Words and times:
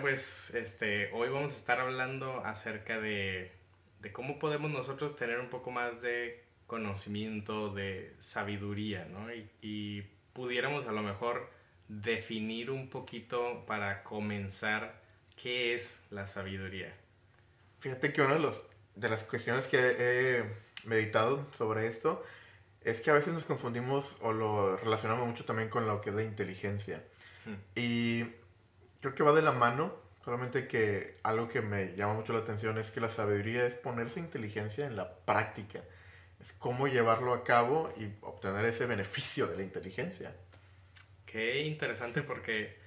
Bueno, 0.00 0.16
pues 0.16 0.54
este, 0.54 1.10
hoy 1.12 1.28
vamos 1.28 1.52
a 1.52 1.56
estar 1.56 1.78
hablando 1.78 2.42
acerca 2.46 2.98
de, 2.98 3.52
de 4.00 4.12
cómo 4.12 4.38
podemos 4.38 4.70
nosotros 4.70 5.14
tener 5.14 5.38
un 5.38 5.50
poco 5.50 5.70
más 5.70 6.00
de 6.00 6.42
conocimiento, 6.66 7.68
de 7.68 8.14
sabiduría, 8.18 9.04
¿no? 9.10 9.30
Y, 9.30 9.46
y 9.60 10.02
pudiéramos 10.32 10.86
a 10.86 10.92
lo 10.92 11.02
mejor 11.02 11.50
definir 11.88 12.70
un 12.70 12.88
poquito 12.88 13.66
para 13.66 14.02
comenzar 14.02 15.02
qué 15.36 15.74
es 15.74 16.02
la 16.08 16.26
sabiduría. 16.26 16.94
Fíjate 17.80 18.10
que 18.10 18.22
una 18.22 18.34
de, 18.34 18.40
los, 18.40 18.62
de 18.94 19.08
las 19.10 19.22
cuestiones 19.24 19.66
que 19.66 19.96
he 19.98 20.44
meditado 20.88 21.46
sobre 21.52 21.88
esto 21.88 22.24
es 22.80 23.02
que 23.02 23.10
a 23.10 23.14
veces 23.14 23.34
nos 23.34 23.44
confundimos 23.44 24.16
o 24.22 24.32
lo 24.32 24.78
relacionamos 24.78 25.26
mucho 25.26 25.44
también 25.44 25.68
con 25.68 25.86
lo 25.86 26.00
que 26.00 26.08
es 26.08 26.16
la 26.16 26.24
inteligencia. 26.24 27.04
Hmm. 27.44 27.56
Y 27.78 28.39
creo 29.00 29.14
que 29.14 29.22
va 29.22 29.32
de 29.32 29.42
la 29.42 29.52
mano, 29.52 29.94
solamente 30.24 30.66
que 30.66 31.18
algo 31.22 31.48
que 31.48 31.62
me 31.62 31.94
llama 31.96 32.14
mucho 32.14 32.32
la 32.32 32.40
atención 32.40 32.78
es 32.78 32.90
que 32.90 33.00
la 33.00 33.08
sabiduría 33.08 33.64
es 33.64 33.74
ponerse 33.74 34.20
inteligencia 34.20 34.86
en 34.86 34.96
la 34.96 35.16
práctica. 35.16 35.80
Es 36.40 36.52
cómo 36.52 36.88
llevarlo 36.88 37.34
a 37.34 37.44
cabo 37.44 37.92
y 37.98 38.10
obtener 38.22 38.64
ese 38.64 38.86
beneficio 38.86 39.46
de 39.46 39.56
la 39.56 39.62
inteligencia. 39.62 40.34
Qué 41.26 41.62
interesante 41.62 42.22
porque 42.22 42.78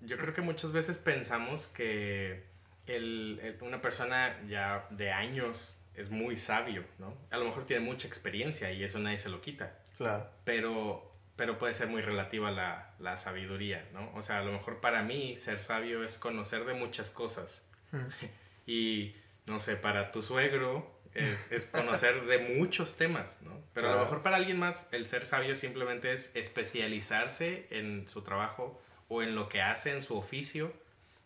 yo 0.00 0.16
creo 0.16 0.34
que 0.34 0.40
muchas 0.40 0.72
veces 0.72 0.98
pensamos 0.98 1.68
que 1.68 2.44
el, 2.86 3.58
una 3.60 3.80
persona 3.80 4.40
ya 4.48 4.86
de 4.90 5.12
años 5.12 5.78
es 5.94 6.10
muy 6.10 6.36
sabio, 6.36 6.84
¿no? 6.98 7.14
A 7.30 7.36
lo 7.36 7.44
mejor 7.44 7.66
tiene 7.66 7.84
mucha 7.84 8.08
experiencia 8.08 8.72
y 8.72 8.82
eso 8.82 8.98
nadie 8.98 9.18
se 9.18 9.28
lo 9.28 9.40
quita. 9.40 9.78
Claro. 9.96 10.28
Pero, 10.44 11.11
pero 11.36 11.58
puede 11.58 11.72
ser 11.72 11.88
muy 11.88 12.02
relativa 12.02 12.50
la, 12.50 12.94
la 12.98 13.16
sabiduría, 13.16 13.88
¿no? 13.92 14.12
O 14.14 14.22
sea, 14.22 14.38
a 14.38 14.44
lo 14.44 14.52
mejor 14.52 14.80
para 14.80 15.02
mí 15.02 15.36
ser 15.36 15.60
sabio 15.60 16.04
es 16.04 16.18
conocer 16.18 16.64
de 16.64 16.74
muchas 16.74 17.10
cosas. 17.10 17.68
Hmm. 17.90 18.06
y, 18.66 19.12
no 19.46 19.60
sé, 19.60 19.76
para 19.76 20.12
tu 20.12 20.22
suegro 20.22 21.00
es, 21.14 21.52
es, 21.52 21.66
conocer 21.66 22.26
de 22.26 22.38
muchos 22.38 22.96
temas, 22.96 23.40
¿no? 23.42 23.60
Pero 23.74 23.90
a 23.90 23.96
lo 23.96 24.02
mejor 24.02 24.22
para 24.22 24.36
alguien 24.36 24.58
más 24.58 24.88
el 24.92 25.06
ser 25.06 25.26
sabio 25.26 25.56
simplemente 25.56 26.12
es 26.12 26.34
especializarse 26.34 27.66
en 27.70 28.08
su 28.08 28.22
trabajo 28.22 28.82
o 29.08 29.22
en 29.22 29.34
lo 29.34 29.48
que 29.48 29.62
hace, 29.62 29.92
en 29.92 30.02
su 30.02 30.16
oficio. 30.16 30.72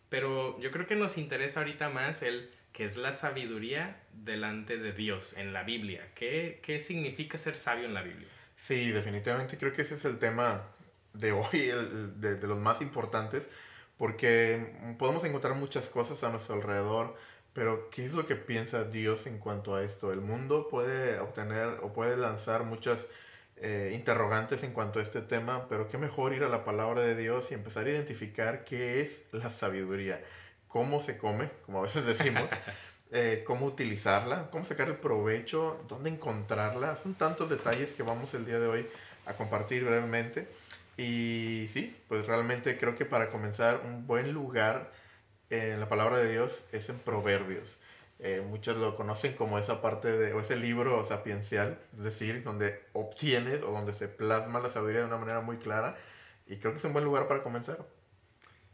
Pero 0.09 0.59
yo 0.59 0.71
creo 0.71 0.87
que 0.87 0.95
nos 0.95 1.17
interesa 1.17 1.59
ahorita 1.59 1.89
más 1.89 2.23
el 2.23 2.49
que 2.71 2.83
es 2.83 2.95
la 2.95 3.11
sabiduría 3.11 4.03
delante 4.13 4.77
de 4.77 4.91
Dios 4.91 5.33
en 5.33 5.51
la 5.51 5.63
Biblia. 5.63 6.11
¿Qué, 6.15 6.59
qué 6.61 6.79
significa 6.79 7.37
ser 7.37 7.55
sabio 7.55 7.85
en 7.85 7.93
la 7.93 8.03
Biblia? 8.03 8.29
Sí, 8.57 8.91
definitivamente 8.91 9.57
creo 9.57 9.71
que 9.71 9.83
ese 9.83 9.95
es 9.95 10.03
el 10.05 10.17
tema 10.17 10.63
de 11.13 11.31
hoy, 11.31 11.69
el, 11.69 12.19
de, 12.19 12.47
los 12.47 12.59
más 12.59 12.81
importantes, 12.81 13.49
porque 13.97 14.95
podemos 14.99 15.23
encontrar 15.23 15.55
muchas 15.55 15.87
cosas 15.87 16.23
a 16.23 16.29
nuestro 16.29 16.55
alrededor, 16.55 17.15
pero 17.53 17.89
¿qué 17.89 18.05
es 18.05 18.13
lo 18.13 18.27
que 18.27 18.35
piensa 18.35 18.83
Dios 18.83 19.27
en 19.27 19.39
cuanto 19.39 19.75
a 19.75 19.83
esto? 19.83 20.11
El 20.11 20.21
mundo 20.21 20.67
puede 20.69 21.19
obtener 21.19 21.79
o 21.81 21.93
puede 21.93 22.17
lanzar 22.17 22.63
muchas 22.63 23.07
eh, 23.57 23.91
interrogantes 23.95 24.63
en 24.63 24.73
cuanto 24.73 24.99
a 24.99 25.01
este 25.03 25.21
tema, 25.21 25.67
pero 25.69 25.87
qué 25.87 25.97
mejor 25.97 26.33
ir 26.33 26.43
a 26.43 26.49
la 26.49 26.65
palabra 26.65 27.01
de 27.01 27.15
Dios 27.15 27.51
y 27.51 27.53
empezar 27.55 27.87
a 27.87 27.91
identificar 27.91 28.65
qué 28.65 29.01
es 29.01 29.25
la 29.31 29.49
sabiduría 29.49 30.21
cómo 30.67 30.99
se 31.01 31.17
come, 31.17 31.49
como 31.65 31.79
a 31.79 31.83
veces 31.83 32.05
decimos, 32.05 32.43
eh, 33.11 33.43
cómo 33.45 33.65
utilizarla, 33.65 34.49
cómo 34.51 34.65
sacar 34.65 34.87
el 34.89 34.97
provecho, 34.97 35.83
dónde 35.87 36.09
encontrarla. 36.09 36.97
Son 36.97 37.15
tantos 37.15 37.49
detalles 37.49 37.93
que 37.93 38.03
vamos 38.03 38.33
el 38.33 38.45
día 38.45 38.59
de 38.59 38.67
hoy 38.67 38.87
a 39.25 39.33
compartir 39.33 39.85
brevemente. 39.85 40.47
Y 40.97 41.67
sí, 41.69 41.95
pues 42.07 42.25
realmente 42.25 42.77
creo 42.77 42.95
que 42.95 43.05
para 43.05 43.29
comenzar 43.29 43.81
un 43.85 44.07
buen 44.07 44.33
lugar 44.33 44.91
en 45.49 45.79
la 45.79 45.87
palabra 45.87 46.17
de 46.17 46.31
Dios 46.31 46.65
es 46.71 46.89
en 46.89 46.97
Proverbios. 46.99 47.79
Eh, 48.19 48.43
muchos 48.45 48.75
lo 48.77 48.95
conocen 48.95 49.33
como 49.33 49.59
esa 49.59 49.79
parte 49.79 50.11
de, 50.11 50.33
o 50.33 50.39
ese 50.39 50.55
libro 50.55 51.05
sapiencial, 51.05 51.79
es 51.93 52.03
decir, 52.03 52.43
donde 52.43 52.81
obtienes 52.93 53.61
o 53.61 53.71
donde 53.71 53.93
se 53.93 54.07
plasma 54.07 54.59
la 54.59 54.69
sabiduría 54.69 55.01
de 55.01 55.05
una 55.05 55.17
manera 55.17 55.41
muy 55.41 55.57
clara. 55.57 55.95
Y 56.47 56.57
creo 56.57 56.71
que 56.71 56.79
es 56.79 56.83
un 56.85 56.93
buen 56.93 57.05
lugar 57.05 57.27
para 57.27 57.43
comenzar. 57.43 57.85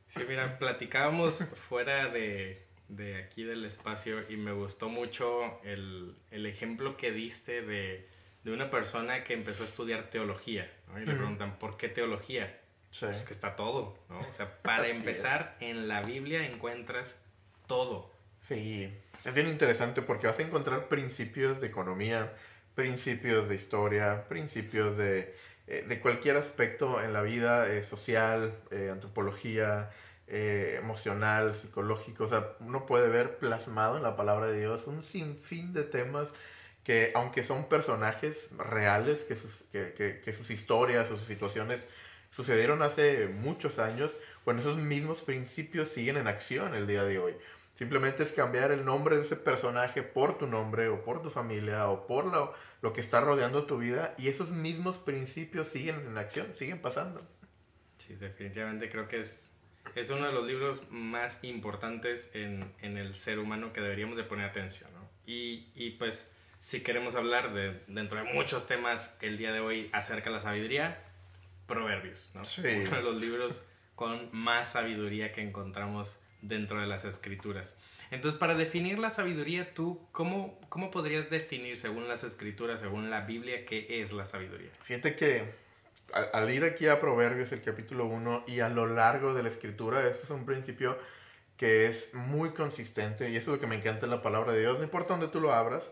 Sí, 0.08 0.22
mira, 0.28 0.58
platicábamos 0.60 1.44
fuera 1.68 2.08
de, 2.08 2.63
de, 2.96 3.24
aquí 3.24 3.44
del 3.44 3.66
espacio 3.66 4.30
y 4.30 4.38
me 4.38 4.52
gustó 4.52 4.90
mucho 4.90 5.62
el, 5.64 6.16
el 6.32 6.46
ejemplo 6.46 6.98
que 6.98 7.12
diste 7.12 7.62
de, 7.62 8.08
de, 8.44 8.52
una 8.52 8.70
persona 8.70 9.24
que 9.24 9.34
empezó 9.34 9.64
a 9.64 9.66
estudiar 9.66 10.10
teología. 10.10 10.72
¿no? 10.88 11.02
Y 11.02 11.06
le 11.06 11.14
preguntan, 11.14 11.58
¿por 11.60 11.78
qué 11.78 11.90
teología? 11.90 12.60
Sí. 12.90 13.06
Pues 13.06 13.24
que 13.24 13.34
está 13.34 13.56
todo, 13.56 13.98
¿no? 14.10 14.20
O 14.20 14.34
sea, 14.34 14.62
para 14.62 14.88
empezar, 14.88 15.58
en 15.60 15.88
la 15.88 16.04
Biblia 16.04 16.46
encuentras 16.46 17.24
todo. 17.68 18.12
Sí, 18.40 18.88
es 19.26 19.34
bien 19.34 19.48
interesante 19.48 20.02
porque 20.02 20.28
vas 20.28 20.38
a 20.38 20.44
encontrar 20.44 20.90
principios 20.90 21.60
de 21.60 21.68
economía, 21.68 22.34
principios 22.76 23.50
de 23.50 23.56
historia, 23.56 24.28
principios 24.28 24.98
de 24.98 25.36
eh, 25.66 25.86
de 25.88 26.00
cualquier 26.02 26.36
aspecto 26.36 27.02
en 27.02 27.14
la 27.14 27.22
vida 27.22 27.70
eh, 27.70 27.84
social, 27.84 28.54
eh, 28.70 28.90
antropología, 28.92 29.90
emocional, 30.34 31.54
psicológico. 31.54 32.24
O 32.24 32.28
sea, 32.28 32.56
uno 32.60 32.86
puede 32.86 33.10
ver 33.10 33.38
plasmado 33.38 33.98
en 33.98 34.04
la 34.04 34.16
palabra 34.16 34.48
de 34.48 34.60
Dios 34.60 34.88
un 34.88 35.04
sinfín 35.04 35.74
de 35.74 35.84
temas 35.84 36.34
que, 36.84 37.12
aunque 37.16 37.44
son 37.44 37.70
personajes 37.70 38.50
reales, 38.58 39.24
que 39.24 39.36
sus, 39.36 39.64
que, 39.72 40.22
que, 40.24 40.34
sus 40.34 40.50
historias 40.50 41.10
o 41.12 41.18
sus 41.18 41.28
situaciones 41.28 41.88
sucedieron 42.30 42.82
hace 42.82 43.28
muchos 43.28 43.80
años, 43.80 44.18
bueno, 44.44 44.60
esos 44.60 44.78
mismos 44.78 45.22
principios 45.22 45.90
siguen 45.90 46.18
en 46.18 46.28
acción 46.28 46.74
el 46.74 46.88
día 46.88 47.04
de 47.04 47.20
hoy. 47.20 47.36
Simplemente 47.76 48.24
es 48.24 48.32
cambiar 48.32 48.72
el 48.72 48.86
nombre 48.86 49.16
de 49.16 49.24
ese 49.24 49.36
personaje 49.36 50.04
por 50.04 50.38
tu 50.38 50.46
nombre 50.46 50.90
o 50.90 51.04
por 51.04 51.22
tu 51.22 51.30
familia 51.30 51.90
o 51.90 52.06
por 52.06 52.26
lo, 52.26 52.54
lo 52.82 52.94
que 52.94 53.02
está 53.02 53.22
rodeando 53.22 53.66
tu 53.66 53.78
vida 53.78 54.14
y 54.18 54.28
esos 54.28 54.52
mismos 54.52 54.98
principios 54.98 55.70
siguen 55.70 56.06
en 56.08 56.18
acción, 56.18 56.54
siguen 56.54 56.82
pasando. 56.82 57.22
Sí, 57.98 58.16
definitivamente 58.16 58.90
creo 58.90 59.08
que 59.08 59.22
es, 59.22 59.53
es 59.96 60.10
uno 60.10 60.26
de 60.26 60.34
los 60.34 60.46
libros 60.46 60.84
más 60.90 61.44
importantes 61.44 62.32
en, 62.34 62.72
en 62.82 62.98
el 62.98 63.14
ser 63.16 63.40
humano 63.40 63.74
que 63.74 63.82
deberíamos 63.82 64.18
de 64.18 64.24
poner 64.24 64.46
atención. 64.46 64.90
¿no? 64.94 65.08
Y, 65.26 65.68
y, 65.76 65.92
pues 65.92 66.32
si 66.60 66.82
queremos 66.82 67.16
hablar 67.16 67.54
de, 67.54 67.82
dentro 67.88 68.18
de 68.24 68.34
muchos 68.34 68.68
temas 68.68 69.18
el 69.22 69.38
día 69.38 69.52
de 69.52 69.60
hoy 69.60 69.90
acerca 69.94 70.30
de 70.30 70.36
la 70.36 70.42
sabiduría, 70.42 71.04
Proverbios, 71.68 72.30
¿no? 72.34 72.44
Sí. 72.44 72.62
uno 72.62 72.98
de 72.98 73.02
los 73.04 73.22
libros 73.22 73.64
con 73.96 74.30
más 74.34 74.74
sabiduría 74.74 75.32
que 75.32 75.42
encontramos 75.42 76.20
dentro 76.42 76.82
de 76.82 76.88
las 76.88 77.06
escrituras. 77.06 77.78
Entonces, 78.12 78.38
para 78.38 78.54
definir 78.54 79.00
la 79.00 79.10
sabiduría, 79.10 79.74
tú, 79.74 80.06
¿cómo, 80.12 80.60
cómo 80.70 80.92
podrías 80.92 81.30
definir, 81.30 81.78
según 81.78 82.08
las 82.08 82.24
escrituras, 82.24 82.82
según 82.82 83.10
la 83.10 83.22
Biblia, 83.22 83.66
qué 83.66 84.02
es 84.02 84.12
la 84.12 84.26
sabiduría? 84.26 84.70
Fíjate 84.84 85.16
que 85.16 85.63
al, 86.12 86.50
ir 86.52 86.64
aquí 86.64 86.88
a 86.88 87.00
Proverbios, 87.00 87.52
el 87.52 87.62
capítulo 87.62 88.06
1, 88.06 88.46
y 88.48 88.60
a 88.60 88.70
lo 88.70 88.88
largo 88.88 89.34
de 89.34 89.44
la 89.44 89.50
escritura, 89.50 90.08
ese 90.08 90.24
es 90.24 90.30
un 90.30 90.46
principio 90.46 90.98
que 91.58 91.86
es 91.86 92.14
muy 92.14 92.52
consistente, 92.52 93.30
y 93.30 93.36
eso 93.36 93.52
es 93.52 93.58
lo 93.58 93.62
que 93.62 93.68
me 93.68 93.76
encanta 93.76 94.06
en 94.06 94.12
la 94.12 94.22
palabra 94.22 94.54
de 94.54 94.62
Dios. 94.62 94.78
No 94.78 94.84
importa 94.84 95.14
dónde 95.14 95.28
tú 95.28 95.40
lo 95.40 95.54
abras, 95.54 95.92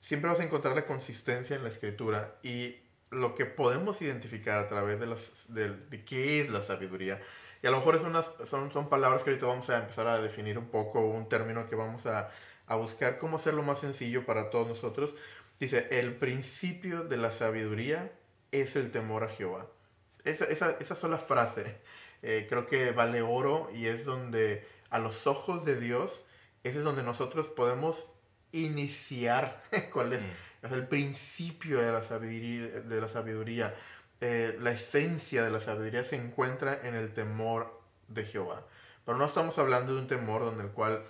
siempre 0.00 0.30
vas 0.30 0.40
a 0.40 0.44
encontrar 0.44 0.74
la 0.74 0.86
consistencia 0.86 1.56
en 1.56 1.62
la 1.62 1.68
escritura 1.68 2.36
y 2.42 2.76
lo 3.10 3.34
que 3.34 3.44
podemos 3.44 4.00
identificar 4.02 4.58
a 4.58 4.68
través 4.68 4.98
de, 4.98 5.06
las, 5.06 5.52
de, 5.54 5.76
de 5.76 6.04
qué 6.04 6.40
es 6.40 6.50
la 6.50 6.62
sabiduría 6.62 7.20
y 7.62 7.66
a 7.66 7.70
lo 7.70 7.78
mejor 7.78 7.94
es 7.94 8.02
unas, 8.02 8.28
son, 8.44 8.72
son 8.72 8.88
palabras 8.88 9.22
que 9.22 9.30
ahorita 9.30 9.46
vamos 9.46 9.70
a 9.70 9.78
empezar 9.78 10.08
a 10.08 10.20
definir 10.20 10.58
un 10.58 10.66
poco, 10.66 11.00
un 11.00 11.28
término 11.28 11.68
que 11.68 11.76
vamos 11.76 12.06
a, 12.06 12.30
a 12.66 12.74
buscar 12.74 13.18
cómo 13.18 13.36
hacerlo 13.36 13.62
más 13.62 13.78
sencillo 13.78 14.26
para 14.26 14.50
todos 14.50 14.66
nosotros. 14.66 15.14
Dice, 15.60 15.86
el 15.92 16.16
principio 16.16 17.04
de 17.04 17.16
la 17.18 17.30
sabiduría 17.30 18.10
es 18.52 18.76
el 18.76 18.90
temor 18.90 19.24
a 19.24 19.28
Jehová. 19.28 19.66
Esa, 20.24 20.44
esa, 20.44 20.76
esa 20.78 20.94
sola 20.94 21.18
frase 21.18 21.80
eh, 22.22 22.46
creo 22.48 22.66
que 22.66 22.92
vale 22.92 23.20
oro 23.22 23.68
y 23.74 23.86
es 23.88 24.04
donde 24.04 24.64
a 24.90 25.00
los 25.00 25.26
ojos 25.26 25.64
de 25.64 25.80
Dios, 25.80 26.24
ese 26.62 26.78
es 26.78 26.84
donde 26.84 27.02
nosotros 27.02 27.48
podemos 27.48 28.06
iniciar 28.52 29.62
cuál 29.92 30.12
es, 30.12 30.22
mm. 30.22 30.66
es 30.66 30.72
el 30.72 30.86
principio 30.86 31.80
de 31.80 31.90
la 31.90 32.02
sabiduría. 32.02 32.80
De 32.80 33.00
la 33.00 33.08
sabiduría. 33.08 33.74
Eh, 34.20 34.56
la 34.60 34.70
esencia 34.70 35.42
de 35.42 35.50
la 35.50 35.58
sabiduría 35.58 36.04
se 36.04 36.14
encuentra 36.14 36.78
en 36.86 36.94
el 36.94 37.12
temor 37.12 37.80
de 38.06 38.24
Jehová. 38.24 38.64
Pero 39.04 39.18
no 39.18 39.24
estamos 39.24 39.58
hablando 39.58 39.94
de 39.94 40.00
un 40.00 40.06
temor 40.06 40.42
donde 40.42 40.62
el 40.62 40.70
cual 40.70 41.02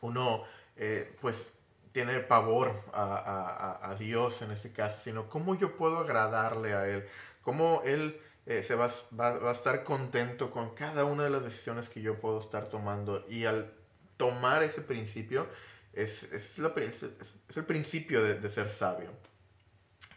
uno 0.00 0.44
eh, 0.76 1.14
pues 1.20 1.52
tiene 1.98 2.20
pavor 2.20 2.84
a, 2.92 3.96
Dios 3.98 4.42
en 4.42 4.52
este 4.52 4.70
caso, 4.70 5.00
sino 5.02 5.28
cómo 5.28 5.58
yo 5.58 5.76
puedo 5.76 5.98
agradarle 5.98 6.72
a 6.72 6.86
Él, 6.86 7.04
cómo 7.42 7.82
Él 7.84 8.20
eh, 8.46 8.62
se 8.62 8.76
va, 8.76 8.88
va, 9.18 9.48
a 9.48 9.50
estar 9.50 9.82
contento 9.82 10.52
con 10.52 10.76
cada 10.76 11.04
una 11.04 11.24
de 11.24 11.30
las 11.30 11.42
decisiones 11.42 11.88
que 11.88 12.00
yo 12.00 12.20
puedo 12.20 12.38
estar 12.38 12.68
tomando. 12.68 13.26
Y 13.28 13.46
al 13.46 13.72
tomar 14.16 14.62
ese 14.62 14.80
principio, 14.80 15.48
es, 15.92 16.22
es, 16.32 16.60
es 16.60 17.56
el 17.56 17.64
principio 17.64 18.22
de, 18.22 18.34
de, 18.34 18.48
ser 18.48 18.70
sabio. 18.70 19.10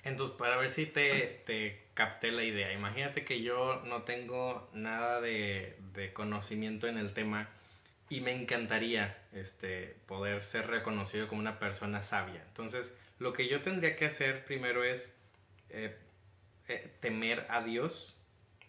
Entonces, 0.04 0.36
para 0.36 0.58
ver 0.58 0.70
si 0.70 0.86
te, 0.86 1.42
te 1.48 1.82
capté 1.96 2.32
la 2.32 2.44
idea. 2.44 2.72
Imagínate 2.74 3.26
que 3.26 3.42
yo 3.42 3.82
no 3.88 4.04
tengo 4.04 4.70
nada 4.74 5.20
de, 5.20 5.80
de 5.96 6.14
conocimiento 6.14 6.88
en 6.88 7.00
el 7.00 7.16
tema 7.16 7.50
y 8.12 8.20
me 8.20 8.34
encantaría 8.34 9.18
este, 9.32 9.96
poder 10.06 10.44
ser 10.44 10.68
reconocido 10.68 11.30
como 11.30 11.40
una 11.40 11.60
persona 11.60 12.04
sabia. 12.04 12.44
Entonces, 12.46 12.94
lo 13.20 13.32
que 13.32 13.48
yo 13.48 13.62
tendría 13.62 13.96
que 13.96 14.06
hacer 14.06 14.44
primero 14.44 14.84
es 14.84 15.16
eh, 15.70 15.96
eh, 16.68 16.92
temer 17.00 17.48
a 17.50 17.62
Dios, 17.62 18.18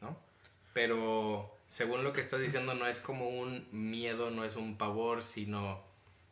¿no? 0.00 0.16
Pero 0.72 1.58
según 1.68 2.04
lo 2.04 2.12
que 2.12 2.20
estás 2.20 2.40
diciendo, 2.40 2.74
no 2.74 2.86
es 2.86 3.00
como 3.00 3.30
un 3.30 3.66
miedo, 3.72 4.30
no 4.30 4.44
es 4.44 4.54
un 4.54 4.78
pavor, 4.78 5.24
sino 5.24 5.82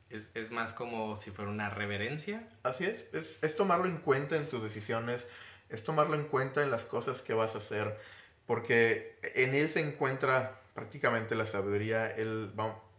es, 0.09 0.37
es 0.37 0.53
más 0.53 0.73
como 0.73 1.17
si 1.17 1.33
fuera 1.33 1.51
una 1.51 1.69
reverencia. 1.69 2.47
Así 2.63 2.85
es. 2.85 3.13
es, 3.13 3.43
es 3.43 3.57
tomarlo 3.57 3.87
en 3.87 3.97
cuenta 3.97 4.37
en 4.37 4.49
tus 4.49 4.63
decisiones, 4.63 5.29
es 5.69 5.83
tomarlo 5.83 6.15
en 6.15 6.27
cuenta 6.27 6.63
en 6.63 6.71
las 6.71 6.85
cosas 6.85 7.23
que 7.23 7.35
vas 7.35 7.57
a 7.57 7.59
hacer, 7.59 7.99
porque 8.47 9.19
en 9.35 9.57
él 9.57 9.69
se 9.69 9.81
encuentra 9.81 10.61
prácticamente 10.75 11.35
la 11.35 11.47
sabiduría. 11.47 12.09
Él, 12.09 12.53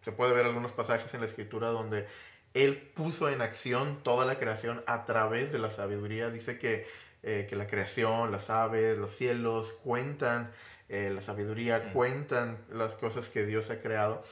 se 0.03 0.11
puede 0.11 0.33
ver 0.33 0.45
algunos 0.45 0.71
pasajes 0.71 1.13
en 1.13 1.21
la 1.21 1.27
escritura 1.27 1.69
donde 1.69 2.07
él 2.53 2.77
puso 2.77 3.29
en 3.29 3.41
acción 3.41 3.99
toda 4.03 4.25
la 4.25 4.37
creación 4.37 4.83
a 4.87 5.05
través 5.05 5.51
de 5.51 5.59
la 5.59 5.69
sabiduría. 5.69 6.29
Dice 6.29 6.57
que, 6.57 6.87
eh, 7.23 7.47
que 7.49 7.55
la 7.55 7.67
creación, 7.67 8.31
las 8.31 8.49
aves, 8.49 8.97
los 8.97 9.11
cielos 9.11 9.73
cuentan 9.83 10.51
eh, 10.89 11.11
la 11.13 11.21
sabiduría, 11.21 11.93
cuentan 11.93 12.57
las 12.69 12.93
cosas 12.93 13.29
que 13.29 13.45
Dios 13.45 13.69
ha 13.69 13.81
creado. 13.81 14.23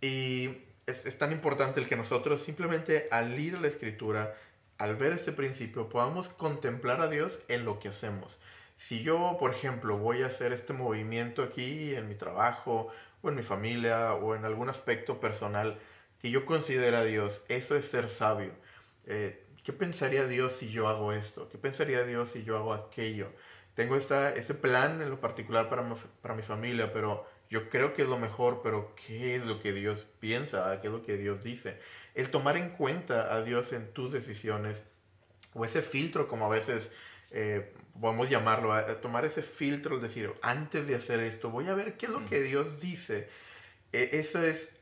Y 0.00 0.58
es, 0.86 1.06
es, 1.06 1.18
tan 1.18 1.32
importante 1.32 1.80
el 1.80 1.88
que 1.88 1.96
nosotros 1.96 2.42
simplemente 2.42 3.08
al 3.10 3.38
ir 3.38 3.56
a 3.56 3.60
la 3.60 3.66
escritura, 3.66 4.34
al 4.78 4.94
ver 4.94 5.14
ese 5.14 5.32
principio, 5.32 5.88
podamos 5.88 6.28
contemplar 6.28 7.00
a 7.00 7.08
Dios 7.08 7.40
en 7.48 7.64
lo 7.64 7.80
que 7.80 7.88
hacemos. 7.88 8.38
Si 8.76 9.02
yo, 9.02 9.36
por 9.40 9.54
ejemplo, 9.54 9.96
voy 9.96 10.22
a 10.22 10.26
hacer 10.26 10.52
este 10.52 10.74
movimiento 10.74 11.42
aquí 11.42 11.94
en 11.94 12.08
mi 12.08 12.14
trabajo 12.14 12.92
en 13.28 13.36
mi 13.36 13.42
familia 13.42 14.14
o 14.14 14.34
en 14.34 14.44
algún 14.44 14.68
aspecto 14.68 15.20
personal 15.20 15.78
que 16.20 16.30
yo 16.30 16.44
considero 16.44 16.96
a 16.96 17.04
Dios, 17.04 17.44
eso 17.48 17.76
es 17.76 17.84
ser 17.84 18.08
sabio. 18.08 18.52
Eh, 19.06 19.44
¿Qué 19.62 19.72
pensaría 19.72 20.26
Dios 20.26 20.52
si 20.52 20.70
yo 20.70 20.88
hago 20.88 21.12
esto? 21.12 21.48
¿Qué 21.48 21.58
pensaría 21.58 22.04
Dios 22.04 22.30
si 22.30 22.44
yo 22.44 22.56
hago 22.56 22.72
aquello? 22.72 23.28
Tengo 23.74 23.96
esta, 23.96 24.32
ese 24.32 24.54
plan 24.54 25.02
en 25.02 25.10
lo 25.10 25.20
particular 25.20 25.68
para 25.68 25.82
mi, 25.82 25.94
para 26.22 26.34
mi 26.34 26.42
familia, 26.42 26.92
pero 26.92 27.26
yo 27.50 27.68
creo 27.68 27.92
que 27.92 28.02
es 28.02 28.08
lo 28.08 28.18
mejor, 28.18 28.60
pero 28.62 28.94
¿qué 29.06 29.36
es 29.36 29.44
lo 29.44 29.60
que 29.60 29.72
Dios 29.72 30.08
piensa? 30.18 30.80
¿Qué 30.80 30.88
es 30.88 30.92
lo 30.92 31.02
que 31.02 31.16
Dios 31.16 31.44
dice? 31.44 31.78
El 32.14 32.30
tomar 32.30 32.56
en 32.56 32.70
cuenta 32.70 33.34
a 33.34 33.42
Dios 33.42 33.72
en 33.72 33.92
tus 33.92 34.12
decisiones 34.12 34.86
o 35.54 35.64
ese 35.64 35.82
filtro 35.82 36.28
como 36.28 36.46
a 36.46 36.48
veces 36.48 36.94
eh, 37.30 37.72
podemos 38.00 38.28
llamarlo, 38.28 38.72
a, 38.72 39.00
tomar 39.00 39.24
ese 39.24 39.42
filtro, 39.42 39.98
decir, 39.98 40.32
antes 40.42 40.86
de 40.86 40.94
hacer 40.94 41.20
esto, 41.20 41.50
voy 41.50 41.68
a 41.68 41.74
ver 41.74 41.96
qué 41.96 42.06
es 42.06 42.12
lo 42.12 42.24
que 42.24 42.42
Dios 42.42 42.80
dice. 42.80 43.28
E, 43.92 44.10
eso, 44.12 44.42
es, 44.42 44.76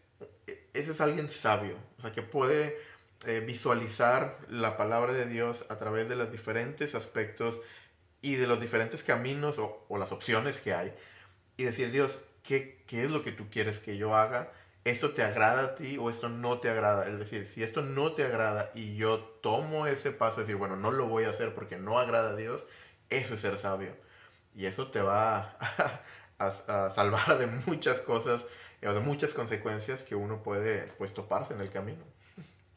e, 0.47 0.69
eso 0.75 0.93
es 0.93 1.01
alguien 1.01 1.29
sabio, 1.29 1.77
o 1.99 2.03
sea, 2.03 2.13
que 2.13 2.23
puede 2.23 2.79
eh, 3.27 3.41
visualizar 3.41 4.39
la 4.49 4.77
palabra 4.77 5.13
de 5.13 5.27
Dios 5.27 5.67
a 5.69 5.77
través 5.77 6.09
de 6.09 6.17
los 6.17 6.33
diferentes 6.33 6.95
aspectos 6.95 7.61
y 8.23 8.37
de 8.37 8.47
los 8.47 8.61
diferentes 8.61 9.03
caminos 9.03 9.59
o, 9.59 9.85
o 9.89 9.99
las 9.99 10.13
opciones 10.13 10.61
que 10.61 10.75
hay. 10.75 10.93
Y 11.57 11.65
decir, 11.65 11.91
Dios, 11.91 12.19
¿qué, 12.43 12.83
¿qué 12.87 13.05
es 13.05 13.11
lo 13.11 13.23
que 13.23 13.33
tú 13.33 13.49
quieres 13.51 13.81
que 13.81 13.97
yo 13.97 14.17
haga? 14.17 14.53
¿Esto 14.85 15.13
te 15.13 15.23
agrada 15.23 15.65
a 15.65 15.75
ti 15.77 15.97
o 15.99 16.11
esto 16.11 16.29
no 16.29 16.59
te 16.59 16.69
agrada? 16.69 17.09
Es 17.09 17.19
decir, 17.19 17.47
si 17.47 17.63
esto 17.63 17.83
no 17.83 18.13
te 18.13 18.25
agrada 18.25 18.71
y 18.75 18.97
yo 18.97 19.21
tomo 19.43 19.87
ese 19.87 20.11
paso, 20.11 20.41
decir, 20.41 20.57
bueno, 20.57 20.77
no 20.77 20.91
lo 20.91 21.07
voy 21.07 21.25
a 21.25 21.31
hacer 21.31 21.55
porque 21.55 21.79
no 21.79 21.99
agrada 21.99 22.31
a 22.31 22.37
Dios, 22.37 22.67
eso 23.19 23.35
es 23.35 23.41
ser 23.41 23.57
sabio. 23.57 23.97
Y 24.55 24.67
eso 24.67 24.89
te 24.89 25.01
va 25.01 25.57
a, 26.39 26.51
salvar 26.91 27.39
de 27.39 27.47
muchas 27.67 28.01
cosas 28.01 28.47
o 28.85 28.93
de 28.93 29.01
muchas 29.01 29.33
consecuencias 29.33 30.03
que 30.03 30.15
uno 30.15 30.43
puede 30.43 30.83
pues 30.99 31.15
toparse 31.15 31.55
en 31.55 31.61
el 31.61 31.71
camino. 31.71 32.05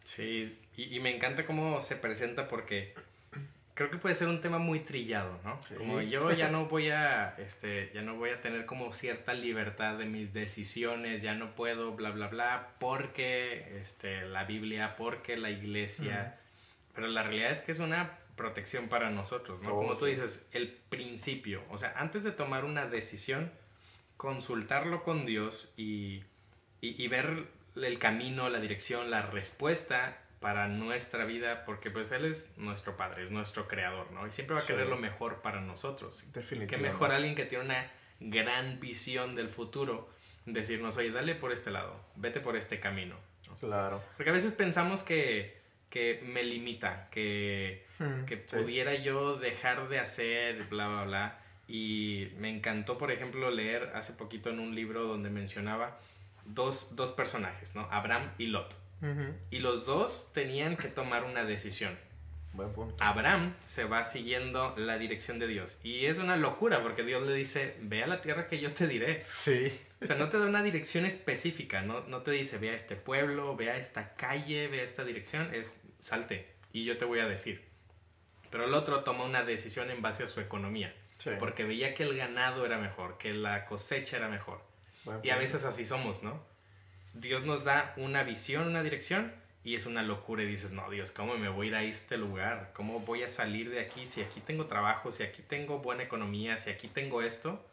Sí, 0.04 0.58
y, 0.76 0.96
y 0.96 1.00
me 1.00 1.14
encanta 1.16 1.46
cómo 1.46 1.82
se 1.82 1.96
presenta 1.96 2.48
porque 2.48 2.94
creo 3.78 3.92
que 3.92 3.98
puede 3.98 4.16
ser 4.16 4.28
un 4.28 4.42
tema 4.42 4.58
muy 4.58 4.80
trillado, 4.80 5.40
¿no? 5.44 5.62
Como 5.78 6.02
yo 6.02 6.32
ya 6.32 6.50
no 6.50 6.66
voy 6.66 6.90
a, 6.90 7.36
este, 7.38 7.92
ya 7.94 8.02
no 8.02 8.16
voy 8.16 8.32
a 8.32 8.42
tener 8.42 8.66
como 8.66 8.92
cierta 8.92 9.36
libertad 9.36 10.00
de 10.00 10.06
mis 10.06 10.34
decisiones, 10.34 11.22
ya 11.22 11.36
no 11.36 11.54
puedo, 11.54 11.92
bla, 11.92 12.10
bla, 12.10 12.28
bla, 12.28 12.70
porque, 12.80 13.78
este, 13.80 14.26
la 14.26 14.46
Biblia, 14.46 14.96
porque 14.98 15.38
la 15.38 15.52
iglesia, 15.52 16.40
pero 16.96 17.08
la 17.08 17.22
realidad 17.22 17.52
es 17.52 17.62
que 17.62 17.72
es 17.72 17.78
una 17.78 18.18
protección 18.38 18.88
para 18.88 19.10
nosotros, 19.10 19.62
¿no? 19.62 19.74
Oh, 19.74 19.78
como 19.82 19.98
tú 19.98 20.06
dices, 20.06 20.48
el 20.54 20.70
principio, 20.70 21.62
o 21.70 21.78
sea, 21.78 21.94
antes 21.98 22.24
de 22.24 22.32
tomar 22.32 22.64
una 22.64 22.86
decisión, 22.86 23.52
consultarlo 24.16 25.04
con 25.04 25.26
Dios 25.26 25.74
y, 25.76 26.24
y, 26.80 27.04
y 27.04 27.08
ver 27.10 27.48
el 27.76 28.00
camino, 28.00 28.48
la 28.50 28.60
dirección, 28.60 29.12
la 29.12 29.24
respuesta 29.24 30.22
para 30.40 30.68
nuestra 30.68 31.26
vida, 31.26 31.66
porque 31.66 31.90
pues 31.90 32.12
Él 32.12 32.26
es 32.26 32.58
nuestro 32.58 32.96
Padre, 32.96 33.24
es 33.24 33.32
nuestro 33.32 33.68
Creador, 33.68 34.12
¿no? 34.12 34.28
Y 34.28 34.32
siempre 34.32 34.56
va 34.56 34.62
a 34.62 34.66
querer 34.66 34.88
lo 34.88 34.98
mejor 34.98 35.42
para 35.42 35.62
nosotros. 35.62 36.24
Definitivamente. 36.32 36.76
Que 36.76 36.82
mejor 36.82 37.12
alguien 37.12 37.36
que 37.36 37.46
tiene 37.46 37.66
una 37.66 37.92
gran 38.20 38.80
visión 38.80 39.36
del 39.36 39.50
futuro, 39.50 40.10
decirnos, 40.46 40.98
oye, 40.98 41.12
dale 41.12 41.36
por 41.36 41.52
este 41.52 41.72
lado, 41.72 42.00
vete 42.16 42.40
por 42.40 42.56
este 42.56 42.80
camino. 42.80 43.16
Claro. 43.60 44.04
Porque 44.16 44.30
a 44.30 44.34
veces 44.34 44.54
pensamos 44.54 45.04
que, 45.04 45.60
que 45.90 46.22
me 46.26 46.44
limita, 46.44 47.10
que, 47.12 47.86
hmm, 48.00 48.26
que 48.26 48.38
pudiera 48.38 48.96
yo 48.96 49.38
dejar 49.38 49.90
de 49.90 50.00
hacer, 50.00 50.64
bla, 50.66 50.88
bla, 50.88 51.04
bla. 51.06 51.40
Y 51.68 52.30
me 52.38 52.50
encantó, 52.50 52.98
por 52.98 53.12
ejemplo, 53.12 53.52
leer 53.52 53.92
hace 53.94 54.14
poquito 54.14 54.50
en 54.50 54.60
un 54.60 54.76
libro 54.76 55.04
donde 55.04 55.30
mencionaba 55.30 56.00
dos, 56.46 56.96
dos 56.96 57.12
personajes, 57.12 57.76
¿no? 57.76 57.88
Abraham 57.92 58.32
y 58.38 58.48
Lot. 58.48 58.76
Y 59.52 59.60
los 59.60 59.86
dos 59.86 60.32
tenían 60.34 60.76
que 60.76 60.88
tomar 60.88 61.24
una 61.24 61.46
decisión. 61.46 61.96
Abraham 63.00 63.54
se 63.64 63.84
va 63.84 64.04
siguiendo 64.04 64.74
la 64.76 64.98
dirección 64.98 65.38
de 65.38 65.48
Dios. 65.48 65.80
Y 65.84 66.06
es 66.06 66.18
una 66.18 66.36
locura 66.36 66.82
porque 66.82 67.04
Dios 67.04 67.26
le 67.28 67.34
dice, 67.34 67.76
ve 67.82 68.04
a 68.04 68.08
la 68.08 68.22
tierra 68.22 68.48
que 68.48 68.60
yo 68.60 68.74
te 68.74 68.88
diré. 68.88 69.22
Sí. 69.24 69.72
O 70.02 70.06
sea, 70.06 70.16
no 70.16 70.30
te 70.30 70.38
da 70.38 70.46
una 70.46 70.62
dirección 70.62 71.06
específica, 71.06 71.82
no, 71.82 72.02
no 72.02 72.22
te 72.22 72.32
dice, 72.32 72.58
ve 72.58 72.70
a 72.70 72.74
este 72.74 72.96
pueblo, 72.96 73.56
ve 73.56 73.72
a 73.72 73.78
esta 73.78 74.14
calle, 74.16 74.68
ve 74.68 74.82
a 74.82 74.84
esta 74.84 75.04
dirección, 75.04 75.54
es 75.54 75.80
salte 76.00 76.48
y 76.72 76.86
yo 76.86 76.98
te 76.98 77.06
voy 77.06 77.20
a 77.20 77.28
decir. 77.28 77.64
Pero 78.52 78.66
el 78.66 78.74
otro 78.74 79.04
toma 79.04 79.26
una 79.26 79.44
decisión 79.44 79.90
en 79.90 80.02
base 80.02 80.24
a 80.24 80.28
su 80.28 80.40
economía, 80.40 80.94
porque 81.40 81.64
veía 81.64 81.94
que 81.94 82.04
el 82.04 82.16
ganado 82.16 82.66
era 82.66 82.78
mejor, 82.78 83.18
que 83.18 83.34
la 83.34 83.66
cosecha 83.66 84.18
era 84.18 84.30
mejor. 84.30 84.62
y 85.24 85.30
a 85.30 85.38
veces 85.38 85.66
así 85.66 85.84
somos, 85.84 86.24
¿no? 86.24 86.44
Dios 87.14 87.44
nos 87.44 87.64
da 87.64 87.94
una 87.98 88.24
visión, 88.24 88.68
una 88.68 88.84
dirección, 88.84 89.34
y 89.64 89.76
es 89.76 89.86
una 89.86 90.02
locura 90.02 90.44
y 90.44 90.46
dices, 90.46 90.72
no, 90.72 90.90
Dios, 90.90 91.12
¿cómo 91.12 91.36
me 91.38 91.50
voy 91.50 91.68
a 91.68 91.70
ir 91.70 91.76
a 91.76 91.84
este 91.84 92.16
lugar? 92.18 92.72
¿Cómo 92.74 93.02
voy 93.02 93.24
a 93.24 93.30
salir 93.30 93.70
de 93.70 93.82
aquí 93.82 94.06
si 94.06 94.22
aquí 94.22 94.40
tengo 94.40 94.68
trabajo, 94.68 95.12
si 95.12 95.24
aquí 95.24 95.42
tengo 95.42 95.80
buena 95.80 96.04
economía, 96.04 96.56
si 96.56 96.70
aquí 96.70 96.88
tengo 96.88 97.22
esto? 97.22 97.66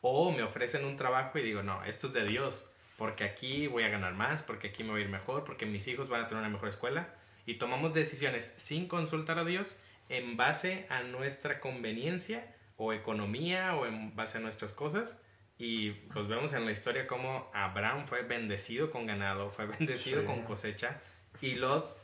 O 0.00 0.32
me 0.32 0.42
ofrecen 0.42 0.84
un 0.84 0.96
trabajo 0.96 1.38
y 1.38 1.42
digo, 1.42 1.62
no, 1.62 1.84
esto 1.84 2.06
es 2.06 2.12
de 2.12 2.24
Dios, 2.24 2.70
porque 2.96 3.24
aquí 3.24 3.66
voy 3.66 3.82
a 3.82 3.88
ganar 3.88 4.14
más, 4.14 4.42
porque 4.42 4.68
aquí 4.68 4.82
me 4.82 4.90
voy 4.90 5.02
a 5.02 5.04
ir 5.04 5.10
mejor, 5.10 5.44
porque 5.44 5.66
mis 5.66 5.86
hijos 5.88 6.08
van 6.08 6.22
a 6.22 6.28
tener 6.28 6.42
una 6.42 6.52
mejor 6.52 6.68
escuela. 6.68 7.14
Y 7.46 7.54
tomamos 7.54 7.94
decisiones 7.94 8.54
sin 8.58 8.86
consultar 8.88 9.38
a 9.38 9.44
Dios 9.44 9.76
en 10.08 10.36
base 10.36 10.86
a 10.90 11.02
nuestra 11.02 11.60
conveniencia 11.60 12.54
o 12.76 12.92
economía 12.92 13.74
o 13.76 13.86
en 13.86 14.14
base 14.16 14.38
a 14.38 14.40
nuestras 14.40 14.72
cosas 14.72 15.20
y 15.60 15.90
pues 15.90 16.26
vemos 16.26 16.54
en 16.54 16.64
la 16.64 16.72
historia 16.72 17.06
cómo 17.06 17.50
Abraham 17.52 18.06
fue 18.06 18.22
bendecido 18.22 18.90
con 18.90 19.06
ganado, 19.06 19.50
fue 19.50 19.66
bendecido 19.78 20.24
con 20.24 20.42
cosecha 20.42 21.00
y 21.42 21.54
Lot 21.56 21.96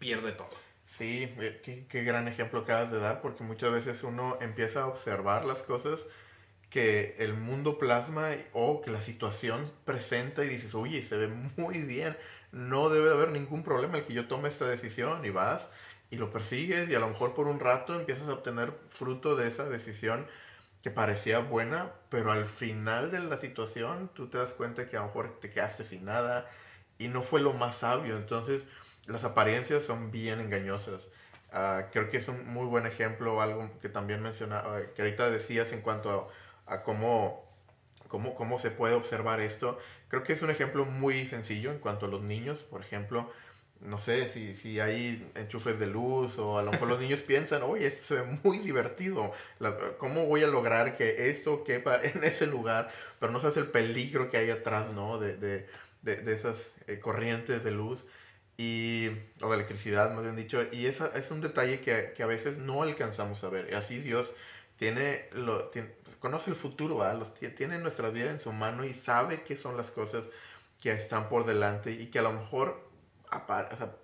pierde 0.00 0.32
todo. 0.32 0.50
Sí, 0.84 1.32
eh, 1.38 1.60
qué, 1.64 1.86
qué, 1.88 2.02
gran 2.02 2.26
ejemplo 2.26 2.60
acabas 2.60 2.90
de 2.90 2.98
dar, 2.98 3.22
porque 3.22 3.44
muchas 3.44 3.72
veces 3.72 4.02
uno 4.02 4.36
empieza 4.40 4.82
a 4.82 4.86
observar 4.88 5.44
las 5.44 5.62
cosas 5.62 6.08
que 6.70 7.16
el 7.18 7.34
mundo 7.34 7.78
plasma 7.78 8.30
o 8.52 8.82
que 8.82 8.90
la 8.90 9.02
situación 9.02 9.64
presenta 9.84 10.44
y 10.44 10.48
dices, 10.48 10.74
oye, 10.74 11.02
se 11.02 11.16
ve 11.16 11.28
muy 11.56 11.78
bien, 11.82 12.16
no 12.52 12.88
debe 12.88 13.08
de 13.08 13.14
haber 13.14 13.30
ningún 13.30 13.62
problema 13.62 13.98
el 13.98 14.04
que 14.04 14.14
yo 14.14 14.26
tome 14.26 14.48
esta 14.48 14.66
decisión 14.66 15.24
y 15.24 15.30
vas 15.30 15.72
y 16.10 16.16
lo 16.16 16.30
persigues 16.30 16.88
y 16.88 16.94
a 16.94 17.00
lo 17.00 17.08
mejor 17.08 17.34
por 17.34 17.46
un 17.48 17.60
rato 17.60 17.94
empiezas 17.94 18.28
a 18.28 18.34
obtener 18.34 18.72
fruto 18.90 19.36
de 19.36 19.48
esa 19.48 19.64
decisión 19.64 20.26
que 20.82 20.90
parecía 20.90 21.38
buena, 21.38 21.92
pero 22.10 22.30
al 22.30 22.46
final 22.46 23.10
de 23.10 23.20
la 23.20 23.38
situación 23.38 24.10
tú 24.14 24.28
te 24.28 24.38
das 24.38 24.52
cuenta 24.52 24.88
que 24.88 24.96
a 24.96 25.00
lo 25.00 25.06
mejor 25.06 25.40
te 25.40 25.50
quedaste 25.50 25.82
sin 25.82 26.04
nada 26.04 26.48
y 26.98 27.08
no 27.08 27.22
fue 27.22 27.40
lo 27.40 27.54
más 27.54 27.78
sabio. 27.78 28.16
Entonces, 28.16 28.64
las 29.08 29.24
apariencias 29.24 29.84
son 29.84 30.10
bien 30.10 30.40
engañosas. 30.40 31.10
Uh, 31.52 31.90
creo 31.92 32.10
que 32.10 32.18
es 32.18 32.28
un 32.28 32.46
muy 32.52 32.66
buen 32.66 32.84
ejemplo, 32.84 33.40
algo 33.40 33.70
que 33.80 33.88
también 33.88 34.22
mencionaba, 34.22 34.80
que 34.94 35.02
ahorita 35.02 35.30
decías 35.30 35.72
en 35.72 35.80
cuanto 35.80 36.10
a, 36.10 36.28
a 36.66 36.82
cómo, 36.82 37.44
cómo, 38.08 38.34
cómo 38.34 38.58
se 38.58 38.70
puede 38.70 38.94
observar 38.94 39.40
esto. 39.40 39.78
Creo 40.08 40.22
que 40.22 40.32
es 40.32 40.42
un 40.42 40.50
ejemplo 40.50 40.84
muy 40.84 41.26
sencillo 41.26 41.70
en 41.72 41.78
cuanto 41.78 42.06
a 42.06 42.08
los 42.08 42.22
niños, 42.22 42.62
por 42.62 42.80
ejemplo 42.80 43.30
no 43.84 43.98
sé, 43.98 44.28
si, 44.28 44.54
si 44.54 44.80
hay 44.80 45.30
enchufes 45.34 45.78
de 45.78 45.86
luz 45.86 46.38
o 46.38 46.58
a 46.58 46.62
lo 46.62 46.72
mejor 46.72 46.88
los 46.88 47.00
niños 47.00 47.20
piensan, 47.26 47.62
oye, 47.62 47.86
esto 47.86 48.02
se 48.02 48.14
ve 48.20 48.38
muy 48.42 48.58
divertido, 48.58 49.32
¿cómo 49.98 50.26
voy 50.26 50.42
a 50.42 50.46
lograr 50.46 50.96
que 50.96 51.28
esto 51.30 51.64
quepa 51.64 52.00
en 52.02 52.24
ese 52.24 52.46
lugar? 52.46 52.88
Pero 53.20 53.32
no 53.32 53.40
sabes 53.40 53.56
el 53.58 53.66
peligro 53.66 54.30
que 54.30 54.38
hay 54.38 54.50
atrás, 54.50 54.90
¿no? 54.92 55.18
De, 55.18 55.36
de, 55.36 55.66
de, 56.02 56.16
de 56.16 56.34
esas 56.34 56.76
eh, 56.86 56.98
corrientes 56.98 57.62
de 57.62 57.70
luz 57.70 58.06
y, 58.56 59.08
o 59.42 59.48
de 59.50 59.56
electricidad, 59.56 60.12
más 60.12 60.22
bien 60.22 60.36
dicho, 60.36 60.62
y 60.72 60.86
esa 60.86 61.10
es 61.14 61.30
un 61.30 61.40
detalle 61.40 61.80
que, 61.80 62.12
que, 62.16 62.22
a 62.22 62.26
veces 62.26 62.58
no 62.58 62.82
alcanzamos 62.82 63.44
a 63.44 63.50
ver. 63.50 63.74
Así 63.74 63.98
Dios 63.98 64.34
tiene, 64.76 65.28
lo, 65.32 65.70
conoce 66.24 66.48
el 66.48 66.56
futuro, 66.56 67.04
Los, 67.18 67.34
tiene 67.34 67.78
nuestra 67.78 68.08
vida 68.08 68.30
en 68.30 68.38
su 68.38 68.50
mano 68.50 68.82
y 68.86 68.94
sabe 68.94 69.42
qué 69.42 69.56
son 69.56 69.76
las 69.76 69.90
cosas 69.90 70.30
que 70.80 70.90
están 70.90 71.28
por 71.28 71.44
delante 71.44 71.92
y 71.92 72.06
que 72.06 72.18
a 72.18 72.22
lo 72.22 72.32
mejor 72.32 72.88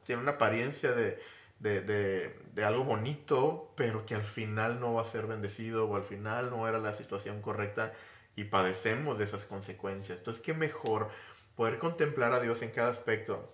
tiene 0.04 0.20
una 0.20 0.32
apariencia 0.32 0.92
de, 0.92 1.18
de, 1.60 2.62
algo 2.62 2.84
bonito, 2.84 3.72
pero 3.74 4.04
que 4.04 4.14
al 4.14 4.24
final 4.24 4.80
no 4.80 4.92
va 4.92 5.00
a 5.00 5.06
ser 5.06 5.26
bendecido 5.26 5.88
o 5.88 5.96
al 5.96 6.02
final 6.02 6.50
no 6.50 6.68
era 6.68 6.78
la 6.78 6.92
situación 6.92 7.40
correcta 7.40 7.94
y 8.36 8.44
padecemos 8.44 9.16
de 9.16 9.24
esas 9.24 9.46
consecuencias. 9.46 10.18
Entonces, 10.18 10.42
qué 10.42 10.52
mejor 10.52 11.08
poder 11.56 11.78
contemplar 11.78 12.34
a 12.34 12.40
Dios 12.40 12.60
en 12.60 12.70
cada 12.70 12.90
aspecto 12.90 13.50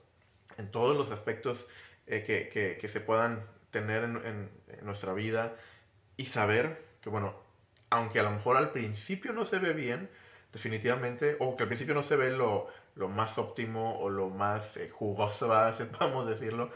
en 0.58 0.72
todos 0.72 0.96
los 0.96 1.12
aspectos 1.12 1.68
eh, 2.08 2.24
que, 2.24 2.78
que, 2.80 2.88
se 2.88 3.00
puedan 3.00 3.46
tener 3.70 4.02
en, 4.02 4.16
en, 4.24 4.50
nuestra 4.82 5.12
vida 5.12 5.54
y 6.16 6.24
saber 6.26 6.84
que, 7.00 7.10
bueno, 7.10 7.45
aunque 7.96 8.20
a 8.20 8.22
lo 8.22 8.30
mejor 8.30 8.56
al 8.56 8.70
principio 8.70 9.32
no 9.32 9.44
se 9.44 9.58
ve 9.58 9.72
bien, 9.72 10.08
definitivamente, 10.52 11.36
o 11.40 11.56
que 11.56 11.64
al 11.64 11.68
principio 11.68 11.94
no 11.94 12.02
se 12.02 12.16
ve 12.16 12.30
lo, 12.30 12.68
lo 12.94 13.08
más 13.08 13.38
óptimo 13.38 13.98
o 13.98 14.08
lo 14.08 14.30
más 14.30 14.76
eh, 14.76 14.88
jugoso, 14.88 15.48
vamos 15.48 15.80
a 16.26 16.30
decirlo, 16.30 16.70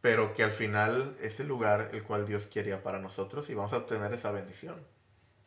pero 0.00 0.34
que 0.34 0.42
al 0.42 0.52
final 0.52 1.16
es 1.20 1.40
el 1.40 1.48
lugar 1.48 1.90
el 1.92 2.02
cual 2.02 2.26
Dios 2.26 2.46
quería 2.46 2.82
para 2.82 2.98
nosotros 2.98 3.48
y 3.50 3.54
vamos 3.54 3.72
a 3.72 3.78
obtener 3.78 4.12
esa 4.12 4.30
bendición. 4.30 4.76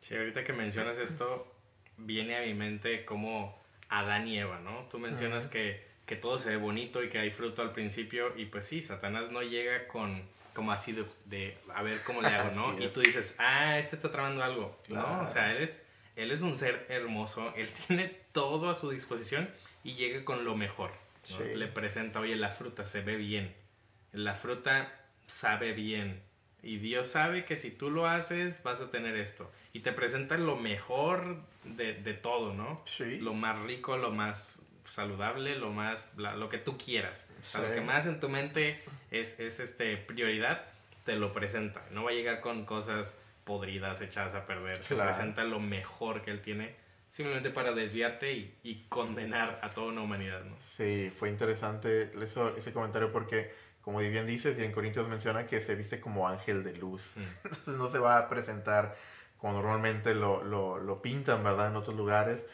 Sí, 0.00 0.16
ahorita 0.16 0.44
que 0.44 0.52
mencionas 0.52 0.98
esto, 0.98 1.52
viene 1.96 2.36
a 2.36 2.40
mi 2.42 2.54
mente 2.54 3.04
como 3.04 3.60
Adán 3.88 4.28
y 4.28 4.38
Eva, 4.38 4.60
¿no? 4.60 4.86
Tú 4.88 4.98
mencionas 4.98 5.48
que 5.48 5.88
que 6.08 6.16
todo 6.16 6.38
se 6.38 6.48
ve 6.48 6.56
bonito 6.56 7.04
y 7.04 7.10
que 7.10 7.18
hay 7.18 7.30
fruto 7.30 7.60
al 7.60 7.72
principio 7.72 8.32
y 8.34 8.46
pues 8.46 8.64
sí, 8.64 8.80
Satanás 8.80 9.30
no 9.30 9.42
llega 9.42 9.86
con 9.88 10.22
como 10.58 10.72
así 10.72 10.92
de, 11.26 11.56
a 11.72 11.84
ver 11.84 12.02
cómo 12.02 12.20
le 12.20 12.26
hago, 12.34 12.52
¿no? 12.52 12.84
y 12.84 12.88
tú 12.88 12.98
dices, 12.98 13.36
ah, 13.38 13.78
este 13.78 13.94
está 13.94 14.10
tramando 14.10 14.42
algo, 14.42 14.76
¿no? 14.88 15.22
O 15.22 15.28
sea, 15.28 15.52
él 15.52 15.62
es, 15.62 15.80
él 16.16 16.32
es 16.32 16.40
un 16.40 16.56
ser 16.56 16.84
hermoso, 16.88 17.54
él 17.54 17.70
tiene 17.86 18.08
todo 18.32 18.68
a 18.68 18.74
su 18.74 18.90
disposición 18.90 19.48
y 19.84 19.94
llega 19.94 20.24
con 20.24 20.44
lo 20.44 20.56
mejor. 20.56 20.90
Le 21.54 21.68
presenta, 21.68 22.18
oye, 22.18 22.34
la 22.34 22.48
fruta 22.48 22.86
se 22.86 23.02
ve 23.02 23.14
bien, 23.14 23.54
la 24.10 24.34
fruta 24.34 24.92
sabe 25.28 25.74
bien 25.74 26.22
y 26.60 26.78
Dios 26.78 27.06
sabe 27.06 27.44
que 27.44 27.54
si 27.54 27.70
tú 27.70 27.90
lo 27.90 28.08
haces 28.08 28.64
vas 28.64 28.80
a 28.80 28.90
tener 28.90 29.14
esto 29.14 29.52
y 29.72 29.80
te 29.80 29.92
presenta 29.92 30.38
lo 30.38 30.56
mejor 30.56 31.36
de, 31.62 31.94
de 31.94 32.14
todo, 32.14 32.52
¿no? 32.52 32.82
Sí. 32.84 33.18
Lo 33.18 33.34
más 33.34 33.62
rico, 33.62 33.96
lo 33.96 34.10
más 34.10 34.62
saludable, 34.86 35.54
lo 35.56 35.70
más, 35.70 36.12
lo 36.16 36.48
que 36.48 36.58
tú 36.58 36.76
quieras. 36.78 37.28
lo 37.54 37.72
que 37.72 37.80
más 37.80 38.06
en 38.06 38.18
tu 38.18 38.28
mente 38.28 38.82
es, 39.10 39.38
es 39.40 39.60
este, 39.60 39.96
prioridad, 39.96 40.62
te 41.04 41.16
lo 41.16 41.32
presenta. 41.32 41.84
No 41.90 42.04
va 42.04 42.10
a 42.10 42.14
llegar 42.14 42.40
con 42.40 42.64
cosas 42.64 43.18
podridas, 43.44 44.00
echadas 44.00 44.34
a 44.34 44.46
perder. 44.46 44.78
Te 44.78 44.94
presenta 44.94 45.44
lo 45.44 45.60
mejor 45.60 46.22
que 46.22 46.30
él 46.30 46.40
tiene, 46.40 46.74
simplemente 47.10 47.50
para 47.50 47.72
desviarte 47.72 48.32
y, 48.32 48.54
y, 48.62 48.84
condenar 48.88 49.60
a 49.62 49.70
toda 49.70 49.88
una 49.88 50.02
humanidad. 50.02 50.44
¿no? 50.44 50.56
Sí, 50.60 51.10
fue 51.18 51.30
interesante 51.30 52.10
eso, 52.22 52.56
ese 52.56 52.72
comentario 52.72 53.10
porque, 53.10 53.52
como 53.80 53.98
bien 54.00 54.26
dices, 54.26 54.58
y 54.58 54.64
en 54.64 54.72
Corintios 54.72 55.08
menciona 55.08 55.46
que 55.46 55.60
se 55.60 55.74
viste 55.74 56.00
como 56.00 56.28
ángel 56.28 56.62
de 56.62 56.76
luz. 56.76 57.12
Mm. 57.16 57.22
Entonces 57.44 57.74
no 57.74 57.88
se 57.88 57.98
va 57.98 58.18
a 58.18 58.28
presentar 58.28 58.94
como 59.38 59.54
normalmente 59.54 60.14
lo, 60.14 60.42
lo, 60.42 60.78
lo 60.78 61.00
pintan, 61.00 61.42
¿verdad? 61.42 61.68
En 61.68 61.76
otros 61.76 61.96
lugares 61.96 62.44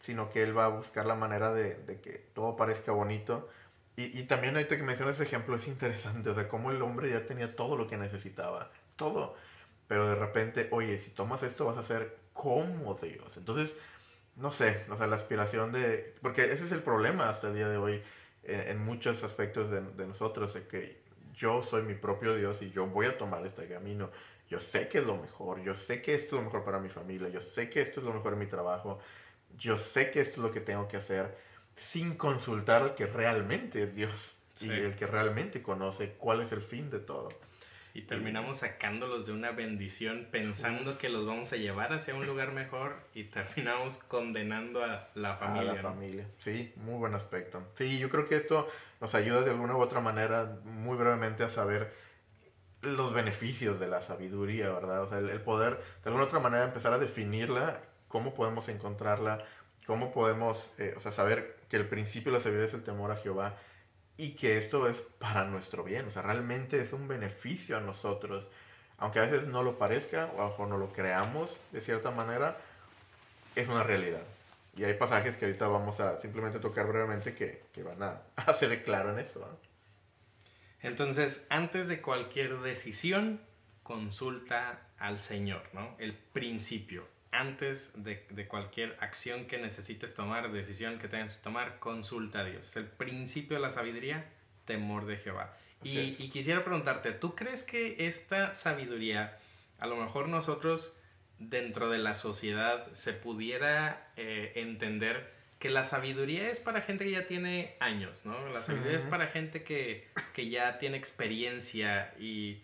sino 0.00 0.30
que 0.30 0.42
él 0.42 0.56
va 0.56 0.64
a 0.64 0.68
buscar 0.68 1.06
la 1.06 1.14
manera 1.14 1.52
de, 1.52 1.74
de 1.74 2.00
que 2.00 2.12
todo 2.34 2.56
parezca 2.56 2.90
bonito. 2.90 3.48
Y, 4.00 4.18
y, 4.18 4.22
también 4.24 4.56
ahorita 4.56 4.78
que 4.78 4.82
mencionas 4.82 5.16
ese 5.16 5.24
ejemplo 5.24 5.56
es 5.56 5.68
interesante, 5.68 6.30
o 6.30 6.34
sea, 6.34 6.48
cómo 6.48 6.70
el 6.70 6.80
hombre 6.80 7.10
ya 7.10 7.26
tenía 7.26 7.54
todo 7.54 7.76
lo 7.76 7.86
que 7.86 7.98
necesitaba, 7.98 8.70
todo. 8.96 9.36
Pero 9.88 10.08
de 10.08 10.14
repente, 10.14 10.68
oye, 10.70 10.98
si 10.98 11.10
tomas 11.10 11.42
esto 11.42 11.66
vas 11.66 11.76
a 11.76 11.82
ser 11.82 12.16
como 12.32 12.94
Dios. 12.94 13.36
Entonces, 13.36 13.76
no 14.36 14.52
sé, 14.52 14.86
o 14.88 14.96
sea, 14.96 15.06
la 15.06 15.16
aspiración 15.16 15.70
de... 15.72 16.14
Porque 16.22 16.44
ese 16.50 16.64
es 16.64 16.72
el 16.72 16.82
problema 16.82 17.28
hasta 17.28 17.48
el 17.48 17.56
día 17.56 17.68
de 17.68 17.76
hoy 17.76 18.02
en, 18.44 18.60
en 18.60 18.78
muchos 18.78 19.22
aspectos 19.22 19.70
de, 19.70 19.82
de 19.82 20.06
nosotros, 20.06 20.54
de 20.54 20.66
que 20.66 21.02
yo 21.34 21.62
soy 21.62 21.82
mi 21.82 21.94
propio 21.94 22.34
Dios 22.34 22.62
y 22.62 22.70
yo 22.70 22.86
voy 22.86 23.04
a 23.04 23.18
tomar 23.18 23.44
este 23.44 23.68
camino. 23.68 24.10
Yo 24.48 24.60
sé 24.60 24.88
que 24.88 24.98
es 24.98 25.04
lo 25.04 25.16
mejor, 25.16 25.60
yo 25.62 25.74
sé 25.74 26.00
que 26.00 26.14
esto 26.14 26.36
es 26.36 26.40
lo 26.40 26.44
mejor 26.46 26.64
para 26.64 26.78
mi 26.78 26.88
familia, 26.88 27.28
yo 27.28 27.42
sé 27.42 27.68
que 27.68 27.82
esto 27.82 28.00
es 28.00 28.06
lo 28.06 28.14
mejor 28.14 28.32
en 28.32 28.38
mi 28.38 28.46
trabajo, 28.46 28.98
yo 29.58 29.76
sé 29.76 30.10
que 30.10 30.20
esto 30.20 30.40
es 30.40 30.46
lo 30.46 30.52
que 30.52 30.60
tengo 30.60 30.88
que 30.88 30.96
hacer 30.96 31.49
sin 31.74 32.16
consultar 32.16 32.82
al 32.82 32.94
que 32.94 33.06
realmente 33.06 33.82
es 33.82 33.94
Dios 33.94 34.38
y 34.60 34.70
el 34.70 34.94
que 34.96 35.06
realmente 35.06 35.62
conoce 35.62 36.14
cuál 36.18 36.40
es 36.40 36.52
el 36.52 36.62
fin 36.62 36.90
de 36.90 36.98
todo. 36.98 37.30
Y 37.92 38.02
terminamos 38.02 38.58
sacándolos 38.58 39.26
de 39.26 39.32
una 39.32 39.50
bendición 39.50 40.28
pensando 40.30 40.96
que 40.96 41.08
los 41.08 41.26
vamos 41.26 41.52
a 41.52 41.56
llevar 41.56 41.92
hacia 41.92 42.14
un 42.14 42.24
lugar 42.24 42.52
mejor 42.52 42.94
y 43.14 43.24
terminamos 43.24 43.98
condenando 43.98 44.84
a 44.84 45.08
la 45.14 45.36
familia. 45.36 45.72
A 45.72 45.74
la 45.74 45.82
familia, 45.82 46.26
sí, 46.38 46.72
muy 46.76 46.98
buen 46.98 47.14
aspecto. 47.14 47.66
Sí, 47.74 47.98
yo 47.98 48.08
creo 48.08 48.28
que 48.28 48.36
esto 48.36 48.68
nos 49.00 49.14
ayuda 49.16 49.42
de 49.42 49.50
alguna 49.50 49.76
u 49.76 49.80
otra 49.80 50.00
manera 50.00 50.58
muy 50.64 50.96
brevemente 50.96 51.42
a 51.42 51.48
saber 51.48 51.92
los 52.82 53.12
beneficios 53.12 53.80
de 53.80 53.88
la 53.88 54.02
sabiduría, 54.02 54.70
¿verdad? 54.70 55.02
O 55.02 55.08
sea, 55.08 55.18
el, 55.18 55.40
poder 55.40 55.78
de 55.78 56.10
alguna 56.10 56.24
u 56.24 56.26
otra 56.26 56.38
manera 56.38 56.64
empezar 56.64 56.92
a 56.92 56.98
definirla 56.98 57.80
cómo 58.06 58.34
podemos 58.34 58.68
encontrarla, 58.68 59.44
cómo 59.84 60.12
podemos 60.12 60.70
eh, 60.78 60.94
o 60.96 61.00
sea, 61.00 61.10
saber 61.10 61.59
que 61.70 61.76
el 61.76 61.88
principio 61.88 62.32
de 62.32 62.38
la 62.38 62.42
sabiduría 62.42 62.66
es 62.66 62.74
el 62.74 62.82
temor 62.82 63.12
a 63.12 63.16
Jehová 63.16 63.56
y 64.16 64.32
que 64.32 64.58
esto 64.58 64.86
es 64.88 65.00
para 65.00 65.44
nuestro 65.44 65.84
bien, 65.84 66.06
o 66.06 66.10
sea, 66.10 66.20
realmente 66.20 66.78
es 66.80 66.92
un 66.92 67.08
beneficio 67.08 67.78
a 67.78 67.80
nosotros, 67.80 68.50
aunque 68.98 69.20
a 69.20 69.22
veces 69.22 69.46
no 69.46 69.62
lo 69.62 69.78
parezca 69.78 70.26
o 70.36 70.66
no 70.66 70.76
lo 70.76 70.92
creamos 70.92 71.58
de 71.72 71.80
cierta 71.80 72.10
manera, 72.10 72.58
es 73.56 73.68
una 73.68 73.82
realidad. 73.82 74.22
Y 74.76 74.84
hay 74.84 74.94
pasajes 74.94 75.36
que 75.36 75.46
ahorita 75.46 75.68
vamos 75.68 76.00
a 76.00 76.18
simplemente 76.18 76.58
tocar 76.58 76.86
brevemente 76.86 77.34
que, 77.34 77.64
que 77.72 77.82
van 77.82 78.02
a 78.02 78.22
hacer 78.36 78.82
claro 78.82 79.12
en 79.12 79.20
eso. 79.20 79.40
Entonces, 80.82 81.46
antes 81.48 81.88
de 81.88 82.00
cualquier 82.00 82.60
decisión, 82.60 83.40
consulta 83.82 84.80
al 84.98 85.18
Señor, 85.18 85.62
¿no? 85.72 85.96
El 85.98 86.14
principio 86.14 87.06
antes 87.32 87.92
de, 88.02 88.26
de, 88.30 88.48
cualquier 88.48 88.96
acción 89.00 89.46
que 89.46 89.58
necesites 89.58 90.14
tomar, 90.14 90.50
decisión 90.50 90.98
que 90.98 91.08
tengas 91.08 91.36
que 91.36 91.44
tomar, 91.44 91.78
consulta 91.78 92.40
a 92.40 92.44
Dios. 92.44 92.74
El 92.76 92.86
principio 92.86 93.56
de 93.56 93.62
la 93.62 93.70
sabiduría, 93.70 94.26
temor 94.64 95.06
de 95.06 95.16
Jehová. 95.16 95.56
Y, 95.82 95.98
y, 95.98 96.30
quisiera 96.30 96.64
preguntarte, 96.64 97.12
¿tú 97.12 97.34
crees 97.34 97.62
que 97.62 98.06
esta 98.06 98.54
sabiduría, 98.54 99.38
a 99.78 99.86
lo 99.86 99.96
mejor 99.96 100.28
nosotros 100.28 100.94
dentro 101.38 101.88
de 101.88 101.98
la 101.98 102.14
sociedad 102.14 102.92
se 102.92 103.14
pudiera 103.14 104.10
eh, 104.16 104.52
entender 104.56 105.32
que 105.58 105.70
la 105.70 105.84
sabiduría 105.84 106.50
es 106.50 106.60
para 106.60 106.82
gente 106.82 107.04
que 107.04 107.10
ya 107.12 107.26
tiene 107.26 107.76
años, 107.80 108.24
¿no? 108.24 108.48
La 108.48 108.62
sabiduría 108.62 108.98
es 108.98 109.04
para 109.04 109.26
gente 109.26 109.62
que, 109.62 110.08
que 110.34 110.48
ya 110.48 110.78
tiene 110.78 110.96
experiencia 110.96 112.14
y 112.18 112.60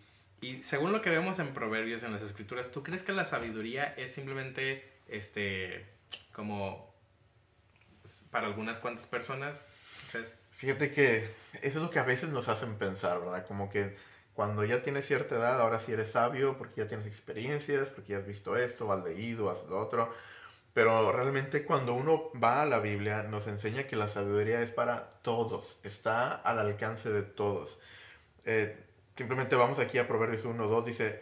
y 0.46 0.62
según 0.62 0.92
lo 0.92 1.02
que 1.02 1.10
vemos 1.10 1.40
en 1.40 1.52
Proverbios, 1.52 2.04
en 2.04 2.12
las 2.12 2.22
Escrituras, 2.22 2.70
¿tú 2.70 2.84
crees 2.84 3.02
que 3.02 3.10
la 3.10 3.24
sabiduría 3.24 3.84
es 3.96 4.12
simplemente, 4.12 4.88
este, 5.08 5.84
como 6.32 6.94
para 8.30 8.46
algunas 8.46 8.78
cuantas 8.78 9.06
personas? 9.06 9.66
Fíjate 10.52 10.92
que 10.92 11.28
eso 11.62 11.78
es 11.78 11.82
lo 11.84 11.90
que 11.90 11.98
a 11.98 12.04
veces 12.04 12.28
nos 12.28 12.48
hacen 12.48 12.76
pensar, 12.76 13.18
¿verdad? 13.18 13.44
Como 13.44 13.68
que 13.68 13.96
cuando 14.34 14.64
ya 14.64 14.82
tienes 14.82 15.04
cierta 15.06 15.34
edad, 15.34 15.60
ahora 15.60 15.80
sí 15.80 15.92
eres 15.92 16.12
sabio 16.12 16.56
porque 16.56 16.82
ya 16.82 16.86
tienes 16.86 17.08
experiencias, 17.08 17.88
porque 17.88 18.12
ya 18.12 18.18
has 18.18 18.26
visto 18.26 18.56
esto, 18.56 18.92
has 18.92 19.02
leído, 19.02 19.50
has 19.50 19.64
lo 19.66 19.80
otro. 19.80 20.14
Pero 20.72 21.10
realmente 21.10 21.64
cuando 21.64 21.94
uno 21.94 22.30
va 22.40 22.62
a 22.62 22.66
la 22.66 22.78
Biblia 22.78 23.24
nos 23.24 23.48
enseña 23.48 23.88
que 23.88 23.96
la 23.96 24.06
sabiduría 24.06 24.62
es 24.62 24.70
para 24.70 25.18
todos, 25.22 25.80
está 25.82 26.32
al 26.32 26.60
alcance 26.60 27.10
de 27.10 27.22
todos. 27.22 27.80
Eh, 28.44 28.85
Simplemente 29.16 29.56
vamos 29.56 29.78
aquí 29.78 29.98
a 29.98 30.06
Proverbios 30.06 30.44
1, 30.44 30.66
2, 30.66 30.86
dice, 30.86 31.20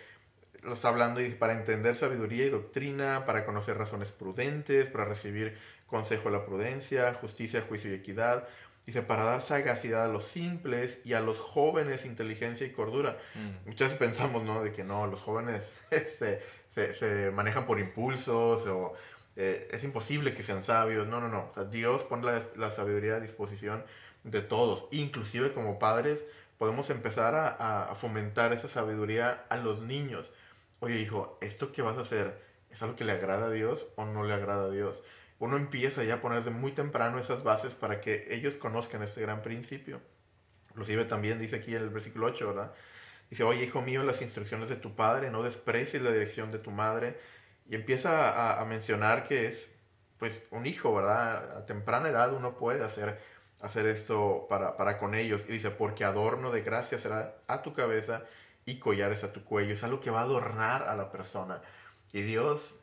lo 0.65 0.73
está 0.73 0.89
hablando 0.89 1.21
y 1.21 1.31
para 1.31 1.53
entender 1.53 1.95
sabiduría 1.95 2.47
y 2.47 2.51
doctrina, 2.51 3.25
para 3.25 3.45
conocer 3.45 3.77
razones 3.77 4.11
prudentes, 4.11 4.89
para 4.89 5.05
recibir 5.05 5.57
consejo 5.87 6.31
de 6.31 6.39
la 6.39 6.45
prudencia, 6.45 7.15
justicia, 7.15 7.63
juicio 7.69 7.91
y 7.91 7.95
equidad. 7.95 8.49
Dice, 8.87 9.01
para 9.01 9.25
dar 9.25 9.41
sagacidad 9.41 10.05
a 10.05 10.09
los 10.09 10.25
simples 10.25 11.01
y 11.07 11.15
a 11.15 11.21
los 11.21 11.39
jóvenes 11.39 12.05
inteligencia 12.05 12.67
y 12.67 12.71
cordura. 12.71 13.17
Mm. 13.35 13.69
Muchas 13.69 13.93
veces 13.93 13.99
pensamos, 13.99 14.43
¿no? 14.43 14.63
De 14.63 14.73
que 14.73 14.85
no, 14.85 15.07
los 15.07 15.21
jóvenes 15.21 15.81
este, 15.91 16.43
se, 16.69 16.93
se 16.95 17.31
manejan 17.31 17.67
por 17.67 17.79
impulsos 17.79 18.67
o 18.67 18.95
eh, 19.37 19.69
es 19.71 19.85
imposible 19.85 20.35
que 20.35 20.43
sean 20.43 20.63
sabios. 20.63 21.07
No, 21.07 21.21
no, 21.21 21.29
no. 21.29 21.49
O 21.51 21.55
sea, 21.55 21.65
Dios 21.65 22.03
pone 22.03 22.27
la, 22.27 22.43
la 22.57 22.71
sabiduría 22.71 23.17
a 23.17 23.21
disposición 23.21 23.85
de 24.23 24.41
todos, 24.41 24.87
inclusive 24.91 25.53
como 25.53 25.79
padres 25.79 26.25
podemos 26.59 26.91
empezar 26.91 27.35
a, 27.35 27.95
fomentar 27.95 28.53
esa 28.53 28.69
sabiduría 28.69 29.45
a 29.49 29.57
los 29.57 29.83
niños. 29.83 30.33
Oye, 30.81 31.01
hijo, 31.01 31.39
¿esto 31.41 31.73
que 31.73 31.83
vas 31.83 31.99
a 31.99 32.03
hacer 32.03 32.43
es 32.71 32.83
algo 32.83 32.97
que 32.97 33.05
le 33.05 33.13
agrada 33.13 33.47
a 33.47 33.51
Dios 33.51 33.87
o 33.97 34.05
no 34.05 34.25
le 34.25 34.35
agrada 34.35 34.65
a 34.65 34.71
Dios? 34.71 35.03
uno 35.39 35.57
empieza 35.57 36.05
ya 36.05 36.15
a 36.15 36.21
poner 36.21 36.39
desde 36.39 36.51
muy 36.51 36.73
temprano 36.73 37.19
esas 37.19 37.43
bases 37.43 37.75
para 37.75 38.01
que 38.01 38.29
ellos 38.31 38.55
conozcan 38.55 39.03
este 39.03 39.21
gran 39.21 39.43
principio. 39.43 40.01
Inclusive 40.71 41.05
también 41.05 41.39
dice 41.39 41.57
aquí 41.57 41.75
en 41.75 41.83
el 41.83 41.91
versículo 41.91 42.27
8, 42.27 42.49
¿verdad? 42.49 42.73
Dice, 43.31 43.43
oye, 43.45 43.65
hijo 43.65 43.83
mío, 43.83 44.03
las 44.03 44.23
instrucciones 44.23 44.69
de 44.69 44.77
tu 44.77 44.97
padre, 44.97 45.31
no 45.31 45.43
desprecies 45.43 46.03
la 46.03 46.13
dirección 46.13 46.51
de 46.51 46.59
tu 46.59 46.71
madre. 46.71 47.19
Y 47.69 47.75
empieza 47.75 48.31
a, 48.31 48.61
a 48.61 48.65
mencionar 48.65 49.27
que 49.27 49.47
es, 49.47 49.77
pues, 50.19 50.47
un 50.51 50.67
hijo, 50.67 50.95
¿verdad? 50.95 51.59
A 51.59 51.65
temprana 51.65 52.09
edad 52.09 52.33
uno 52.33 52.57
puede 52.57 52.83
hacer, 52.83 53.19
hacer 53.65 53.87
esto 53.87 54.47
para, 54.49 54.77
para 54.77 54.99
con 54.99 55.15
ellos. 55.15 55.45
Y 55.49 55.53
dice, 55.53 55.71
porque 55.71 56.05
adorno 56.05 56.51
de 56.51 56.61
gracia 56.63 56.99
será 56.99 57.37
a 57.47 57.63
tu 57.63 57.73
cabeza 57.73 58.25
y 58.67 58.79
collares 58.79 59.25
a 59.25 59.33
tu 59.33 59.45
cuello. 59.45 59.73
Es 59.73 59.85
algo 59.85 60.01
que 60.01 60.11
va 60.11 60.21
a 60.21 60.25
adornar 60.25 60.83
a 60.83 60.95
la 60.97 61.11
persona. 61.11 61.61
Y 62.13 62.23
Dios, 62.23 62.75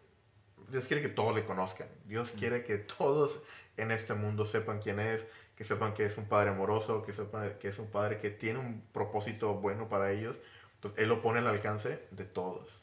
Dios 0.69 0.88
quiere 0.88 1.01
que 1.01 1.09
todos 1.09 1.35
le 1.35 1.45
conozcan. 1.45 1.88
Dios 2.05 2.31
quiere 2.31 2.63
que 2.63 2.77
todos 2.77 3.43
en 3.77 3.91
este 3.91 4.13
mundo 4.13 4.45
sepan 4.45 4.79
quién 4.79 5.00
es, 5.00 5.29
que 5.55 5.63
sepan 5.63 5.93
que 5.93 6.05
es 6.05 6.17
un 6.17 6.27
padre 6.27 6.50
amoroso, 6.50 7.03
que 7.03 7.13
sepan 7.13 7.57
que 7.59 7.67
es 7.67 7.79
un 7.79 7.89
padre 7.89 8.19
que 8.19 8.31
tiene 8.31 8.59
un 8.59 8.81
propósito 8.91 9.53
bueno 9.53 9.88
para 9.88 10.11
ellos. 10.11 10.39
Entonces, 10.75 11.00
Él 11.00 11.09
lo 11.09 11.21
pone 11.21 11.39
al 11.39 11.47
alcance 11.47 12.07
de 12.11 12.25
todos. 12.25 12.81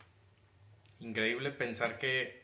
Increíble 1.01 1.51
pensar 1.51 1.99
que, 1.99 2.43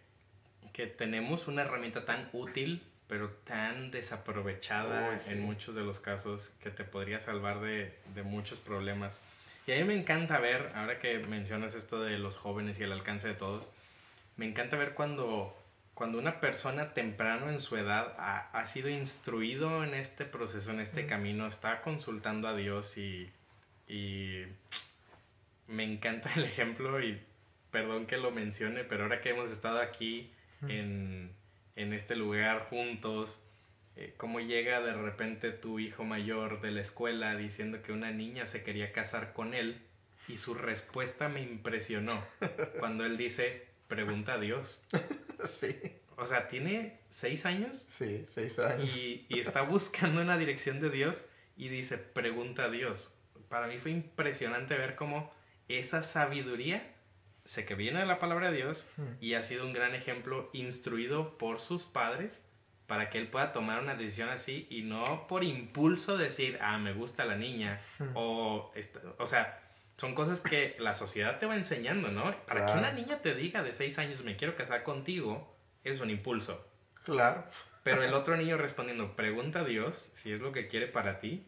que 0.72 0.86
tenemos 0.86 1.46
una 1.48 1.62
herramienta 1.62 2.04
tan 2.04 2.28
útil, 2.32 2.82
pero 3.14 3.30
tan 3.44 3.92
desaprovechada 3.92 5.12
Uy, 5.12 5.20
sí. 5.20 5.34
en 5.34 5.42
muchos 5.42 5.76
de 5.76 5.84
los 5.84 6.00
casos 6.00 6.52
que 6.60 6.70
te 6.70 6.82
podría 6.82 7.20
salvar 7.20 7.60
de, 7.60 7.96
de 8.12 8.24
muchos 8.24 8.58
problemas. 8.58 9.22
Y 9.68 9.72
a 9.72 9.76
mí 9.76 9.84
me 9.84 9.94
encanta 9.94 10.40
ver, 10.40 10.72
ahora 10.74 10.98
que 10.98 11.20
mencionas 11.20 11.76
esto 11.76 12.02
de 12.02 12.18
los 12.18 12.38
jóvenes 12.38 12.80
y 12.80 12.82
el 12.82 12.90
alcance 12.90 13.28
de 13.28 13.34
todos, 13.34 13.70
me 14.36 14.46
encanta 14.48 14.76
ver 14.76 14.94
cuando, 14.94 15.56
cuando 15.94 16.18
una 16.18 16.40
persona 16.40 16.92
temprano 16.92 17.50
en 17.50 17.60
su 17.60 17.76
edad 17.76 18.16
ha, 18.18 18.50
ha 18.50 18.66
sido 18.66 18.88
instruido 18.88 19.84
en 19.84 19.94
este 19.94 20.24
proceso, 20.24 20.72
en 20.72 20.80
este 20.80 21.06
camino, 21.06 21.46
está 21.46 21.82
consultando 21.82 22.48
a 22.48 22.56
Dios 22.56 22.98
y, 22.98 23.30
y 23.86 24.42
me 25.68 25.84
encanta 25.84 26.32
el 26.34 26.42
ejemplo 26.46 27.00
y 27.00 27.22
perdón 27.70 28.06
que 28.06 28.16
lo 28.16 28.32
mencione, 28.32 28.82
pero 28.82 29.04
ahora 29.04 29.20
que 29.20 29.30
hemos 29.30 29.52
estado 29.52 29.80
aquí 29.80 30.32
en, 30.66 31.30
en 31.76 31.92
este 31.92 32.16
lugar 32.16 32.62
juntos, 32.68 33.40
eh, 33.96 34.14
cómo 34.16 34.40
llega 34.40 34.80
de 34.80 34.92
repente 34.92 35.50
tu 35.50 35.78
hijo 35.78 36.04
mayor 36.04 36.60
de 36.60 36.70
la 36.72 36.80
escuela 36.80 37.36
diciendo 37.36 37.82
que 37.82 37.92
una 37.92 38.10
niña 38.10 38.46
se 38.46 38.62
quería 38.62 38.92
casar 38.92 39.32
con 39.32 39.54
él 39.54 39.80
y 40.28 40.36
su 40.36 40.54
respuesta 40.54 41.28
me 41.28 41.42
impresionó 41.42 42.12
cuando 42.78 43.04
él 43.04 43.16
dice, 43.16 43.66
pregunta 43.88 44.34
a 44.34 44.38
Dios. 44.38 44.82
Sí, 45.46 45.76
O 46.16 46.26
sea, 46.26 46.48
tiene 46.48 46.98
seis 47.10 47.44
años 47.46 47.86
sí, 47.88 48.24
seis 48.28 48.58
años. 48.58 48.88
y, 48.96 49.26
y 49.28 49.40
está 49.40 49.62
buscando 49.62 50.20
una 50.20 50.38
dirección 50.38 50.80
de 50.80 50.90
Dios 50.90 51.26
y 51.56 51.68
dice, 51.68 51.98
pregunta 51.98 52.64
a 52.64 52.70
Dios. 52.70 53.12
Para 53.48 53.66
mí 53.68 53.78
fue 53.78 53.90
impresionante 53.92 54.76
ver 54.76 54.96
cómo 54.96 55.32
esa 55.68 56.02
sabiduría 56.02 56.93
sé 57.44 57.64
que 57.66 57.74
viene 57.74 58.00
de 58.00 58.06
la 58.06 58.18
palabra 58.18 58.50
de 58.50 58.56
Dios 58.58 58.86
y 59.20 59.34
ha 59.34 59.42
sido 59.42 59.64
un 59.66 59.72
gran 59.72 59.94
ejemplo 59.94 60.48
instruido 60.52 61.36
por 61.38 61.60
sus 61.60 61.84
padres 61.84 62.46
para 62.86 63.08
que 63.10 63.18
él 63.18 63.28
pueda 63.28 63.52
tomar 63.52 63.80
una 63.82 63.94
decisión 63.94 64.28
así 64.28 64.66
y 64.70 64.82
no 64.82 65.26
por 65.26 65.44
impulso 65.44 66.16
decir, 66.18 66.58
ah, 66.60 66.78
me 66.78 66.92
gusta 66.92 67.24
la 67.24 67.36
niña 67.36 67.78
o, 68.14 68.72
esta- 68.74 69.00
o 69.18 69.26
sea, 69.26 69.60
son 69.96 70.14
cosas 70.14 70.40
que 70.40 70.74
la 70.78 70.92
sociedad 70.92 71.38
te 71.38 71.46
va 71.46 71.54
enseñando, 71.56 72.08
¿no? 72.10 72.34
Para 72.46 72.66
que 72.66 72.72
una 72.72 72.92
niña 72.92 73.20
te 73.22 73.34
diga 73.34 73.62
de 73.62 73.72
seis 73.72 73.98
años, 73.98 74.24
me 74.24 74.36
quiero 74.36 74.56
casar 74.56 74.82
contigo, 74.82 75.56
es 75.84 76.00
un 76.00 76.10
impulso. 76.10 76.66
Claro. 77.04 77.44
Pero 77.82 78.02
el 78.02 78.12
otro 78.14 78.36
niño 78.36 78.56
respondiendo, 78.56 79.14
pregunta 79.16 79.60
a 79.60 79.64
Dios 79.64 80.10
si 80.14 80.32
es 80.32 80.40
lo 80.40 80.52
que 80.52 80.66
quiere 80.66 80.86
para 80.88 81.20
ti. 81.20 81.46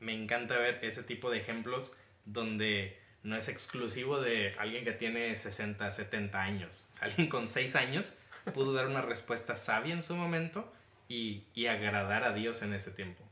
Me 0.00 0.12
encanta 0.14 0.56
ver 0.56 0.80
ese 0.82 1.02
tipo 1.02 1.30
de 1.30 1.38
ejemplos 1.38 1.92
donde 2.24 3.00
no 3.22 3.36
es 3.36 3.48
exclusivo 3.48 4.20
de 4.20 4.54
alguien 4.58 4.84
que 4.84 4.92
tiene 4.92 5.34
60, 5.36 5.90
70 5.90 6.40
años. 6.40 6.86
O 6.92 6.96
sea, 6.96 7.08
alguien 7.08 7.28
con 7.28 7.48
6 7.48 7.76
años 7.76 8.16
pudo 8.54 8.72
dar 8.72 8.86
una 8.86 9.02
respuesta 9.02 9.56
sabia 9.56 9.94
en 9.94 10.02
su 10.02 10.16
momento 10.16 10.70
y, 11.08 11.44
y 11.54 11.66
agradar 11.66 12.24
a 12.24 12.32
Dios 12.32 12.62
en 12.62 12.72
ese 12.74 12.90
tiempo. 12.90 13.22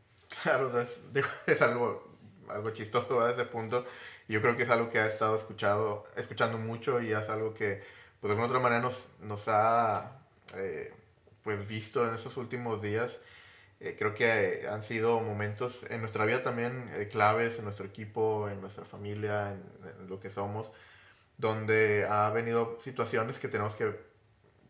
Claro, 0.42 0.68
o 0.68 0.70
sea, 0.70 0.82
es, 0.82 1.00
digo, 1.12 1.28
es 1.46 1.60
algo, 1.62 2.16
algo 2.48 2.70
chistoso 2.70 3.18
¿verdad? 3.18 3.32
ese 3.32 3.44
punto. 3.44 3.84
Yo 4.28 4.40
creo 4.40 4.56
que 4.56 4.62
es 4.62 4.70
algo 4.70 4.90
que 4.90 4.98
ha 4.98 5.06
estado 5.06 5.34
escuchado, 5.34 6.06
escuchando 6.16 6.56
mucho 6.58 7.00
y 7.00 7.12
es 7.12 7.28
algo 7.28 7.52
que, 7.52 7.82
pues 8.20 8.28
de 8.28 8.30
alguna 8.30 8.46
otra 8.46 8.60
manera 8.60 8.80
nos, 8.80 9.08
nos 9.20 9.48
ha 9.48 10.20
eh, 10.54 10.94
pues 11.42 11.66
visto 11.66 12.06
en 12.06 12.14
estos 12.14 12.36
últimos 12.36 12.80
días. 12.80 13.18
Eh, 13.80 13.96
creo 13.98 14.14
que 14.14 14.26
eh, 14.64 14.68
han 14.68 14.82
sido 14.82 15.20
momentos 15.20 15.86
en 15.88 16.00
nuestra 16.00 16.26
vida 16.26 16.42
también 16.42 16.90
eh, 16.94 17.08
claves, 17.08 17.58
en 17.58 17.64
nuestro 17.64 17.86
equipo, 17.86 18.48
en 18.48 18.60
nuestra 18.60 18.84
familia, 18.84 19.52
en, 19.52 19.62
en 20.00 20.08
lo 20.08 20.20
que 20.20 20.28
somos, 20.28 20.70
donde 21.38 22.06
ha 22.08 22.28
venido 22.30 22.78
situaciones 22.80 23.38
que 23.38 23.48
tenemos 23.48 23.74
que 23.74 23.94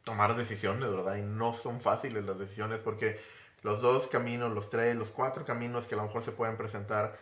tomar 0.04 0.36
decisiones, 0.36 0.88
¿verdad? 0.88 1.16
Y 1.16 1.22
no 1.22 1.54
son 1.54 1.80
fáciles 1.80 2.24
las 2.24 2.38
decisiones 2.38 2.78
porque 2.80 3.18
los 3.62 3.82
dos 3.82 4.06
caminos, 4.06 4.52
los 4.52 4.70
tres, 4.70 4.96
los 4.96 5.10
cuatro 5.10 5.44
caminos 5.44 5.86
que 5.86 5.94
a 5.94 5.98
lo 5.98 6.04
mejor 6.04 6.22
se 6.22 6.32
pueden 6.32 6.56
presentar 6.56 7.18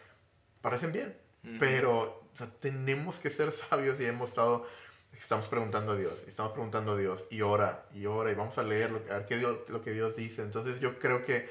parecen 0.60 0.92
bien, 0.92 1.16
pero 1.58 2.00
o 2.32 2.36
sea, 2.36 2.48
tenemos 2.60 3.18
que 3.18 3.30
ser 3.30 3.52
sabios 3.52 4.00
y 4.00 4.04
hemos 4.06 4.30
estado, 4.30 4.66
estamos 5.12 5.48
preguntando 5.48 5.92
a 5.92 5.96
Dios, 5.96 6.24
estamos 6.26 6.52
preguntando 6.52 6.92
a 6.92 6.96
Dios 6.96 7.24
y 7.30 7.40
ora, 7.42 7.86
y 7.94 8.06
ora, 8.06 8.30
y 8.30 8.34
vamos 8.34 8.58
a 8.58 8.62
leer 8.62 8.90
lo, 8.90 8.98
a 8.98 9.18
ver 9.18 9.26
qué 9.26 9.38
Dios, 9.38 9.58
lo 9.68 9.82
que 9.82 9.92
Dios 9.92 10.16
dice. 10.16 10.42
Entonces 10.42 10.80
yo 10.80 10.98
creo 10.98 11.24
que 11.24 11.48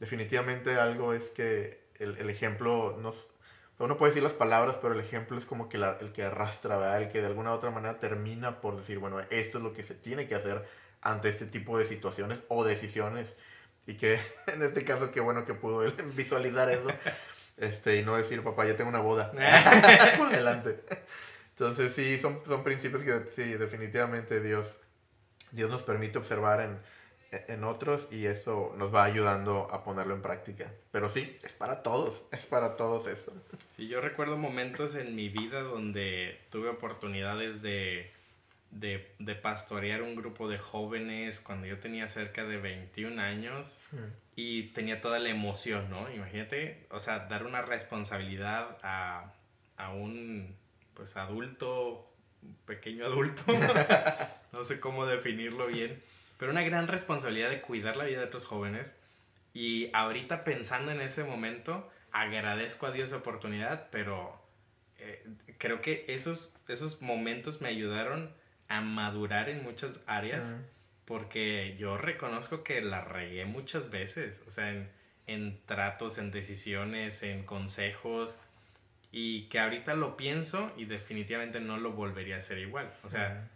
definitivamente 0.00 0.76
algo 0.78 1.12
es 1.14 1.28
que 1.30 1.80
el, 1.98 2.16
el 2.18 2.30
ejemplo 2.30 2.96
nos... 3.00 3.28
Uno 3.78 3.96
puede 3.96 4.10
decir 4.10 4.24
las 4.24 4.32
palabras, 4.32 4.76
pero 4.82 4.94
el 4.94 5.00
ejemplo 5.00 5.38
es 5.38 5.44
como 5.44 5.68
que 5.68 5.78
la- 5.78 5.98
el 6.00 6.12
que 6.12 6.24
arrastra, 6.24 6.76
¿verdad? 6.78 7.02
El 7.02 7.08
que 7.10 7.20
de 7.20 7.28
alguna 7.28 7.52
u 7.52 7.54
otra 7.54 7.70
manera 7.70 7.98
termina 7.98 8.60
por 8.60 8.76
decir, 8.76 8.98
bueno, 8.98 9.20
esto 9.30 9.58
es 9.58 9.64
lo 9.64 9.72
que 9.72 9.82
se 9.84 9.94
tiene 9.94 10.26
que 10.26 10.34
hacer 10.34 10.64
ante 11.00 11.28
este 11.28 11.46
tipo 11.46 11.78
de 11.78 11.84
situaciones 11.84 12.42
o 12.48 12.64
decisiones. 12.64 13.36
Y 13.86 13.94
que 13.94 14.14
en 14.54 14.62
este 14.62 14.84
caso, 14.84 15.10
qué 15.12 15.20
bueno 15.20 15.44
que 15.44 15.54
pudo 15.54 15.82
él 15.84 15.92
visualizar 16.16 16.68
eso. 16.70 16.88
Este, 17.60 17.96
y 17.96 18.04
no 18.04 18.14
decir, 18.16 18.44
papá, 18.44 18.66
ya 18.66 18.76
tengo 18.76 18.88
una 18.88 19.00
boda. 19.00 19.32
por 20.16 20.30
delante. 20.30 20.78
Entonces, 21.50 21.92
sí, 21.92 22.16
son, 22.16 22.40
son 22.46 22.62
principios 22.62 23.02
que 23.02 23.20
sí, 23.34 23.54
definitivamente 23.54 24.40
Dios, 24.40 24.76
Dios 25.50 25.68
nos 25.68 25.82
permite 25.82 26.18
observar 26.18 26.60
en, 26.60 26.78
en 27.30 27.64
otros 27.64 28.08
y 28.10 28.26
eso 28.26 28.74
nos 28.76 28.94
va 28.94 29.04
ayudando 29.04 29.68
a 29.72 29.84
ponerlo 29.84 30.14
en 30.14 30.22
práctica. 30.22 30.72
Pero 30.90 31.08
sí, 31.08 31.36
es 31.42 31.52
para 31.52 31.82
todos, 31.82 32.22
es 32.32 32.46
para 32.46 32.76
todos 32.76 33.06
esto. 33.06 33.32
Y 33.76 33.88
yo 33.88 34.00
recuerdo 34.00 34.36
momentos 34.36 34.94
en 34.94 35.14
mi 35.14 35.28
vida 35.28 35.60
donde 35.60 36.40
tuve 36.50 36.68
oportunidades 36.68 37.62
de, 37.62 38.10
de, 38.70 39.14
de 39.18 39.34
pastorear 39.34 40.02
un 40.02 40.14
grupo 40.16 40.48
de 40.48 40.58
jóvenes 40.58 41.40
cuando 41.40 41.66
yo 41.66 41.78
tenía 41.78 42.08
cerca 42.08 42.44
de 42.44 42.56
21 42.58 43.20
años 43.20 43.78
y 44.36 44.64
tenía 44.68 45.00
toda 45.00 45.18
la 45.18 45.28
emoción, 45.28 45.90
¿no? 45.90 46.10
Imagínate, 46.12 46.86
o 46.90 46.98
sea, 46.98 47.20
dar 47.26 47.44
una 47.44 47.62
responsabilidad 47.62 48.78
a, 48.82 49.32
a 49.76 49.90
un 49.90 50.56
pues 50.94 51.16
adulto, 51.16 52.10
pequeño 52.66 53.04
adulto, 53.04 53.42
no 54.52 54.64
sé 54.64 54.80
cómo 54.80 55.06
definirlo 55.06 55.66
bien, 55.66 56.00
pero 56.38 56.52
una 56.52 56.62
gran 56.62 56.88
responsabilidad 56.88 57.50
de 57.50 57.60
cuidar 57.60 57.96
la 57.96 58.04
vida 58.04 58.20
de 58.20 58.26
otros 58.26 58.46
jóvenes. 58.46 58.98
Y 59.52 59.90
ahorita 59.92 60.44
pensando 60.44 60.92
en 60.92 61.00
ese 61.00 61.24
momento, 61.24 61.90
agradezco 62.12 62.86
a 62.86 62.92
Dios 62.92 63.10
la 63.10 63.18
oportunidad, 63.18 63.88
pero 63.90 64.40
eh, 64.98 65.26
creo 65.58 65.80
que 65.80 66.04
esos, 66.08 66.56
esos 66.68 67.02
momentos 67.02 67.60
me 67.60 67.68
ayudaron 67.68 68.32
a 68.68 68.80
madurar 68.80 69.48
en 69.48 69.62
muchas 69.62 70.00
áreas 70.06 70.56
porque 71.04 71.74
yo 71.78 71.96
reconozco 71.96 72.62
que 72.62 72.82
la 72.82 73.02
regué 73.02 73.46
muchas 73.46 73.90
veces, 73.90 74.42
o 74.46 74.50
sea, 74.50 74.70
en, 74.70 74.90
en 75.26 75.58
tratos, 75.64 76.18
en 76.18 76.30
decisiones, 76.30 77.22
en 77.22 77.44
consejos, 77.44 78.38
y 79.10 79.44
que 79.44 79.58
ahorita 79.58 79.94
lo 79.94 80.16
pienso 80.16 80.70
y 80.76 80.84
definitivamente 80.84 81.60
no 81.60 81.78
lo 81.78 81.92
volvería 81.92 82.34
a 82.34 82.38
hacer 82.38 82.58
igual. 82.58 82.90
O 83.04 83.08
sea, 83.08 83.48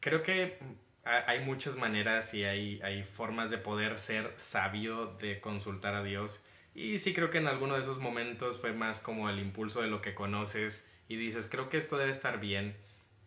creo 0.00 0.22
que 0.22 0.58
hay 1.06 1.40
muchas 1.40 1.76
maneras 1.76 2.34
y 2.34 2.44
hay, 2.44 2.80
hay 2.82 3.04
formas 3.04 3.50
de 3.50 3.58
poder 3.58 3.98
ser 3.98 4.34
sabio, 4.36 5.14
de 5.20 5.40
consultar 5.40 5.94
a 5.94 6.02
Dios. 6.02 6.42
Y 6.74 6.98
sí 6.98 7.14
creo 7.14 7.30
que 7.30 7.38
en 7.38 7.46
alguno 7.46 7.74
de 7.74 7.80
esos 7.80 7.98
momentos 7.98 8.60
fue 8.60 8.72
más 8.72 9.00
como 9.00 9.30
el 9.30 9.38
impulso 9.38 9.82
de 9.82 9.88
lo 9.88 10.02
que 10.02 10.14
conoces 10.14 10.90
y 11.08 11.16
dices, 11.16 11.48
creo 11.50 11.68
que 11.68 11.78
esto 11.78 11.96
debe 11.96 12.10
estar 12.10 12.40
bien, 12.40 12.76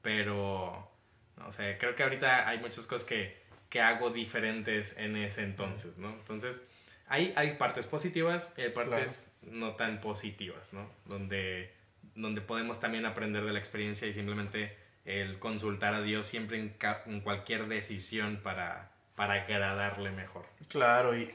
pero 0.01 0.91
no 1.37 1.51
sé, 1.51 1.77
creo 1.79 1.95
que 1.95 2.03
ahorita 2.03 2.47
hay 2.47 2.59
muchas 2.59 2.85
cosas 2.85 3.07
que, 3.07 3.37
que 3.69 3.81
hago 3.81 4.09
diferentes 4.09 4.97
en 4.97 5.15
ese 5.15 5.43
entonces, 5.43 5.97
¿no? 5.97 6.09
Entonces, 6.09 6.67
hay, 7.07 7.33
hay 7.35 7.55
partes 7.55 7.85
positivas 7.85 8.53
y 8.57 8.61
hay 8.61 8.71
partes 8.71 9.31
no 9.41 9.75
tan 9.75 10.01
positivas, 10.01 10.73
¿no? 10.73 10.91
Donde, 11.05 11.73
donde 12.15 12.41
podemos 12.41 12.79
también 12.79 13.05
aprender 13.05 13.45
de 13.45 13.53
la 13.53 13.59
experiencia 13.59 14.07
y 14.07 14.13
simplemente 14.13 14.75
el 15.05 15.39
consultar 15.39 15.93
a 15.93 16.01
Dios 16.01 16.27
siempre 16.27 16.59
en, 16.59 17.21
cualquier 17.21 17.67
decisión 17.67 18.39
para, 18.43 18.91
para 19.15 19.33
agradarle 19.33 20.11
mejor. 20.11 20.45
Claro, 20.67 21.17
y, 21.17 21.31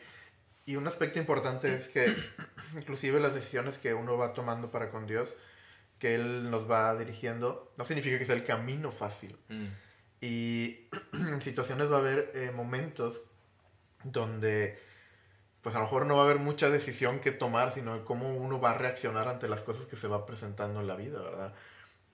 y 0.66 0.77
un 0.77 0.87
aspecto 0.87 1.18
importante 1.18 1.74
es 1.74 1.88
que 1.88 2.14
inclusive 2.77 3.20
las 3.20 3.35
decisiones 3.35 3.79
que 3.79 3.94
uno 3.94 4.16
va 4.16 4.33
tomando 4.33 4.70
para 4.70 4.90
con 4.90 5.07
Dios, 5.07 5.35
que 5.98 6.14
Él 6.14 6.50
nos 6.50 6.70
va 6.70 6.96
dirigiendo, 6.96 7.72
no 7.77 7.85
significa 7.85 8.18
que 8.18 8.24
sea 8.24 8.37
el 8.37 8.44
camino 8.44 8.92
fácil. 8.92 9.37
Mm. 9.48 9.66
Y 10.20 10.88
en 11.12 11.40
situaciones 11.40 11.90
va 11.90 11.96
a 11.96 12.00
haber 12.00 12.31
eh, 12.35 12.50
momentos 12.55 13.20
donde 14.05 14.79
pues 15.64 15.74
a 15.74 15.79
lo 15.79 15.87
mejor 15.87 16.05
no 16.05 16.16
va 16.16 16.22
a 16.22 16.24
haber 16.27 16.40
mucha 16.40 16.68
decisión 16.68 17.20
que 17.20 17.33
tomar, 17.33 17.72
sino 17.72 18.05
cómo 18.05 18.35
uno 18.35 18.61
va 18.61 18.72
a 18.72 18.79
reaccionar 18.79 19.29
ante 19.29 19.48
las 19.48 19.62
cosas 19.62 19.87
que 19.87 19.96
se 19.96 20.09
va 20.09 20.27
presentando 20.27 20.81
en 20.81 20.87
la 20.87 20.94
vida, 20.94 21.22
¿verdad? 21.22 21.55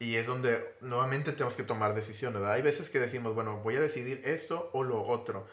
Y 0.00 0.16
es 0.16 0.26
donde 0.26 0.74
nuevamente 0.80 1.30
tenemos 1.30 1.54
que 1.54 1.62
tomar 1.62 1.94
decisiones. 1.94 2.42
Hay 2.42 2.62
veces 2.62 2.90
que 2.90 2.98
decimos, 2.98 3.34
bueno, 3.34 3.58
voy 3.58 3.76
a 3.76 3.80
decidir 3.80 4.22
esto 4.24 4.70
o 4.72 4.82
lo 4.82 5.02
otro, 5.06 5.46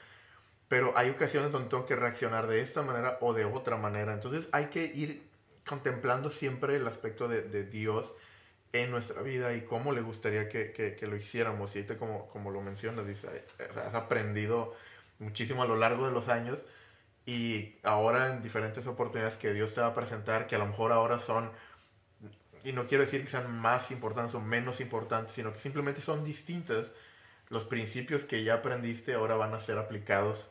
pero 0.67 0.97
hay 0.97 1.09
ocasiones 1.11 1.51
donde 1.51 1.69
tengo 1.69 1.85
que 1.85 1.95
reaccionar 1.95 2.47
de 2.47 2.61
esta 2.61 2.81
manera 2.81 3.19
o 3.21 3.33
de 3.33 3.45
otra 3.45 3.77
manera. 3.77 4.13
Entonces 4.13 4.49
hay 4.53 4.67
que 4.67 4.85
ir 4.85 5.27
contemplando 5.67 6.29
siempre 6.31 6.77
el 6.77 6.87
aspecto 6.87 7.27
de, 7.27 7.63
Dios 7.65 8.15
en 8.73 8.89
nuestra 8.89 9.21
vida 9.21 9.53
y 9.53 9.61
cómo 9.61 9.91
le 9.91 10.01
gustaría 10.01 10.49
que, 10.49 10.71
que, 10.71 10.95
que 10.95 11.07
lo 11.07 11.15
hiciéramos. 11.15 11.75
Y 11.75 11.79
ahorita, 11.79 11.97
como, 11.97 12.27
como 12.29 12.49
lo 12.49 12.61
mencionas, 12.61 13.05
dice, 13.05 13.27
has 13.85 13.93
aprendido 13.93 14.73
muchísimo 15.19 15.61
a 15.61 15.67
lo 15.67 15.75
largo 15.75 16.05
de 16.07 16.13
los 16.13 16.29
años 16.29 16.65
y 17.27 17.75
ahora 17.83 18.33
en 18.33 18.41
diferentes 18.41 18.87
oportunidades 18.87 19.35
que 19.35 19.53
Dios 19.53 19.73
te 19.73 19.81
va 19.81 19.87
a 19.87 19.93
presentar, 19.93 20.47
que 20.47 20.55
a 20.55 20.59
lo 20.59 20.65
mejor 20.65 20.93
ahora 20.93 21.19
son, 21.19 21.51
y 22.63 22.73
no 22.73 22.87
quiero 22.87 23.03
decir 23.03 23.21
que 23.23 23.29
sean 23.29 23.51
más 23.59 23.91
importantes 23.91 24.35
o 24.35 24.41
menos 24.41 24.81
importantes, 24.81 25.33
sino 25.33 25.53
que 25.53 25.59
simplemente 25.59 26.01
son 26.01 26.23
distintas, 26.23 26.91
los 27.49 27.63
principios 27.63 28.25
que 28.25 28.43
ya 28.43 28.55
aprendiste 28.55 29.13
ahora 29.13 29.35
van 29.35 29.53
a 29.53 29.59
ser 29.59 29.77
aplicados 29.77 30.49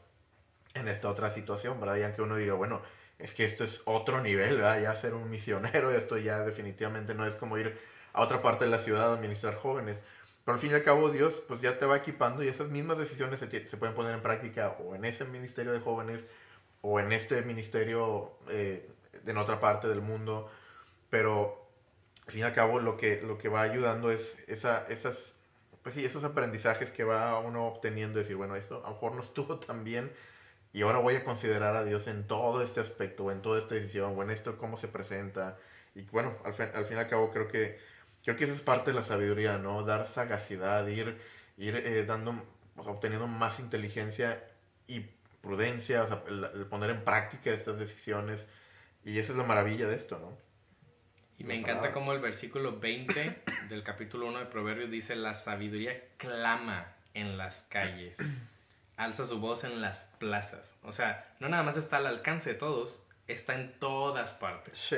en 0.74 0.88
esta 0.88 1.08
otra 1.08 1.30
situación, 1.30 1.80
¿verdad? 1.80 1.96
Y 1.96 2.02
aunque 2.02 2.22
uno 2.22 2.36
diga, 2.36 2.54
bueno, 2.54 2.82
es 3.18 3.34
que 3.34 3.44
esto 3.44 3.64
es 3.64 3.82
otro 3.84 4.20
nivel, 4.20 4.56
¿verdad? 4.56 4.80
Ya 4.80 4.94
ser 4.94 5.14
un 5.14 5.30
misionero, 5.30 5.90
esto 5.96 6.18
ya 6.18 6.40
definitivamente 6.40 7.14
no 7.14 7.26
es 7.26 7.36
como 7.36 7.58
ir 7.58 7.78
a 8.12 8.22
otra 8.22 8.42
parte 8.42 8.64
de 8.64 8.70
la 8.70 8.78
ciudad 8.78 9.10
a 9.10 9.14
administrar 9.14 9.56
jóvenes. 9.56 10.02
Pero 10.44 10.54
al 10.54 10.60
fin 10.60 10.70
y 10.70 10.74
al 10.74 10.84
cabo 10.84 11.10
Dios 11.10 11.42
pues 11.48 11.60
ya 11.60 11.76
te 11.78 11.86
va 11.86 11.96
equipando 11.96 12.42
y 12.42 12.48
esas 12.48 12.68
mismas 12.68 12.98
decisiones 12.98 13.40
se, 13.40 13.68
se 13.68 13.76
pueden 13.76 13.94
poner 13.94 14.14
en 14.14 14.22
práctica 14.22 14.76
o 14.78 14.94
en 14.94 15.04
ese 15.04 15.24
ministerio 15.24 15.72
de 15.72 15.80
jóvenes 15.80 16.28
o 16.82 17.00
en 17.00 17.12
este 17.12 17.42
ministerio 17.42 18.30
eh, 18.48 18.88
en 19.26 19.36
otra 19.38 19.58
parte 19.58 19.88
del 19.88 20.00
mundo, 20.00 20.48
pero 21.10 21.65
al 22.26 22.32
fin 22.32 22.40
y 22.40 22.44
al 22.44 22.52
cabo 22.52 22.80
lo 22.80 22.96
que, 22.96 23.22
lo 23.22 23.38
que 23.38 23.48
va 23.48 23.62
ayudando 23.62 24.10
es 24.10 24.42
esa, 24.48 24.86
esas, 24.88 25.40
pues 25.82 25.94
sí, 25.94 26.04
esos 26.04 26.24
aprendizajes 26.24 26.90
que 26.90 27.04
va 27.04 27.38
uno 27.38 27.66
obteniendo, 27.66 28.18
decir, 28.18 28.36
bueno, 28.36 28.56
esto 28.56 28.82
a 28.84 28.88
lo 28.88 28.94
mejor 28.94 29.14
no 29.14 29.20
estuvo 29.20 29.58
tan 29.60 29.84
bien 29.84 30.10
y 30.76 30.82
ahora 30.82 30.98
voy 30.98 31.14
a 31.16 31.24
considerar 31.24 31.74
a 31.74 31.84
Dios 31.84 32.06
en 32.06 32.26
todo 32.26 32.60
este 32.62 32.80
aspecto, 32.80 33.24
o 33.24 33.30
en 33.30 33.40
toda 33.40 33.58
esta 33.58 33.74
decisión, 33.74 34.12
o 34.14 34.22
en 34.22 34.30
esto 34.30 34.58
cómo 34.58 34.76
se 34.76 34.88
presenta. 34.88 35.56
Y 35.94 36.02
bueno, 36.02 36.36
al 36.44 36.52
fin, 36.52 36.66
al 36.74 36.84
fin 36.84 36.98
y 36.98 37.00
al 37.00 37.08
cabo 37.08 37.30
creo 37.30 37.48
que, 37.48 37.78
creo 38.22 38.36
que 38.36 38.44
esa 38.44 38.52
es 38.52 38.60
parte 38.60 38.90
de 38.90 38.96
la 38.96 39.02
sabiduría, 39.02 39.56
¿no? 39.56 39.84
Dar 39.84 40.06
sagacidad, 40.06 40.86
ir, 40.86 41.18
ir 41.56 41.76
eh, 41.76 42.04
dando, 42.04 42.44
obteniendo 42.76 43.26
más 43.26 43.58
inteligencia 43.58 44.44
y 44.86 45.00
prudencia, 45.40 46.02
o 46.02 46.06
sea, 46.06 46.22
el, 46.28 46.66
poner 46.66 46.90
en 46.90 47.04
práctica 47.04 47.50
estas 47.52 47.78
decisiones. 47.78 48.46
Y 49.02 49.18
esa 49.18 49.32
es 49.32 49.38
la 49.38 49.44
maravilla 49.44 49.86
de 49.86 49.94
esto, 49.96 50.18
¿no? 50.18 50.36
Y 51.38 51.44
me 51.44 51.54
encanta 51.54 51.92
como 51.92 52.12
el 52.12 52.20
versículo 52.20 52.78
20 52.78 53.42
del 53.68 53.82
capítulo 53.82 54.26
1 54.28 54.38
de 54.40 54.46
Proverbios 54.46 54.90
dice, 54.90 55.16
la 55.16 55.34
sabiduría 55.34 56.02
clama 56.16 56.94
en 57.14 57.36
las 57.36 57.62
calles, 57.64 58.18
alza 58.96 59.26
su 59.26 59.38
voz 59.38 59.64
en 59.64 59.80
las 59.80 60.12
plazas. 60.18 60.78
O 60.82 60.92
sea, 60.92 61.34
no 61.40 61.48
nada 61.48 61.62
más 61.62 61.76
está 61.76 61.98
al 61.98 62.06
alcance 62.06 62.52
de 62.52 62.58
todos, 62.58 63.06
está 63.26 63.54
en 63.54 63.72
todas 63.78 64.32
partes. 64.34 64.78
Sí. 64.78 64.96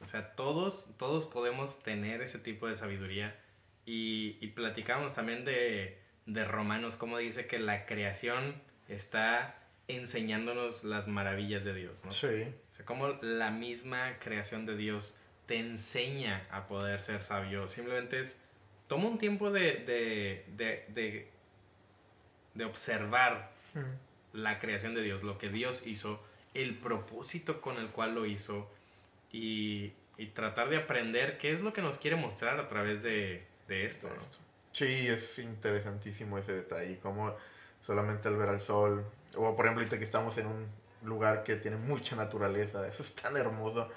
O 0.00 0.06
sea, 0.06 0.34
todos, 0.34 0.90
todos 0.98 1.26
podemos 1.26 1.82
tener 1.82 2.22
ese 2.22 2.38
tipo 2.38 2.68
de 2.68 2.74
sabiduría. 2.74 3.36
Y, 3.84 4.36
y 4.40 4.48
platicamos 4.48 5.14
también 5.14 5.44
de, 5.44 5.98
de 6.26 6.44
Romanos, 6.44 6.96
como 6.96 7.16
dice 7.18 7.46
que 7.46 7.58
la 7.58 7.86
creación 7.86 8.60
está 8.86 9.58
enseñándonos 9.88 10.84
las 10.84 11.08
maravillas 11.08 11.64
de 11.64 11.74
Dios, 11.74 12.04
¿no? 12.04 12.10
Sí. 12.10 12.26
O 12.26 12.74
sea, 12.74 12.84
como 12.84 13.08
la 13.22 13.50
misma 13.50 14.18
creación 14.18 14.66
de 14.66 14.76
Dios 14.76 15.14
te 15.48 15.58
enseña 15.58 16.46
a 16.52 16.68
poder 16.68 17.00
ser 17.00 17.24
sabio. 17.24 17.66
Simplemente 17.66 18.20
es, 18.20 18.40
toma 18.86 19.08
un 19.08 19.18
tiempo 19.18 19.50
de, 19.50 19.72
de, 19.84 20.44
de, 20.56 20.84
de, 20.94 21.28
de 22.54 22.64
observar 22.64 23.50
Hmm. 23.74 23.80
la 24.32 24.60
creación 24.60 24.94
de 24.94 25.02
Dios, 25.02 25.22
lo 25.22 25.36
que 25.36 25.50
Dios 25.50 25.86
hizo, 25.86 26.22
el 26.54 26.78
propósito 26.78 27.60
con 27.60 27.76
el 27.76 27.88
cual 27.90 28.14
lo 28.14 28.24
hizo 28.24 28.70
y, 29.30 29.92
y 30.16 30.26
tratar 30.28 30.70
de 30.70 30.78
aprender 30.78 31.36
qué 31.36 31.52
es 31.52 31.60
lo 31.60 31.74
que 31.74 31.82
nos 31.82 31.98
quiere 31.98 32.16
mostrar 32.16 32.58
a 32.58 32.66
través 32.66 33.02
de, 33.02 33.44
de 33.68 33.84
esto, 33.84 34.08
¿no? 34.08 34.22
Sí, 34.72 35.06
es 35.06 35.38
interesantísimo 35.38 36.38
ese 36.38 36.54
detalle, 36.54 36.98
como 36.98 37.36
solamente 37.82 38.28
al 38.28 38.36
ver 38.36 38.48
al 38.48 38.60
sol, 38.60 39.04
o 39.36 39.54
por 39.54 39.66
ejemplo, 39.66 39.82
ahorita 39.82 39.98
que 39.98 40.04
estamos 40.04 40.38
en 40.38 40.46
un 40.46 40.66
lugar 41.02 41.44
que 41.44 41.56
tiene 41.56 41.76
mucha 41.76 42.16
naturaleza, 42.16 42.88
eso 42.88 43.02
es 43.02 43.14
tan 43.14 43.36
hermoso. 43.36 43.90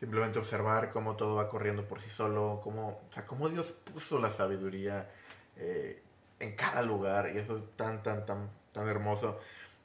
Simplemente 0.00 0.38
observar 0.38 0.90
cómo 0.90 1.14
todo 1.14 1.36
va 1.36 1.48
corriendo 1.48 1.86
por 1.86 2.00
sí 2.00 2.10
solo, 2.10 2.60
cómo, 2.64 3.02
o 3.08 3.12
sea, 3.12 3.26
cómo 3.26 3.48
Dios 3.48 3.70
puso 3.70 4.18
la 4.18 4.30
sabiduría 4.30 5.10
eh, 5.56 6.02
en 6.38 6.56
cada 6.56 6.82
lugar, 6.82 7.30
y 7.34 7.38
eso 7.38 7.58
es 7.58 7.76
tan, 7.76 8.02
tan, 8.02 8.24
tan, 8.24 8.50
tan 8.72 8.88
hermoso. 8.88 9.38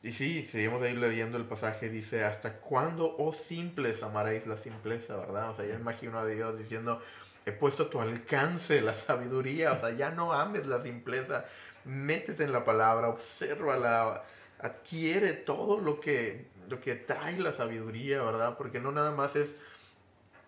Y 0.03 0.13
sí, 0.13 0.45
seguimos 0.45 0.81
ahí 0.81 0.93
leyendo 0.95 1.37
el 1.37 1.45
pasaje, 1.45 1.89
dice, 1.89 2.23
¿hasta 2.23 2.59
cuándo, 2.59 3.15
oh 3.17 3.33
simples, 3.33 4.03
amaréis 4.03 4.47
la 4.47 4.55
simpleza, 4.55 5.17
verdad? 5.17 5.49
O 5.49 5.53
sea, 5.53 5.65
yo 5.65 5.73
imagino 5.73 6.19
a 6.19 6.25
Dios 6.25 6.57
diciendo, 6.57 7.01
he 7.45 7.51
puesto 7.51 7.83
a 7.83 7.89
tu 7.89 7.99
alcance 7.99 8.81
la 8.81 8.93
sabiduría, 8.93 9.73
o 9.73 9.77
sea, 9.77 9.91
ya 9.91 10.11
no 10.11 10.33
ames 10.33 10.65
la 10.65 10.79
simpleza, 10.79 11.45
métete 11.85 12.43
en 12.43 12.53
la 12.53 12.63
palabra, 12.63 13.09
obsérvala, 13.09 14.23
adquiere 14.59 15.33
todo 15.33 15.79
lo 15.79 15.99
que, 15.99 16.47
lo 16.69 16.79
que 16.79 16.95
trae 16.95 17.37
la 17.39 17.53
sabiduría, 17.53 18.21
¿verdad? 18.21 18.57
Porque 18.57 18.79
no 18.79 18.91
nada 18.91 19.11
más 19.11 19.35
es, 19.35 19.57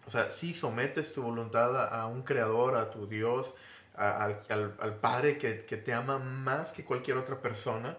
o 0.08 0.10
sea, 0.10 0.30
si 0.30 0.54
sometes 0.54 1.13
tu 1.13 1.22
voluntad 1.22 1.93
a, 1.93 2.08
un 2.08 2.24
creador, 2.24 2.76
a 2.76 2.89
tu 2.89 3.08
Dios, 3.08 3.56
al, 3.93 4.41
al, 4.50 4.76
al, 4.80 4.96
Padre 4.96 5.38
que, 5.38 5.65
que, 5.65 5.76
te 5.76 5.93
ama 5.93 6.17
más 6.17 6.72
que 6.72 6.86
cualquier 6.86 7.17
otra 7.17 7.41
persona, 7.41 7.98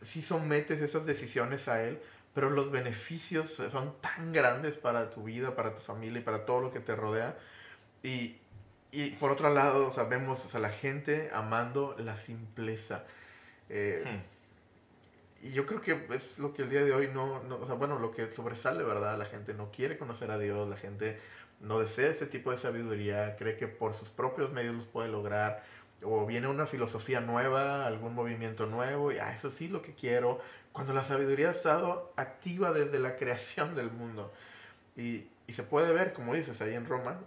si 0.00 0.22
sometes 0.22 0.80
esas 0.80 1.04
decisiones 1.06 1.68
a 1.68 1.82
Él, 1.82 2.00
pero 2.34 2.50
los 2.50 2.70
beneficios 2.70 3.50
son 3.50 3.94
tan 4.00 4.32
grandes 4.32 4.76
para 4.76 5.10
tu 5.10 5.24
vida, 5.24 5.54
para 5.54 5.74
tu 5.74 5.80
familia 5.80 6.20
y 6.20 6.24
para 6.24 6.46
todo 6.46 6.60
lo 6.60 6.72
que 6.72 6.80
te 6.80 6.96
rodea. 6.96 7.36
Y, 8.02 8.38
y 8.90 9.10
por 9.10 9.30
otro 9.30 9.52
lado, 9.52 9.88
o 9.88 9.92
sea, 9.92 10.04
vemos 10.04 10.44
o 10.46 10.48
sea, 10.48 10.60
la 10.60 10.70
gente 10.70 11.30
amando 11.32 11.94
la 11.98 12.16
simpleza. 12.16 13.04
Eh, 13.68 14.02
hmm 14.06 14.37
y 15.42 15.50
yo 15.52 15.66
creo 15.66 15.80
que 15.80 16.06
es 16.14 16.38
lo 16.38 16.52
que 16.52 16.62
el 16.62 16.70
día 16.70 16.84
de 16.84 16.92
hoy 16.92 17.08
no, 17.12 17.42
no, 17.44 17.56
o 17.56 17.66
sea, 17.66 17.76
bueno, 17.76 17.98
lo 17.98 18.10
que 18.10 18.30
sobresale, 18.30 18.82
¿verdad? 18.82 19.16
La 19.18 19.24
gente 19.24 19.54
no 19.54 19.70
quiere 19.70 19.96
conocer 19.96 20.30
a 20.30 20.38
Dios, 20.38 20.68
la 20.68 20.76
gente 20.76 21.18
no 21.60 21.78
desea 21.78 22.10
ese 22.10 22.26
tipo 22.26 22.50
de 22.50 22.58
sabiduría, 22.58 23.36
cree 23.36 23.56
que 23.56 23.68
por 23.68 23.94
sus 23.94 24.08
propios 24.08 24.52
medios 24.52 24.74
los 24.74 24.86
puede 24.86 25.08
lograr, 25.08 25.62
o 26.02 26.26
viene 26.26 26.48
una 26.48 26.66
filosofía 26.66 27.20
nueva, 27.20 27.86
algún 27.86 28.14
movimiento 28.14 28.66
nuevo, 28.66 29.12
y 29.12 29.18
ah, 29.18 29.32
eso 29.32 29.50
sí 29.50 29.68
lo 29.68 29.82
que 29.82 29.94
quiero, 29.94 30.40
cuando 30.72 30.92
la 30.92 31.04
sabiduría 31.04 31.48
ha 31.48 31.52
estado 31.52 32.12
activa 32.16 32.72
desde 32.72 32.98
la 32.98 33.16
creación 33.16 33.74
del 33.74 33.90
mundo. 33.90 34.32
Y, 34.96 35.28
y 35.46 35.52
se 35.52 35.62
puede 35.62 35.92
ver, 35.92 36.12
como 36.12 36.34
dices, 36.34 36.60
ahí 36.60 36.74
en 36.74 36.86
Romanos. 36.86 37.24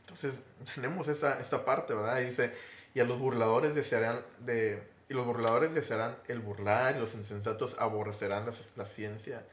Entonces, 0.00 0.42
tenemos 0.74 1.08
esa, 1.08 1.38
esa 1.38 1.64
parte, 1.64 1.94
¿verdad? 1.94 2.20
Y 2.20 2.26
dice, 2.26 2.54
y 2.94 3.00
a 3.00 3.04
los 3.04 3.18
burladores 3.18 3.74
desearán 3.74 4.22
de 4.40 4.82
y 5.08 5.14
los 5.14 5.24
burladores 5.24 5.74
desearán 5.74 6.16
el 6.28 6.40
burlar, 6.40 6.96
y 6.96 7.00
los 7.00 7.14
insensatos 7.14 7.78
aborrecerán 7.78 8.46
la, 8.46 8.52
la 8.76 8.84
ciencia. 8.84 9.44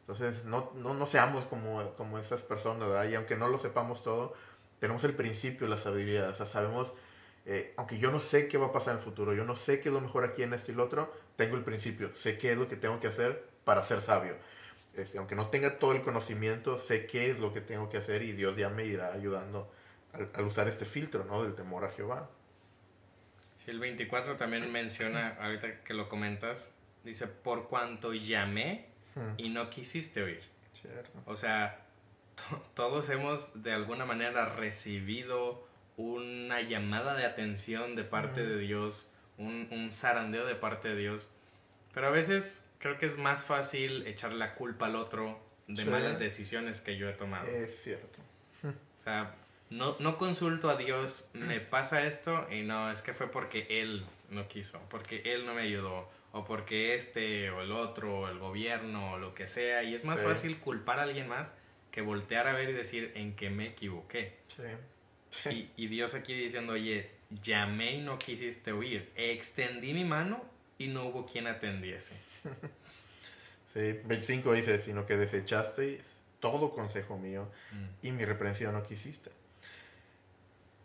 Entonces, 0.00 0.44
no, 0.44 0.72
no, 0.74 0.94
no 0.94 1.06
seamos 1.06 1.44
como, 1.44 1.94
como 1.94 2.18
esas 2.18 2.42
personas, 2.42 2.88
¿verdad? 2.88 3.08
Y 3.08 3.14
aunque 3.14 3.36
no 3.36 3.48
lo 3.48 3.58
sepamos 3.58 4.02
todo, 4.02 4.34
tenemos 4.78 5.04
el 5.04 5.14
principio, 5.14 5.68
la 5.68 5.76
sabiduría. 5.76 6.28
O 6.28 6.34
sea, 6.34 6.46
sabemos, 6.46 6.94
eh, 7.46 7.72
aunque 7.76 7.98
yo 7.98 8.10
no 8.10 8.20
sé 8.20 8.48
qué 8.48 8.58
va 8.58 8.66
a 8.66 8.72
pasar 8.72 8.94
en 8.94 8.98
el 8.98 9.04
futuro, 9.04 9.32
yo 9.32 9.44
no 9.44 9.54
sé 9.56 9.80
qué 9.80 9.88
es 9.88 9.94
lo 9.94 10.00
mejor 10.00 10.24
aquí 10.24 10.42
en 10.42 10.52
esto 10.54 10.72
y 10.72 10.74
lo 10.74 10.84
otro, 10.84 11.12
tengo 11.36 11.56
el 11.56 11.62
principio. 11.62 12.10
Sé 12.14 12.36
qué 12.36 12.52
es 12.52 12.58
lo 12.58 12.68
que 12.68 12.76
tengo 12.76 12.98
que 12.98 13.06
hacer 13.06 13.44
para 13.64 13.82
ser 13.84 14.02
sabio. 14.02 14.34
Este, 14.94 15.18
aunque 15.18 15.36
no 15.36 15.48
tenga 15.48 15.78
todo 15.78 15.92
el 15.92 16.02
conocimiento, 16.02 16.78
sé 16.78 17.06
qué 17.06 17.30
es 17.30 17.38
lo 17.38 17.52
que 17.52 17.60
tengo 17.60 17.88
que 17.88 17.96
hacer 17.96 18.22
y 18.22 18.32
Dios 18.32 18.56
ya 18.56 18.68
me 18.68 18.84
irá 18.84 19.12
ayudando 19.12 19.70
al, 20.12 20.30
al 20.34 20.44
usar 20.44 20.68
este 20.68 20.84
filtro, 20.84 21.24
¿no? 21.24 21.42
Del 21.44 21.54
temor 21.54 21.84
a 21.84 21.90
Jehová. 21.90 22.28
Sí, 23.64 23.70
el 23.70 23.78
24 23.78 24.36
también 24.36 24.70
menciona, 24.72 25.36
ahorita 25.40 25.82
que 25.84 25.94
lo 25.94 26.08
comentas, 26.08 26.74
dice, 27.04 27.26
por 27.26 27.68
cuanto 27.68 28.12
llamé 28.12 28.86
y 29.36 29.50
no 29.50 29.70
quisiste 29.70 30.22
oír. 30.22 30.42
Cierto. 30.80 31.10
O 31.26 31.36
sea, 31.36 31.86
todos 32.74 33.08
hemos 33.10 33.62
de 33.62 33.72
alguna 33.72 34.04
manera 34.04 34.46
recibido 34.46 35.68
una 35.96 36.60
llamada 36.62 37.14
de 37.14 37.24
atención 37.24 37.94
de 37.94 38.04
parte 38.04 38.44
de 38.44 38.58
Dios, 38.58 39.10
un, 39.38 39.68
un, 39.70 39.92
zarandeo 39.92 40.46
de 40.46 40.54
parte 40.54 40.88
de 40.88 40.96
Dios, 40.96 41.30
Pero 41.92 42.06
a 42.06 42.10
veces 42.10 42.66
creo 42.78 42.98
que 42.98 43.06
es 43.06 43.18
más 43.18 43.44
fácil 43.44 44.06
echar 44.06 44.32
la 44.32 44.54
culpa 44.54 44.86
al 44.86 44.96
otro 44.96 45.38
de 45.68 45.84
malas 45.84 46.18
decisiones 46.18 46.80
que 46.80 46.96
yo 46.96 47.08
he 47.08 47.12
tomado. 47.12 47.46
Es 47.46 47.82
cierto. 47.82 48.18
O 48.64 49.02
sea, 49.02 49.34
no, 49.72 49.96
no 49.98 50.18
consulto 50.18 50.68
a 50.68 50.76
Dios, 50.76 51.28
me 51.32 51.60
pasa 51.60 52.06
esto 52.06 52.46
y 52.50 52.62
no, 52.62 52.90
es 52.90 53.00
que 53.00 53.14
fue 53.14 53.30
porque 53.30 53.66
Él 53.70 54.04
no 54.30 54.46
quiso, 54.46 54.80
porque 54.90 55.22
Él 55.24 55.46
no 55.46 55.54
me 55.54 55.62
ayudó, 55.62 56.10
o 56.32 56.44
porque 56.44 56.94
este 56.94 57.50
o 57.50 57.62
el 57.62 57.72
otro, 57.72 58.20
o 58.20 58.28
el 58.28 58.38
gobierno, 58.38 59.12
o 59.12 59.18
lo 59.18 59.34
que 59.34 59.48
sea, 59.48 59.82
y 59.82 59.94
es 59.94 60.04
más 60.04 60.20
fácil 60.20 60.58
culpar 60.58 60.98
a 60.98 61.04
alguien 61.04 61.26
más 61.28 61.54
que 61.90 62.02
voltear 62.02 62.46
a 62.48 62.52
ver 62.52 62.70
y 62.70 62.72
decir 62.74 63.12
en 63.14 63.34
que 63.34 63.50
me 63.50 63.68
equivoqué. 63.68 64.36
Sí. 65.30 65.70
Y, 65.76 65.84
y 65.84 65.86
Dios 65.88 66.14
aquí 66.14 66.34
diciendo, 66.34 66.74
oye, 66.74 67.10
llamé 67.42 67.92
y 67.92 68.00
no 68.02 68.18
quisiste 68.18 68.72
oír, 68.72 69.10
extendí 69.16 69.94
mi 69.94 70.04
mano 70.04 70.44
y 70.76 70.88
no 70.88 71.06
hubo 71.06 71.26
quien 71.26 71.46
atendiese. 71.46 72.14
Sí, 73.72 73.98
25 74.04 74.52
dice, 74.52 74.78
sino 74.78 75.06
que 75.06 75.16
desechaste 75.16 75.98
todo 76.40 76.74
consejo 76.74 77.16
mío 77.16 77.48
mm. 77.72 78.06
y 78.06 78.12
mi 78.12 78.26
reprensión 78.26 78.74
no 78.74 78.82
quisiste. 78.82 79.30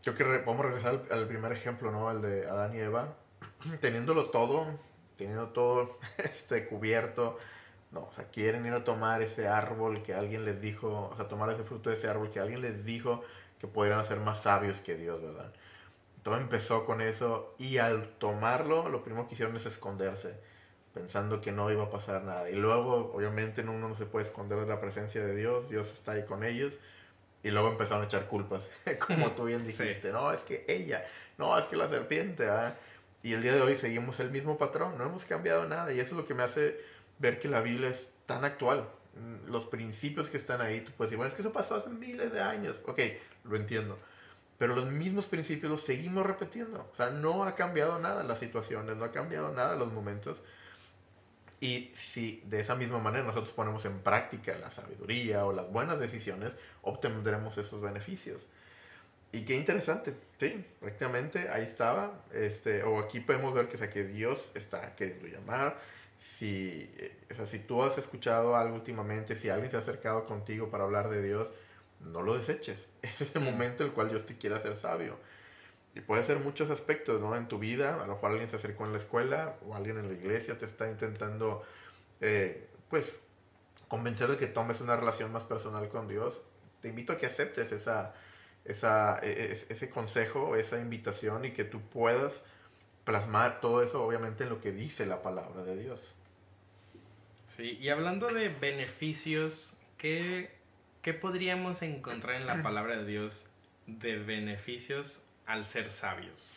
Yo 0.03 0.15
que 0.15 0.23
vamos 0.23 0.60
a 0.60 0.63
regresar 0.63 1.01
al, 1.12 1.27
primer 1.27 1.51
ejemplo, 1.51 1.91
¿no? 1.91 2.10
El 2.12 2.21
de 2.21 2.47
Adán 2.47 2.75
y 2.75 2.79
Eva. 2.79 3.15
Teniéndolo 3.81 4.29
todo, 4.29 4.67
teniendo 5.17 5.49
todo 5.49 5.97
este 6.17 6.65
cubierto, 6.67 7.38
no, 7.91 8.01
o 8.01 8.12
sea, 8.12 8.25
quieren 8.25 8.65
ir 8.65 8.73
a 8.73 8.83
tomar 8.83 9.21
ese 9.21 9.47
árbol 9.47 10.03
que 10.03 10.13
alguien 10.13 10.45
les 10.45 10.62
dijo, 10.62 11.10
o 11.12 11.15
sea, 11.15 11.27
tomar 11.27 11.49
ese 11.49 11.63
fruto 11.63 11.89
de 11.89 11.95
ese 11.95 12.07
árbol 12.07 12.29
que 12.31 12.39
alguien 12.39 12.62
les 12.62 12.86
dijo 12.86 13.23
que 13.60 13.67
podrían 13.67 14.03
ser 14.05 14.19
más 14.19 14.43
sabios 14.43 14.81
que 14.81 14.95
Dios, 14.95 15.21
¿verdad? 15.21 15.51
Todo 16.21 16.38
empezó 16.38 16.86
con 16.86 17.01
eso 17.01 17.55
y 17.57 17.77
al 17.77 18.10
tomarlo, 18.17 18.89
lo 18.89 19.03
primero 19.03 19.27
que 19.27 19.33
hicieron 19.33 19.55
es 19.55 19.65
esconderse, 19.65 20.38
pensando 20.93 21.39
que 21.39 21.51
no 21.53 21.71
iba 21.71 21.86
a 21.86 21.89
pasar 21.89 22.23
nada. 22.23 22.49
Y 22.49 22.55
luego, 22.55 23.13
obviamente, 23.13 23.62
uno 23.62 23.88
no 23.88 23.95
se 23.95 24.05
puede 24.05 24.25
esconder 24.25 24.60
de 24.60 24.67
la 24.67 24.81
presencia 24.81 25.25
de 25.25 25.36
Dios, 25.36 25.69
Dios 25.69 25.91
está 25.91 26.13
ahí 26.13 26.25
con 26.25 26.43
ellos. 26.43 26.79
Y 27.43 27.52
luego 27.52 27.69
empezaron 27.69 28.04
a 28.04 28.08
echar 28.08 28.28
culpas, 28.28 28.69
como 29.08 29.32
tú 29.32 29.45
bien 29.45 29.65
dijiste, 29.65 30.12
no, 30.12 30.32
es 30.32 30.41
que 30.41 30.65
ella, 30.67 31.06
no, 31.38 31.58
es 31.58 31.65
que 31.65 31.76
la 31.76 31.88
serpiente, 31.88 32.50
¿ah? 32.50 32.76
Y 33.23 33.34
el 33.34 33.41
día 33.41 33.54
de 33.54 33.62
hoy 33.62 33.76
seguimos 33.76 34.19
el 34.19 34.32
mismo 34.32 34.58
patrón, 34.58 34.97
no 34.97 35.06
hemos 35.06 35.26
cambiado 35.26 35.67
nada. 35.67 35.91
Y 35.91 36.00
eso 36.00 36.15
es 36.15 36.21
lo 36.21 36.26
que 36.26 36.34
me 36.34 36.43
hace 36.43 36.80
ver 37.19 37.39
que 37.39 37.47
la 37.47 37.62
Biblia 37.62 37.89
es 37.89 38.13
tan 38.26 38.45
actual. 38.45 38.88
Mm, 39.15 39.52
los 39.52 39.65
principios 39.65 40.30
que 40.30 40.38
están 40.38 40.62
ahí, 40.62 40.82
tú 40.82 40.91
puedes 40.91 41.10
decir, 41.10 41.17
bueno, 41.17 41.30
es 41.30 41.36
que 41.36 41.41
eso 41.41 41.52
pasó 41.52 41.76
hace 41.76 41.89
miles 41.89 42.32
de 42.32 42.41
años. 42.41 42.78
Ok, 42.86 43.00
lo 43.43 43.56
entiendo. 43.56 43.97
Pero 44.58 44.76
los 44.76 44.86
mismos 44.86 45.26
principios 45.26 45.71
los 45.71 45.82
seguimos 45.82 46.26
repitiendo. 46.26 46.88
O 46.91 46.95
sea, 46.95 47.10
no 47.10 47.43
ha 47.43 47.56
cambiado 47.56 48.00
nada 48.00 48.23
las 48.23 48.39
situaciones, 48.39 48.95
no 48.97 49.06
ha 49.06 49.12
cambiado 49.12 49.52
nada 49.52 49.76
los 49.76 49.91
momentos. 49.91 50.41
Y 51.60 51.91
si 51.96 52.43
de 52.46 52.60
esa 52.60 52.76
misma 52.76 53.00
manera 53.00 53.24
nosotros 53.24 53.52
ponemos 53.52 53.86
en 53.86 54.00
práctica 54.00 54.56
la 54.60 54.70
sabiduría 54.70 55.46
o 55.46 55.54
las 55.54 55.72
buenas 55.72 56.00
decisiones, 56.00 56.56
obtendremos 56.84 57.58
esos 57.58 57.82
beneficios. 57.82 58.48
Y 59.32 59.41
qué 59.41 59.56
interesante, 59.56 60.13
sí, 60.39 60.63
prácticamente 60.80 61.50
ahí 61.50 61.63
estaba, 61.63 62.24
este, 62.34 62.84
o 62.84 63.00
aquí 63.00 63.20
podemos 63.20 63.54
ver 63.54 63.67
que, 63.67 63.76
o 63.76 63.78
sea, 63.78 63.89
que 63.89 64.06
Dios 64.06 64.52
está 64.56 64.96
queriendo 64.96 65.28
llamar, 65.28 65.78
si, 66.17 66.89
eh, 66.98 67.17
o 67.32 67.34
sea, 67.34 67.46
si 67.46 67.60
tú 67.60 67.84
has 67.84 67.98
escuchado 67.98 68.56
algo 68.56 68.76
últimamente, 68.76 69.36
si 69.36 69.50
alguien 69.50 69.70
se 69.70 69.78
ha 69.78 69.80
acercado 69.80 70.26
contigo 70.26 70.70
para 70.70 70.86
hablar 70.86 71.10
de 71.10 71.22
Dios, 71.22 71.52
no 72.00 72.22
lo 72.22 72.38
deseches, 72.38 72.88
ese 73.02 73.26
es 73.26 73.36
el 73.36 73.41
momento 73.41 73.84
en 73.84 73.89
el 73.89 73.96
cual 73.96 74.10
Dios 74.10 74.26
te 74.26 74.38
quiere 74.38 74.56
hacer 74.56 74.78
sabio. 74.78 75.17
Y 75.95 76.02
puede 76.02 76.23
ser 76.23 76.39
muchos 76.39 76.69
aspectos, 76.69 77.19
¿no? 77.21 77.36
En 77.36 77.47
tu 77.47 77.58
vida, 77.58 77.95
a 77.95 78.06
lo 78.06 78.13
mejor 78.13 78.32
alguien 78.32 78.50
se 78.50 78.56
acercó 78.56 78.86
en 78.86 78.91
la 78.91 78.97
escuela 78.97 79.58
o 79.65 79.76
alguien 79.76 79.97
en 79.97 80.08
la 80.08 80.13
iglesia 80.13 80.58
te 80.58 80.65
está 80.65 80.89
intentando, 80.89 81.63
eh, 82.21 82.67
pues, 82.89 83.23
convencer 83.88 84.30
de 84.30 84.38
que 84.38 84.47
tomes 84.47 84.82
una 84.82 84.95
relación 84.95 85.32
más 85.32 85.43
personal 85.43 85.89
con 85.89 86.08
Dios. 86.08 86.41
Te 86.82 86.89
invito 86.89 87.13
a 87.13 87.17
que 87.17 87.26
aceptes 87.26 87.71
esa, 87.71 88.13
esa, 88.65 89.19
e, 89.23 89.32
e, 89.32 89.52
ese 89.52 89.89
consejo, 89.89 90.56
esa 90.56 90.80
invitación 90.80 91.45
y 91.45 91.52
que 91.52 91.63
tú 91.63 91.82
puedas 91.82 92.45
plasmar 93.04 93.62
todo 93.62 93.82
eso 93.82 94.04
obviamente 94.04 94.43
en 94.43 94.50
lo 94.50 94.60
que 94.60 94.73
dice 94.73 95.06
la 95.06 95.21
palabra 95.21 95.63
de 95.63 95.78
Dios. 95.78 96.13
Sí, 97.47 97.78
y 97.80 97.89
hablando 97.89 98.28
de 98.28 98.50
beneficios, 98.50 99.78
¿qué, 99.97 100.52
qué 101.02 101.13
podríamos 101.13 101.82
encontrar 101.82 102.36
en 102.36 102.45
la 102.45 102.62
palabra 102.62 102.97
de 102.97 103.06
Dios 103.06 103.47
de 103.88 104.17
beneficios 104.17 105.21
al 105.47 105.65
ser 105.65 105.89
sabios? 105.89 106.51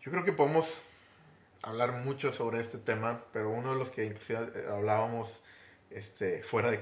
Yo 0.00 0.12
creo 0.12 0.24
que 0.24 0.32
podemos 0.32 0.82
hablar 1.62 1.92
mucho 2.04 2.32
sobre 2.32 2.60
este 2.60 2.78
tema, 2.78 3.24
pero 3.32 3.50
uno 3.50 3.72
de 3.72 3.78
los 3.78 3.90
que 3.90 4.04
inclusive 4.04 4.52
eh, 4.54 4.66
hablábamos 4.70 5.42
este, 5.90 6.42
fuera 6.44 6.70
de, 6.70 6.80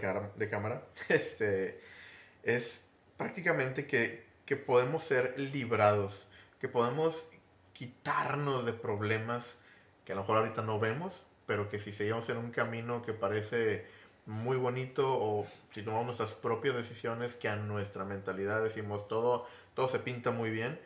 cámara 0.49 0.83
este, 1.09 1.81
es 2.43 2.85
prácticamente 3.17 3.87
que 3.87 4.31
que 4.51 4.57
podemos 4.57 5.05
ser 5.05 5.39
librados, 5.39 6.27
que 6.61 6.67
podemos 6.67 7.29
quitarnos 7.73 8.67
de 8.67 8.73
problemas 8.73 9.59
que 10.05 10.11
a 10.11 10.17
lo 10.17 10.23
mejor 10.23 10.39
ahorita 10.39 10.63
no 10.63 10.81
vemos, 10.81 11.23
pero 11.47 11.69
que 11.69 11.79
si 11.79 11.93
seguimos 11.93 12.29
en 12.31 12.37
un 12.39 12.51
camino 12.51 13.01
que 13.01 13.13
parece 13.13 13.87
muy 14.27 14.57
bonito 14.57 15.07
o 15.09 15.47
si 15.73 15.83
tomamos 15.83 16.07
nuestras 16.07 16.35
propias 16.35 16.75
decisiones 16.75 17.37
que 17.37 17.49
a 17.49 17.55
nuestra 17.55 18.05
mentalidad 18.05 18.61
decimos 18.61 19.07
todo, 19.07 19.47
todo 19.75 19.87
se 19.87 20.01
pinta 20.01 20.33
muy 20.33 20.51
bien 20.51 20.81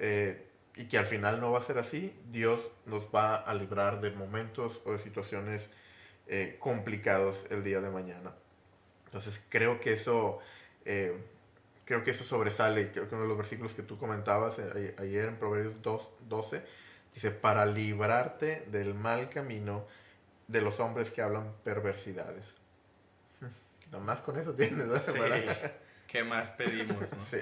eh, 0.00 0.46
y 0.74 0.86
que 0.86 0.98
al 0.98 1.06
final 1.06 1.40
no 1.40 1.52
va 1.52 1.58
a 1.58 1.62
ser 1.62 1.78
así, 1.78 2.12
Dios 2.30 2.72
nos 2.86 3.04
va 3.14 3.36
a 3.36 3.54
librar 3.54 4.00
de 4.00 4.10
momentos 4.10 4.82
o 4.84 4.92
de 4.92 4.98
situaciones 4.98 5.70
eh, 6.26 6.56
complicados 6.58 7.46
el 7.50 7.62
día 7.62 7.80
de 7.80 7.90
mañana. 7.90 8.32
Entonces 9.06 9.44
creo 9.48 9.80
que 9.80 9.92
eso 9.92 10.40
eh, 10.84 11.16
creo 11.90 12.04
que 12.04 12.12
eso 12.12 12.22
sobresale, 12.22 12.92
creo 12.92 13.08
que 13.08 13.16
uno 13.16 13.24
de 13.24 13.28
los 13.30 13.36
versículos 13.36 13.74
que 13.74 13.82
tú 13.82 13.98
comentabas 13.98 14.60
eh, 14.60 14.94
ayer 14.98 15.24
en 15.24 15.36
Proverbios 15.36 15.82
2, 15.82 16.10
12, 16.28 16.62
dice, 17.12 17.32
para 17.32 17.66
librarte 17.66 18.64
del 18.70 18.94
mal 18.94 19.28
camino 19.28 19.86
de 20.46 20.60
los 20.60 20.78
hombres 20.78 21.10
que 21.10 21.20
hablan 21.20 21.52
perversidades. 21.64 22.58
Nada 23.90 24.04
más 24.04 24.20
con 24.20 24.38
eso 24.38 24.52
tienes, 24.52 24.86
¿no? 24.86 24.96
Sí. 25.00 25.18
¿Qué 26.06 26.22
más 26.22 26.52
pedimos? 26.52 27.08
Sí. 27.20 27.40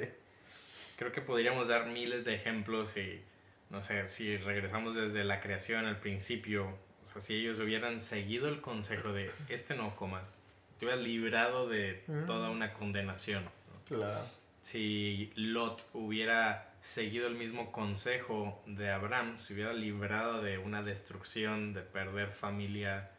Creo 0.99 1.13
que 1.13 1.23
podríamos 1.23 1.69
dar 1.69 1.87
miles 1.87 2.27
de 2.27 2.35
ejemplos 2.35 2.97
y, 2.99 3.23
no 3.71 3.83
sé, 3.83 4.07
si 4.07 4.37
regresamos 4.37 4.95
desde 4.95 5.25
la 5.25 5.41
creación 5.41 5.87
al 5.87 5.99
principio, 5.99 6.77
o 7.03 7.07
sea, 7.07 7.23
si 7.23 7.37
ellos 7.37 7.59
hubieran 7.59 8.03
seguido 8.03 8.49
el 8.49 8.61
consejo 8.61 9.15
de, 9.15 9.31
este 9.49 9.75
no 9.75 9.97
comas, 9.97 10.43
te 10.79 10.85
hubieras 10.85 11.03
librado 11.03 11.69
de 11.69 12.03
toda 12.27 12.51
una 12.51 12.75
condenación. 12.75 13.49
Claro 13.87 14.27
si 14.69 15.33
Lot 15.35 15.89
hubiera 15.95 16.75
seguido 16.83 17.27
el 17.27 17.35
mismo 17.35 17.73
consejo 17.73 18.63
de 18.67 18.91
Abraham, 18.91 19.39
se 19.39 19.55
hubiera 19.55 19.73
librado 19.73 20.43
de 20.43 20.59
una 20.59 20.83
destrucción, 20.83 21.73
de 21.73 21.81
perder 21.81 22.33
familia 22.33 23.11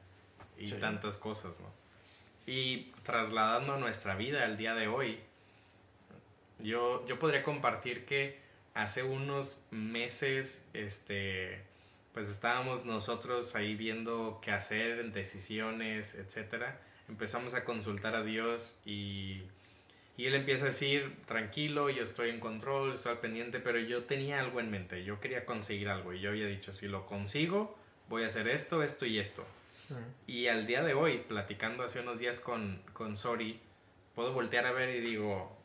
y 0.58 0.70
tantas 0.74 1.18
cosas, 1.18 1.60
¿no? 1.60 1.72
Y 2.46 2.92
trasladando 3.04 3.78
nuestra 3.78 4.16
vida 4.16 4.44
al 4.44 4.58
día 4.58 4.76
de 4.76 4.88
hoy, 4.88 5.20
yo, 6.60 7.06
yo 7.08 7.20
podría 7.20 7.44
compartir 7.44 8.06
que 8.06 8.40
hace 8.74 9.04
unos 9.04 9.62
meses, 9.72 10.68
este, 10.74 11.62
pues 12.14 12.30
estábamos 12.30 12.86
nosotros 12.86 13.56
ahí 13.56 13.76
viendo 13.76 14.40
qué 14.42 14.52
hacer, 14.52 15.12
decisiones, 15.12 16.16
etcétera. 16.16 16.80
Empezamos 17.08 17.54
a 17.54 17.64
consultar 17.66 18.16
a 18.16 18.24
Dios 18.24 18.80
y 18.86 19.44
y 20.20 20.26
él 20.26 20.36
empieza 20.36 20.66
a 20.66 20.68
decir, 20.68 21.16
tranquilo, 21.28 21.90
yo 21.90 22.04
estoy 22.04 22.30
en 22.30 22.42
control, 22.42 22.96
estoy 22.96 23.14
al 23.14 23.20
pendiente, 23.20 23.62
pero 23.62 23.80
yo 23.80 24.04
tenía 24.04 24.42
algo 24.42 24.60
en 24.60 24.70
mente, 24.70 25.06
yo 25.06 25.22
quería 25.22 25.46
conseguir 25.46 25.88
algo 25.88 26.12
y 26.12 26.20
yo 26.20 26.32
había 26.32 26.46
dicho, 26.46 26.74
si 26.74 26.90
lo 26.90 27.06
consigo, 27.06 27.78
voy 28.10 28.24
a 28.24 28.28
hacer 28.28 28.50
esto, 28.50 28.84
esto 28.84 29.06
y 29.06 29.18
esto. 29.18 29.46
Y 30.28 30.48
al 30.48 30.68
día 30.68 30.84
de 30.84 30.94
hoy, 30.94 31.20
platicando 31.20 31.84
hace 31.84 32.02
unos 32.02 32.20
días 32.20 32.42
con, 32.42 32.82
con 32.92 33.16
Sori, 33.16 33.62
puedo 34.14 34.34
voltear 34.34 34.66
a 34.66 34.74
ver 34.74 34.94
y 34.94 35.00
digo, 35.00 35.58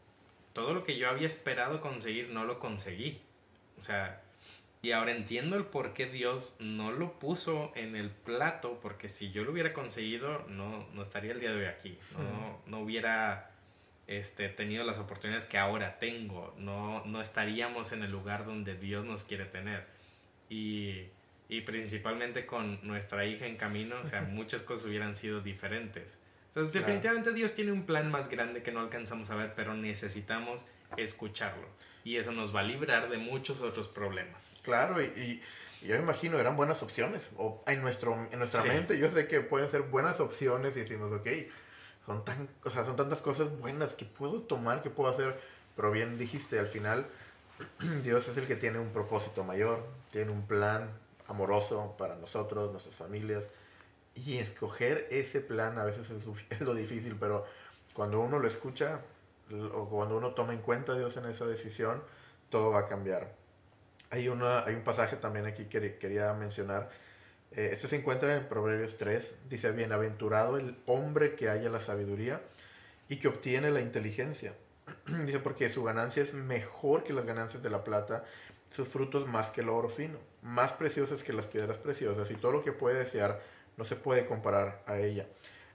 todo 0.55 0.73
lo 0.73 0.85
que 0.85 0.97
yo 0.97 1.11
había 1.11 1.27
esperado 1.27 1.83
conseguir 1.83 2.31
no 2.31 2.45
lo 2.45 2.59
conseguí. 2.59 3.21
O 3.77 3.83
sea, 3.83 4.23
y 4.81 4.93
ahora 4.93 5.13
entiendo 5.13 5.57
el 5.57 5.65
por 5.65 5.95
qué 5.95 6.07
Dios 6.07 6.57
no 6.59 6.93
lo 6.93 7.19
puso 7.19 7.73
en 7.75 7.97
el 7.97 8.11
plato, 8.11 8.79
porque 8.81 9.09
si 9.09 9.33
yo 9.33 9.45
lo 9.45 9.53
hubiera 9.53 9.73
conseguido, 9.73 10.47
no, 10.49 10.87
no 10.93 11.03
estaría 11.03 11.33
el 11.33 11.41
día 11.41 11.51
de 11.51 11.61
hoy 11.61 11.67
aquí, 11.67 11.99
no, 12.19 12.61
no 12.67 12.81
hubiera 12.81 13.51
este, 14.07 14.49
tenido 14.51 14.85
las 14.85 14.99
oportunidades 14.99 15.47
que 15.47 15.59
ahora 15.59 15.99
tengo, 15.99 16.55
no, 16.59 17.05
no 17.07 17.21
estaríamos 17.21 17.93
en 17.93 18.03
el 18.03 18.11
lugar 18.11 18.45
donde 18.45 18.77
Dios 18.77 19.05
nos 19.05 19.25
quiere 19.25 19.47
tener. 19.47 19.87
Y, 20.51 21.07
y 21.49 21.63
principalmente 21.63 22.45
con 22.45 22.79
nuestra 22.87 23.25
hija 23.25 23.47
en 23.47 23.57
camino, 23.57 23.97
o 24.03 24.05
sea, 24.05 24.21
muchas 24.31 24.63
cosas 24.63 24.87
hubieran 24.87 25.15
sido 25.15 25.41
diferentes. 25.41 26.21
Entonces, 26.55 26.73
definitivamente 26.73 27.33
Dios 27.33 27.53
tiene 27.55 27.73
un 27.73 27.85
plan 27.85 28.13
más 28.13 28.29
grande 28.29 28.63
que 28.63 28.71
no 28.71 28.79
alcanzamos 28.79 29.29
a 29.31 29.35
ver, 29.35 29.55
pero 29.57 29.75
necesitamos 29.75 30.65
escucharlo. 30.97 31.67
Y 32.05 32.17
eso 32.17 32.31
nos 32.31 32.55
va 32.55 32.61
a 32.61 32.63
librar 32.63 33.11
de 33.11 33.19
muchos 33.19 33.61
otros 33.61 33.89
problemas. 33.89 34.61
Claro, 34.63 35.03
y, 35.03 35.43
Y 35.83 35.89
yo 35.89 35.97
me 35.97 36.03
imagino, 36.03 36.39
eran 36.39 36.57
buenas 36.57 36.81
opciones. 36.85 37.29
O 37.39 37.65
en, 37.67 37.83
nuestro, 37.83 38.29
en 38.31 38.39
nuestra 38.39 38.63
mente 38.63 38.97
yo 38.99 39.11
sé 39.11 39.27
que 39.27 39.41
pueden 39.41 39.69
ser 39.69 39.83
buenas 39.83 40.21
opciones 40.21 40.77
y 40.77 40.81
decimos, 40.81 41.13
ok, 41.13 41.27
son, 42.07 42.25
tan, 42.25 42.49
o 42.63 42.71
sea, 42.71 42.85
son 42.85 42.95
tantas 42.95 43.21
cosas 43.21 43.59
buenas 43.59 43.97
que 43.97 44.05
puedo 44.05 44.43
tomar, 44.43 44.81
que 44.81 44.91
puedo 44.91 45.11
hacer. 45.11 45.41
Pero 45.75 45.91
bien 45.91 46.19
dijiste, 46.19 46.61
al 46.61 46.69
final 46.69 47.05
Dios 48.05 48.29
es 48.29 48.37
el 48.37 48.47
que 48.47 48.55
tiene 48.55 48.79
un 48.79 48.91
propósito 48.91 49.43
mayor, 49.43 49.85
tiene 50.13 50.31
un 50.31 50.47
plan 50.47 50.89
amoroso 51.27 51.97
para 51.99 52.15
nosotros, 52.15 52.71
nuestras 52.71 52.95
familias. 52.95 53.51
Y 54.15 54.39
escoger 54.39 55.07
ese 55.11 55.41
plan 55.41 55.79
a 55.79 55.85
veces 55.85 56.11
es 56.51 56.61
lo 56.61 56.75
difícil, 56.75 57.17
pero 57.19 57.45
cuando 57.95 58.21
uno 58.21 58.39
lo 58.39 58.49
escucha 58.49 59.01
o 59.75 59.89
cuando 59.89 60.17
uno 60.17 60.31
toma 60.35 60.53
en 60.53 60.61
cuenta 60.61 60.93
a 60.93 60.97
Dios 60.97 61.17
en 61.17 61.27
esa 61.27 61.47
decisión, 61.47 62.03
todo 62.51 62.71
va 62.71 62.81
a 62.81 62.89
cambiar. 62.89 63.35
Hay, 64.11 64.29
una, 64.29 64.65
hay 64.65 64.75
un 64.75 64.83
pasaje 64.83 65.17
también 65.17 65.47
aquí 65.47 65.65
que 65.65 65.97
quería 65.99 66.33
mencionar. 66.35 66.91
Eh, 67.53 67.71
este 67.73 67.89
se 67.89 67.97
encuentra 67.97 68.35
en 68.35 68.49
Proverbios 68.49 68.97
3. 68.97 69.49
Dice, 69.49 69.73
bienaventurado 69.73 70.57
el 70.57 70.77
hombre 70.87 71.35
que 71.35 71.49
haya 71.49 71.69
la 71.69 71.81
sabiduría 71.81 72.41
y 73.09 73.19
que 73.19 73.29
obtiene 73.29 73.71
la 73.71 73.81
inteligencia. 73.81 74.55
Dice, 75.07 75.41
porque 75.41 75.69
su 75.69 75.83
ganancia 75.85 76.23
es 76.23 76.35
mejor 76.35 77.05
que 77.05 77.13
las 77.13 77.27
ganancias 77.27 77.63
de 77.63 77.71
la 77.71 77.85
plata, 77.85 78.25
sus 78.71 78.89
frutos 78.89 79.27
más 79.27 79.51
que 79.51 79.61
el 79.61 79.69
oro 79.69 79.89
fino, 79.89 80.19
más 80.45 80.75
preciosas 80.75 81.23
que 81.23 81.33
las 81.33 81.47
piedras 81.47 81.79
preciosas, 81.79 82.31
y 82.31 82.35
todo 82.37 82.53
lo 82.53 82.63
que 82.63 82.71
puede 82.71 82.99
desear 82.99 83.41
no 83.77 83.85
se 83.85 83.97
puede 83.97 84.27
comparar 84.27 84.85
a 84.87 84.99
ella. 84.99 85.27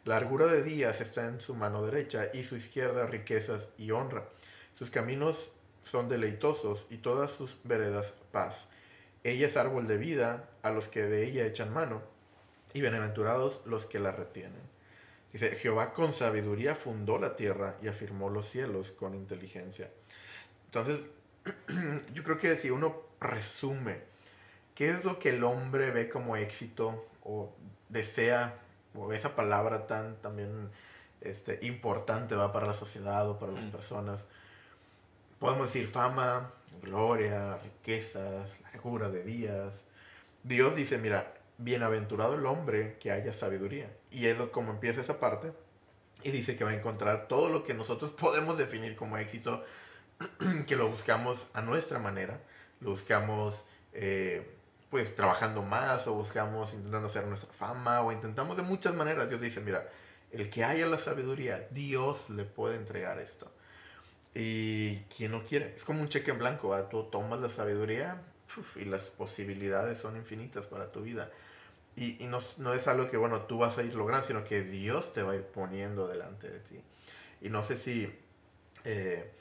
La 0.05 0.15
largura 0.15 0.45
de 0.45 0.63
días 0.63 1.01
está 1.01 1.25
en 1.25 1.41
su 1.41 1.55
mano 1.55 1.84
derecha 1.84 2.29
y 2.34 2.43
su 2.43 2.55
izquierda 2.55 3.05
riquezas 3.05 3.73
y 3.77 3.91
honra. 3.91 4.23
Sus 4.77 4.89
caminos 4.89 5.51
son 5.84 6.08
deleitosos 6.08 6.88
y 6.89 6.97
todas 6.97 7.32
sus 7.32 7.58
veredas 7.63 8.13
paz. 8.32 8.69
Ella 9.23 9.47
es 9.47 9.58
árbol 9.58 9.88
de 9.88 9.97
vida 9.97 10.49
a 10.62 10.71
los 10.71 10.88
que 10.88 11.03
de 11.03 11.27
ella 11.27 11.45
echan 11.45 11.73
mano 11.73 12.01
y 12.73 12.82
bienaventurados 12.82 13.62
los 13.65 13.86
que 13.86 13.99
la 13.99 14.12
retienen. 14.12 14.62
Dice, 15.34 15.55
Jehová 15.55 15.93
con 15.93 16.13
sabiduría 16.13 16.75
fundó 16.75 17.19
la 17.19 17.36
tierra 17.36 17.75
y 17.82 17.88
afirmó 17.88 18.29
los 18.29 18.47
cielos 18.47 18.91
con 18.91 19.15
inteligencia. 19.15 19.89
Entonces, 20.65 21.05
yo 22.13 22.23
creo 22.23 22.38
que 22.38 22.55
si 22.55 22.69
uno 22.69 23.01
resume, 23.19 24.01
¿qué 24.79 24.91
es 24.91 25.03
lo 25.03 25.19
que 25.19 25.31
el 25.31 25.43
hombre 25.43 25.91
ve 25.91 26.07
como 26.07 26.37
éxito 26.37 27.05
o 27.25 27.53
desea 27.89 28.57
o 28.95 29.11
esa 29.11 29.35
palabra 29.35 29.87
tan 29.87 30.15
también 30.21 30.69
este, 31.19 31.59
importante 31.63 32.33
va 32.33 32.53
para 32.53 32.65
la 32.65 32.73
sociedad 32.73 33.29
o 33.29 33.37
para 33.37 33.51
las 33.51 33.65
personas. 33.65 34.25
Podemos 35.37 35.65
decir 35.65 35.89
fama, 35.89 36.53
gloria, 36.81 37.57
riquezas, 37.57 38.57
largura 38.61 39.09
de 39.09 39.23
días. 39.23 39.83
Dios 40.43 40.77
dice, 40.77 40.97
mira, 40.97 41.33
bienaventurado 41.57 42.35
el 42.35 42.45
hombre 42.45 42.95
que 43.01 43.11
haya 43.11 43.33
sabiduría. 43.33 43.91
Y 44.11 44.27
eso 44.27 44.49
como 44.53 44.71
empieza 44.71 45.01
esa 45.01 45.19
parte. 45.19 45.51
Y 46.23 46.31
dice 46.31 46.55
que 46.55 46.63
va 46.63 46.69
a 46.69 46.75
encontrar 46.75 47.27
todo 47.27 47.49
lo 47.49 47.65
que 47.65 47.73
nosotros 47.73 48.11
podemos 48.11 48.57
definir 48.57 48.95
como 48.95 49.17
éxito, 49.17 49.61
que 50.67 50.77
lo 50.77 50.87
buscamos 50.87 51.49
a 51.53 51.61
nuestra 51.61 51.99
manera, 51.99 52.39
lo 52.79 52.91
buscamos 52.91 53.65
eh, 53.91 54.55
pues 54.89 55.15
trabajando 55.15 55.62
más 55.62 56.08
o 56.08 56.13
buscamos 56.13 56.73
intentando 56.73 57.08
hacer 57.08 57.25
nuestra 57.28 57.52
fama 57.54 58.02
o 58.02 58.12
intentamos 58.12 58.58
de 58.58 58.63
muchas 58.63 58.93
maneras. 58.95 59.30
Dios 59.30 59.41
dice, 59.41 59.62
mira, 59.62 59.88
el 60.32 60.49
que 60.49 60.63
haya 60.63 60.86
la 60.88 60.97
sabiduría, 60.97 61.67
Dios 61.71 62.30
le 62.32 62.43
puede 62.43 62.75
entregar 62.75 63.19
esto. 63.19 63.52
Y 64.34 64.97
quien 65.15 65.32
no 65.32 65.43
quiere, 65.43 65.73
es 65.75 65.84
como 65.84 66.02
un 66.02 66.10
cheque 66.10 66.32
en 66.32 66.39
blanco, 66.39 66.75
tú 66.89 67.04
tomas 67.06 67.39
la 67.39 67.49
sabiduría 67.49 68.21
y 68.75 68.86
las 68.86 69.10
posibilidades 69.10 69.99
son 69.99 70.15
infinitas 70.17 70.67
para 70.67 70.91
tu 70.91 71.02
vida. 71.02 71.30
Y, 71.95 72.23
y 72.23 72.28
no, 72.28 72.39
no, 72.60 72.73
es 72.73 72.88
algo 72.88 73.10
que, 73.10 73.17
bueno, 73.17 73.41
tú 73.41 73.58
vas 73.60 73.78
a 73.78 73.84
ir 73.84 73.93
logrando, 73.93 74.25
sino 74.25 74.43
que 74.43 74.62
Dios 74.62 75.13
te 75.13 75.21
va 75.21 75.34
a 75.34 75.36
ir 75.36 75.43
poniendo 75.43 76.08
delante 76.08 76.49
de 76.49 76.60
ti. 76.60 76.82
Y 77.41 77.49
no 77.49 77.63
sé 77.63 77.78
si... 77.78 78.12
Eh, 78.86 79.32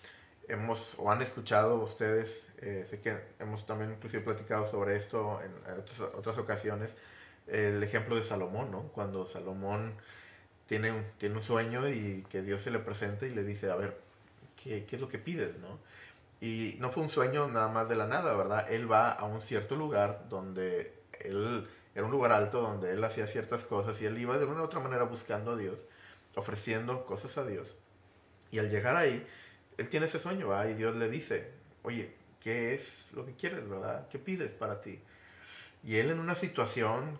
hemos 0.49 0.97
o 0.99 1.11
han 1.11 1.23
escuchado 1.23 1.77
ustedes, 1.77 2.53
eh, 2.59 2.85
sé 2.89 3.01
que 3.01 3.19
hemos 3.39 3.67
también 3.67 3.93
inclusive 3.93 4.23
platicado 4.23 4.67
sobre 4.67 4.97
esto 4.97 5.41
en, 5.43 5.53
otras, 6.17 6.39
ocasiones, 6.39 6.97
el 7.47 7.83
ejemplo 7.83 8.17
de 8.17 8.25
Salomón, 8.25 8.71
¿no? 8.71 8.83
Cuando 8.89 9.27
Salomón 9.27 9.95
tiene 10.67 10.93
un, 10.93 11.05
tiene 11.19 11.37
un 11.37 11.43
sueño 11.43 11.89
y 11.89 12.25
que 12.31 12.43
Dios 12.43 12.63
se 12.63 12.71
le 12.71 12.79
presenta 12.79 13.27
y 13.27 13.31
le 13.31 13.45
dice, 13.45 13.71
a 13.71 13.77
ver, 13.77 13.99
¿qué, 14.63 14.85
¿qué, 14.85 14.97
es 14.97 15.01
lo 15.01 15.09
que 15.09 15.19
pides, 15.19 15.59
no? 15.59 15.79
Y 16.41 16.77
no 16.79 16.91
fue 16.91 17.03
un 17.03 17.09
sueño 17.09 17.49
nada 17.49 17.69
más 17.69 17.89
de 17.89 17.97
la 17.97 18.07
nada, 18.07 18.35
¿verdad? 18.35 18.71
Él 18.71 18.91
va 18.91 19.13
a 19.13 19.25
un 19.25 19.41
cierto 19.41 19.77
lugar 19.77 20.27
donde 20.29 20.95
él 21.21 21.67
era 21.95 22.05
un 22.05 22.13
lugar 22.13 22.31
alto 22.31 22.61
donde 22.61 22.93
él 22.93 23.03
hacía 23.03 23.27
ciertas 23.27 23.65
cosas 23.65 24.01
y 24.01 24.07
él 24.07 24.17
iba 24.19 24.39
de 24.39 24.45
una 24.45 24.61
u 24.61 24.65
otra 24.65 24.79
manera 24.79 25.03
buscando 25.03 25.53
a 25.53 25.57
Dios, 25.57 25.85
ofreciendo 26.37 27.05
cosas 27.05 27.39
a 27.39 27.45
Dios. 27.45 27.75
Y 28.53 28.61
al 28.61 28.71
llegar 28.71 28.95
ahí, 28.95 29.27
él 29.79 29.89
tiene 29.89 30.07
ese 30.07 30.19
sueño, 30.19 30.49
¿verdad? 30.49 30.69
Y 30.69 30.75
Dios 30.75 30.97
le 30.97 31.09
dice, 31.09 31.53
oye, 31.83 32.13
¿qué 32.41 32.75
es 32.75 33.13
lo 33.15 33.25
que 33.25 33.35
quieres, 33.35 33.67
verdad? 33.69 34.09
¿Qué 34.09 34.19
pides 34.19 34.53
para 34.53 34.81
ti? 34.81 35.01
Y 35.85 35.97
él 35.97 36.11
en 36.11 36.19
una 36.19 36.35
situación 36.35 37.17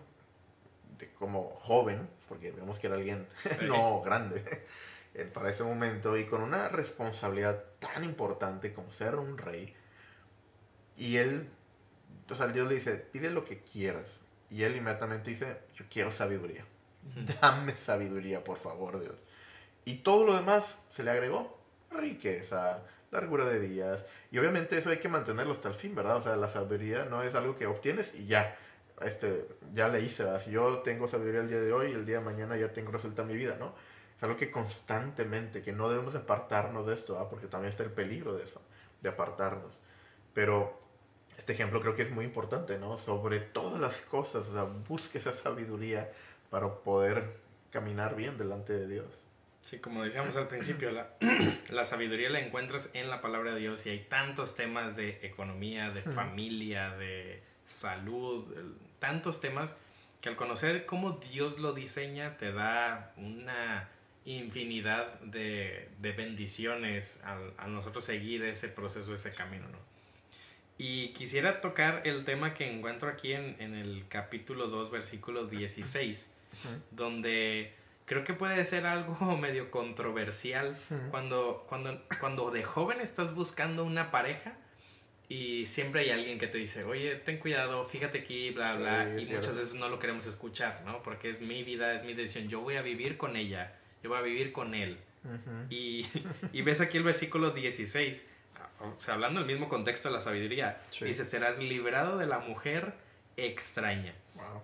de 0.99 1.09
como 1.13 1.51
joven, 1.61 2.07
porque 2.27 2.51
vemos 2.51 2.77
que 2.77 2.87
era 2.87 2.97
alguien 2.97 3.27
no 3.67 4.01
grande 4.01 4.43
para 5.33 5.49
ese 5.49 5.63
momento, 5.63 6.17
y 6.17 6.25
con 6.25 6.41
una 6.41 6.67
responsabilidad 6.67 7.63
tan 7.79 8.03
importante 8.03 8.73
como 8.73 8.91
ser 8.91 9.15
un 9.15 9.37
rey, 9.37 9.73
y 10.97 11.15
él, 11.15 11.47
o 12.29 12.35
sea, 12.35 12.47
Dios 12.47 12.67
le 12.67 12.75
dice, 12.75 12.95
pide 12.95 13.31
lo 13.31 13.45
que 13.45 13.61
quieras. 13.61 14.19
Y 14.51 14.63
él 14.63 14.75
inmediatamente 14.75 15.29
dice, 15.29 15.59
yo 15.75 15.85
quiero 15.89 16.11
sabiduría. 16.11 16.65
Dame 17.39 17.75
sabiduría, 17.75 18.43
por 18.43 18.57
favor, 18.57 18.99
Dios. 18.99 19.23
Y 19.85 19.99
todo 19.99 20.25
lo 20.25 20.35
demás 20.35 20.83
se 20.89 21.03
le 21.03 21.11
agregó 21.11 21.58
riqueza, 21.91 22.81
largura 23.11 23.45
de 23.45 23.59
días. 23.59 24.05
Y 24.31 24.37
obviamente 24.37 24.77
eso 24.77 24.89
hay 24.89 24.97
que 24.97 25.09
mantenerlo 25.09 25.53
hasta 25.53 25.69
el 25.69 25.75
fin, 25.75 25.95
¿verdad? 25.95 26.17
O 26.17 26.21
sea, 26.21 26.35
la 26.35 26.49
sabiduría 26.49 27.05
no 27.05 27.23
es 27.23 27.35
algo 27.35 27.57
que 27.57 27.67
obtienes 27.67 28.15
y 28.15 28.27
ya. 28.27 28.57
Este, 29.01 29.47
ya 29.73 29.87
le 29.87 30.01
hice, 30.01 30.23
¿verdad? 30.23 30.41
Si 30.41 30.51
yo 30.51 30.79
tengo 30.79 31.07
sabiduría 31.07 31.41
el 31.41 31.47
día 31.47 31.61
de 31.61 31.71
hoy, 31.71 31.91
el 31.91 32.05
día 32.05 32.19
de 32.19 32.25
mañana 32.25 32.57
ya 32.57 32.73
tengo 32.73 32.91
resuelta 32.91 33.23
mi 33.23 33.35
vida, 33.35 33.55
¿no? 33.57 33.73
Es 34.15 34.23
algo 34.23 34.35
que 34.35 34.51
constantemente, 34.51 35.61
que 35.61 35.71
no 35.71 35.89
debemos 35.89 36.15
apartarnos 36.15 36.85
de 36.85 36.93
esto, 36.93 37.13
¿verdad? 37.13 37.29
Porque 37.29 37.47
también 37.47 37.69
está 37.69 37.83
el 37.83 37.91
peligro 37.91 38.35
de 38.35 38.43
eso, 38.43 38.61
de 39.01 39.09
apartarnos. 39.09 39.77
Pero 40.33 40.77
este 41.37 41.53
ejemplo 41.53 41.79
creo 41.79 41.95
que 41.95 42.01
es 42.01 42.11
muy 42.11 42.25
importante, 42.25 42.77
¿no? 42.77 42.97
Sobre 42.97 43.39
todas 43.39 43.79
las 43.79 44.01
cosas, 44.01 44.47
o 44.49 44.53
sea, 44.53 44.63
busque 44.63 45.19
esa 45.19 45.31
sabiduría 45.31 46.11
para 46.49 46.67
poder 46.67 47.37
caminar 47.71 48.15
bien 48.15 48.37
delante 48.37 48.73
de 48.73 48.87
Dios. 48.87 49.05
Sí, 49.69 49.77
como 49.77 50.03
decíamos 50.03 50.35
al 50.35 50.47
principio, 50.47 50.89
la, 50.89 51.09
la, 51.69 51.85
sabiduría 51.85 52.31
la 52.31 52.39
encuentras 52.39 52.89
en 52.93 53.07
la 53.07 53.21
palabra 53.21 53.53
de 53.53 53.59
Dios 53.59 53.85
y 53.85 53.91
hay 53.91 53.99
tantos 53.99 54.55
temas 54.55 54.95
de 54.95 55.19
economía, 55.21 55.91
de 55.91 56.01
familia, 56.01 56.89
de 56.97 57.43
salud, 57.65 58.45
tantos 58.97 59.41
temas 59.41 59.75
que 60.21 60.29
al 60.29 60.35
conocer 60.35 60.87
cómo 60.87 61.19
Dios 61.31 61.59
lo 61.59 61.73
diseña 61.73 62.35
te 62.37 62.51
da 62.51 63.13
una 63.15 63.87
infinidad 64.25 65.19
de, 65.19 65.89
de 65.99 66.11
bendiciones 66.13 67.21
al, 67.23 67.53
a 67.59 67.67
nosotros 67.67 68.03
seguir 68.03 68.43
ese 68.45 68.69
proceso, 68.69 69.13
ese 69.13 69.29
camino, 69.29 69.67
¿no? 69.67 69.77
Y 70.79 71.09
quisiera 71.09 71.61
tocar 71.61 72.01
el 72.05 72.23
tema 72.25 72.55
que 72.55 72.71
encuentro 72.71 73.07
aquí 73.07 73.33
en, 73.33 73.55
en 73.59 73.75
el 73.75 74.05
capítulo 74.07 74.67
2, 74.67 74.89
versículo 74.89 75.45
16, 75.45 76.33
donde 76.89 77.73
creo 78.09 78.23
que 78.23 78.33
puede 78.33 78.65
ser 78.65 78.87
algo 78.87 79.37
medio 79.37 79.69
controversial 79.69 80.75
cuando, 81.11 81.63
cuando, 81.69 82.01
cuando 82.19 82.49
de 82.49 82.63
joven 82.63 83.01
estás 83.01 83.35
buscando 83.35 83.85
una 83.85 84.09
pareja 84.09 84.57
y 85.27 85.67
siempre 85.67 86.01
hay 86.01 86.09
alguien 86.09 86.39
que 86.39 86.47
te 86.47 86.57
dice, 86.57 86.83
oye, 86.85 87.15
ten 87.17 87.37
cuidado, 87.37 87.85
fíjate 87.85 88.21
aquí, 88.21 88.49
bla, 88.49 88.75
bla, 88.75 89.19
y 89.19 89.27
muchas 89.27 89.55
veces 89.55 89.75
no 89.75 89.87
lo 89.87 89.99
queremos 89.99 90.25
escuchar, 90.25 90.81
¿no? 90.85 91.03
Porque 91.03 91.29
es 91.29 91.39
mi 91.39 91.61
vida, 91.63 91.93
es 91.93 92.03
mi 92.03 92.15
decisión, 92.15 92.49
yo 92.49 92.61
voy 92.61 92.77
a 92.77 92.81
vivir 92.81 93.15
con 93.15 93.35
ella, 93.35 93.75
yo 94.01 94.09
voy 94.09 94.17
a 94.17 94.21
vivir 94.23 94.51
con 94.51 94.73
él. 94.73 94.97
y, 95.69 96.07
y, 96.51 96.63
ves 96.63 96.81
aquí 96.81 96.97
el 96.97 97.03
versículo 97.03 97.51
16, 97.51 98.27
o 98.79 98.99
sea, 98.99 99.13
hablando 99.13 99.41
del 99.41 99.47
mismo 99.47 99.69
contexto 99.69 100.07
de 100.07 100.15
la 100.15 100.21
sabiduría, 100.21 100.81
dice, 100.99 101.23
serás 101.23 101.59
liberado 101.59 102.17
de 102.17 102.25
la 102.25 102.39
mujer 102.39 102.95
extraña, 103.37 104.15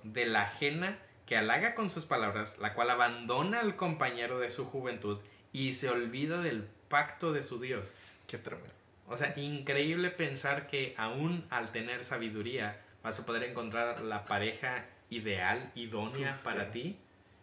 de 0.02 0.26
la 0.26 0.44
ajena 0.44 0.98
que 1.26 1.38
halaga 1.38 1.76
con 1.76 1.90
sus 1.90 2.06
palabras, 2.06 2.58
la 2.60 2.74
cual 2.74 2.90
abandona 2.90 3.60
al 3.60 3.76
compañero 3.76 4.40
de 4.40 4.52
su 4.52 4.66
juventud 4.66 5.20
y 5.52 5.74
se 5.74 5.90
olvida 5.90 6.42
del 6.42 6.68
pacto 6.90 7.34
de 7.34 7.44
su 7.44 7.60
Dios. 7.60 7.96
Qué 8.28 8.38
tremendo. 8.38 8.74
O 9.08 9.18
sea, 9.18 9.34
increíble 9.38 10.10
pensar 10.10 10.68
que 10.68 10.94
aún 10.98 11.46
al 11.50 11.72
tener 11.72 12.04
sabiduría 12.04 12.82
vas 13.04 13.20
a 13.20 13.26
poder 13.26 13.44
encontrar 13.44 14.02
la 14.02 14.26
pareja 14.26 14.86
ideal, 15.10 15.72
idónea 15.76 16.40
para 16.44 16.72
ti, 16.72 16.98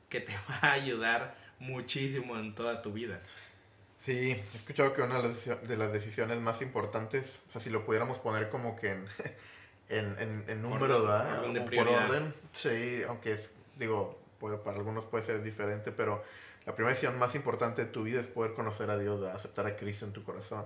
que 0.09 0.21
te 0.21 0.33
va 0.51 0.59
a 0.69 0.73
ayudar 0.73 1.37
muchísimo 1.59 2.37
en 2.37 2.55
toda 2.55 2.83
tu 2.83 2.93
vida. 2.93 3.21
Sí, 3.99 4.33
he 4.33 4.57
escuchado 4.57 4.93
que 4.93 5.03
una 5.03 5.23
de 5.23 5.77
las 5.77 5.93
decisiones 5.93 6.41
más 6.41 6.61
importantes, 6.61 7.45
o 7.49 7.53
sea, 7.53 7.61
si 7.61 7.71
lo 7.71 7.85
pudiéramos 7.85 8.19
poner 8.19 8.51
como 8.51 8.75
que 8.75 8.91
en, 8.91 9.07
en, 9.89 10.45
en, 10.49 10.61
número, 10.63 11.05
¿verdad? 11.05 11.41
por 11.77 11.89
orden. 11.89 12.35
Sí, 12.51 13.03
aunque 13.07 13.35
es, 13.35 13.53
digo, 13.79 14.19
para 14.65 14.77
algunos 14.77 15.05
puede 15.05 15.25
ser 15.25 15.43
diferente, 15.43 15.93
pero 15.93 16.23
la 16.67 16.75
primera 16.75 16.91
decisión 16.91 17.19
más 17.19 17.35
importante 17.35 17.85
de 17.85 17.91
tu 17.91 18.05
vida 18.05 18.21
es 18.21 18.27
poder 18.27 18.55
conocer 18.55 18.91
a 18.91 18.99
Dios, 18.99 19.23
aceptar 19.33 19.67
a 19.67 19.77
Cristo 19.77 20.05
en 20.05 20.13
tu 20.13 20.23
corazón. 20.23 20.65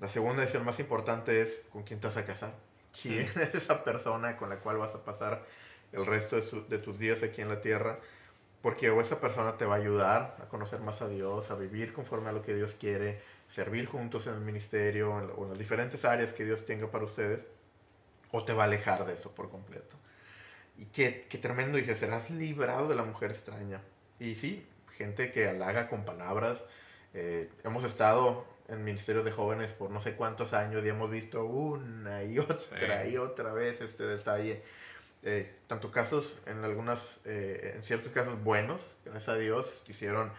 La 0.00 0.08
segunda 0.08 0.40
decisión 0.40 0.64
más 0.64 0.80
importante 0.80 1.40
es 1.40 1.64
con 1.72 1.82
quién 1.82 2.00
te 2.00 2.08
vas 2.08 2.16
a 2.16 2.24
casar. 2.24 2.52
¿Quién 3.00 3.28
es 3.40 3.54
esa 3.54 3.84
persona 3.84 4.36
con 4.36 4.48
la 4.48 4.56
cual 4.56 4.78
vas 4.78 4.94
a 4.94 5.04
pasar 5.04 5.42
el 5.92 6.06
resto 6.06 6.36
de, 6.36 6.62
de 6.68 6.78
tus 6.78 6.98
días 6.98 7.22
aquí 7.22 7.40
en 7.42 7.48
la 7.48 7.60
tierra? 7.60 7.98
Porque 8.62 8.90
o 8.90 9.00
esa 9.00 9.20
persona 9.20 9.56
te 9.56 9.66
va 9.66 9.74
a 9.74 9.78
ayudar 9.78 10.36
a 10.40 10.48
conocer 10.48 10.80
más 10.80 11.02
a 11.02 11.08
Dios, 11.08 11.50
a 11.50 11.54
vivir 11.54 11.92
conforme 11.92 12.30
a 12.30 12.32
lo 12.32 12.42
que 12.42 12.54
Dios 12.54 12.74
quiere, 12.74 13.20
servir 13.46 13.86
juntos 13.86 14.26
en 14.26 14.34
el 14.34 14.40
ministerio 14.40 15.12
o 15.12 15.42
en 15.44 15.50
las 15.50 15.58
diferentes 15.58 16.04
áreas 16.04 16.32
que 16.32 16.44
Dios 16.44 16.64
tenga 16.64 16.90
para 16.90 17.04
ustedes, 17.04 17.46
o 18.32 18.44
te 18.44 18.52
va 18.52 18.64
a 18.64 18.66
alejar 18.66 19.04
de 19.06 19.12
eso 19.12 19.30
por 19.32 19.50
completo. 19.50 19.96
Y 20.76 20.86
qué, 20.86 21.26
qué 21.28 21.38
tremendo 21.38 21.78
dice, 21.78 21.94
serás 21.94 22.30
librado 22.30 22.88
de 22.88 22.96
la 22.96 23.04
mujer 23.04 23.30
extraña. 23.30 23.80
Y 24.18 24.34
sí, 24.34 24.66
gente 24.96 25.30
que 25.30 25.48
halaga 25.48 25.88
con 25.88 26.04
palabras. 26.04 26.64
Eh, 27.12 27.48
hemos 27.62 27.84
estado 27.84 28.44
en 28.68 28.82
ministerios 28.82 29.24
de 29.24 29.30
jóvenes 29.30 29.72
por 29.72 29.90
no 29.90 30.00
sé 30.00 30.14
cuántos 30.14 30.52
años 30.52 30.84
y 30.84 30.88
hemos 30.88 31.10
visto 31.10 31.44
una 31.44 32.24
y 32.24 32.38
otra 32.40 33.06
y 33.06 33.16
otra 33.16 33.52
vez 33.52 33.80
este 33.80 34.04
detalle. 34.04 34.62
Eh, 35.26 35.54
tanto 35.66 35.90
casos, 35.90 36.36
en 36.44 36.64
algunas, 36.64 37.20
eh, 37.24 37.72
en 37.76 37.82
ciertos 37.82 38.12
casos 38.12 38.42
buenos, 38.44 38.94
gracias 39.06 39.30
a 39.30 39.36
Dios, 39.36 39.82
hicieron, 39.88 40.30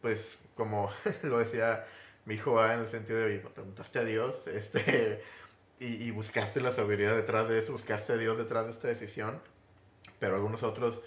pues, 0.00 0.38
como 0.54 0.90
lo 1.22 1.38
decía 1.38 1.84
mi 2.24 2.36
hijo 2.36 2.64
en 2.64 2.80
el 2.80 2.88
sentido 2.88 3.18
de, 3.18 3.38
preguntaste 3.38 3.98
a 3.98 4.04
Dios, 4.04 4.46
este, 4.46 5.22
y, 5.78 6.04
y, 6.04 6.10
buscaste 6.10 6.62
la 6.62 6.72
sabiduría 6.72 7.14
detrás 7.14 7.50
de 7.50 7.58
eso, 7.58 7.72
buscaste 7.72 8.14
a 8.14 8.16
Dios 8.16 8.38
detrás 8.38 8.64
de 8.64 8.70
esta 8.70 8.88
decisión, 8.88 9.42
pero 10.20 10.36
algunos 10.36 10.62
otros, 10.62 11.02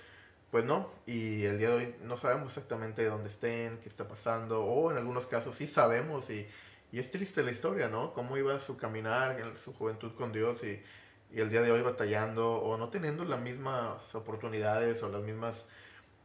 pues 0.51 0.65
no, 0.65 0.91
y 1.05 1.45
el 1.45 1.57
día 1.57 1.69
de 1.69 1.75
hoy 1.75 1.95
no 2.01 2.17
sabemos 2.17 2.49
exactamente 2.49 3.05
dónde 3.05 3.29
estén, 3.29 3.79
qué 3.79 3.87
está 3.87 4.07
pasando, 4.07 4.65
o 4.65 4.91
en 4.91 4.97
algunos 4.97 5.25
casos 5.27 5.55
sí 5.55 5.67
sabemos, 5.67 6.29
y, 6.29 6.45
y 6.91 6.99
es 6.99 7.11
triste 7.11 7.41
la 7.43 7.51
historia, 7.51 7.87
¿no? 7.87 8.13
Cómo 8.13 8.37
iba 8.37 8.59
su 8.59 8.75
caminar 8.75 9.39
en 9.39 9.57
su 9.57 9.73
juventud 9.73 10.13
con 10.15 10.33
Dios 10.33 10.63
y, 10.63 10.83
y 11.31 11.39
el 11.39 11.49
día 11.49 11.61
de 11.61 11.71
hoy 11.71 11.81
batallando, 11.81 12.55
o 12.55 12.77
no 12.77 12.89
teniendo 12.89 13.23
las 13.25 13.39
mismas 13.39 14.13
oportunidades 14.13 15.01
o 15.01 15.09
las 15.09 15.21
mismas, 15.23 15.67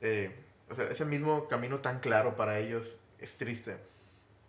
eh, 0.01 0.34
o 0.68 0.74
sea, 0.74 0.91
ese 0.91 1.05
mismo 1.05 1.49
camino 1.49 1.78
tan 1.78 2.01
claro 2.01 2.36
para 2.36 2.59
ellos 2.59 2.99
es 3.18 3.39
triste. 3.39 3.76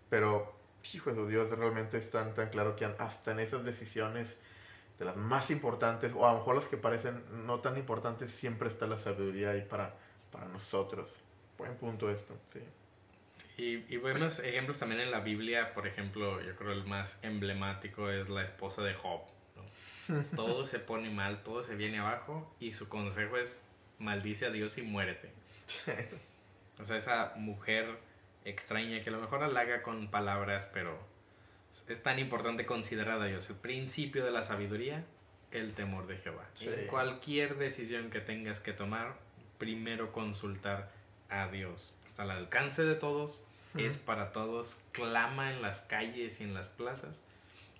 Pero, 0.09 0.53
hijo 0.93 1.13
de 1.13 1.27
Dios, 1.29 1.51
realmente 1.51 1.97
es 1.97 2.11
tan, 2.11 2.33
tan 2.33 2.49
claro 2.49 2.75
que 2.75 2.85
hasta 2.85 3.31
en 3.31 3.39
esas 3.39 3.63
decisiones 3.63 4.41
de 4.99 5.05
las 5.05 5.15
más 5.15 5.49
importantes, 5.49 6.13
o 6.13 6.27
a 6.27 6.33
lo 6.33 6.39
mejor 6.39 6.55
las 6.55 6.67
que 6.67 6.77
parecen 6.77 7.23
no 7.45 7.59
tan 7.59 7.77
importantes, 7.77 8.31
siempre 8.31 8.67
está 8.67 8.85
la 8.85 8.97
sabiduría 8.97 9.51
ahí 9.51 9.61
para, 9.61 9.95
para 10.31 10.47
nosotros. 10.47 11.09
Buen 11.57 11.75
punto 11.75 12.11
esto, 12.11 12.37
sí. 12.53 12.59
Y, 13.57 13.93
y 13.93 13.97
vemos 13.97 14.39
ejemplos 14.39 14.77
también 14.77 15.01
en 15.01 15.11
la 15.11 15.21
Biblia, 15.21 15.73
por 15.73 15.87
ejemplo, 15.87 16.41
yo 16.41 16.55
creo 16.55 16.73
el 16.73 16.85
más 16.85 17.17
emblemático 17.23 18.09
es 18.09 18.29
la 18.29 18.43
esposa 18.43 18.81
de 18.83 18.93
Job. 18.93 19.21
Todo 20.35 20.65
se 20.65 20.79
pone 20.79 21.09
mal, 21.09 21.43
todo 21.43 21.61
se 21.61 21.75
viene 21.75 21.99
abajo 21.99 22.51
y 22.59 22.73
su 22.73 22.89
consejo 22.89 23.37
es 23.37 23.63
maldice 23.99 24.47
a 24.47 24.49
Dios 24.49 24.77
y 24.77 24.81
muérete. 24.81 25.31
O 26.79 26.85
sea, 26.85 26.97
esa 26.97 27.33
mujer 27.35 27.99
extraña 28.45 29.03
que 29.03 29.09
a 29.09 29.13
lo 29.13 29.19
mejor 29.19 29.43
halaga 29.43 29.83
con 29.83 30.09
palabras, 30.09 30.71
pero 30.73 30.97
es 31.87 32.03
tan 32.03 32.19
importante 32.19 32.65
considerar 32.65 33.21
a 33.21 33.25
Dios. 33.25 33.49
El 33.49 33.55
principio 33.55 34.25
de 34.25 34.31
la 34.31 34.43
sabiduría, 34.43 35.05
el 35.51 35.73
temor 35.73 36.07
de 36.07 36.17
Jehová. 36.17 36.47
En 36.61 36.87
cualquier 36.87 37.57
decisión 37.57 38.09
que 38.09 38.19
tengas 38.19 38.59
que 38.59 38.73
tomar, 38.73 39.15
primero 39.57 40.11
consultar 40.11 40.91
a 41.29 41.47
Dios. 41.47 41.93
Está 42.05 42.23
al 42.23 42.31
alcance 42.31 42.83
de 42.83 42.95
todos, 42.95 43.41
es 43.75 43.97
para 43.97 44.31
todos, 44.31 44.79
clama 44.91 45.51
en 45.51 45.61
las 45.61 45.81
calles 45.81 46.41
y 46.41 46.43
en 46.43 46.53
las 46.53 46.69
plazas 46.69 47.23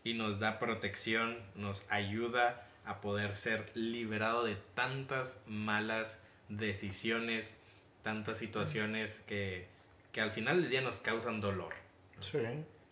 y 0.03 0.13
nos 0.13 0.39
da 0.39 0.59
protección, 0.59 1.37
nos 1.55 1.85
ayuda 1.89 2.67
a 2.85 3.01
poder 3.01 3.35
ser 3.35 3.71
liberado 3.75 4.43
de 4.43 4.55
tantas 4.73 5.41
malas 5.45 6.21
decisiones, 6.47 7.55
tantas 8.01 8.37
situaciones 8.37 9.19
que, 9.27 9.67
que 10.11 10.21
al 10.21 10.31
final 10.31 10.61
del 10.61 10.71
día 10.71 10.81
nos 10.81 10.99
causan 10.99 11.41
dolor. 11.41 11.73
Sí. 12.19 12.39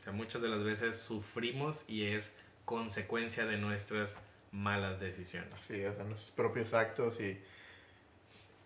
O 0.07 0.09
sea, 0.09 0.15
muchas 0.15 0.41
de 0.41 0.47
las 0.47 0.63
veces 0.63 0.97
sufrimos 0.97 1.83
y 1.89 2.05
es 2.05 2.33
consecuencia 2.63 3.45
de 3.45 3.57
nuestras 3.57 4.17
malas 4.53 5.01
decisiones. 5.01 5.53
Sí, 5.59 5.79
de 5.79 5.91
nuestros 6.05 6.31
propios 6.31 6.73
actos 6.73 7.19
y 7.19 7.37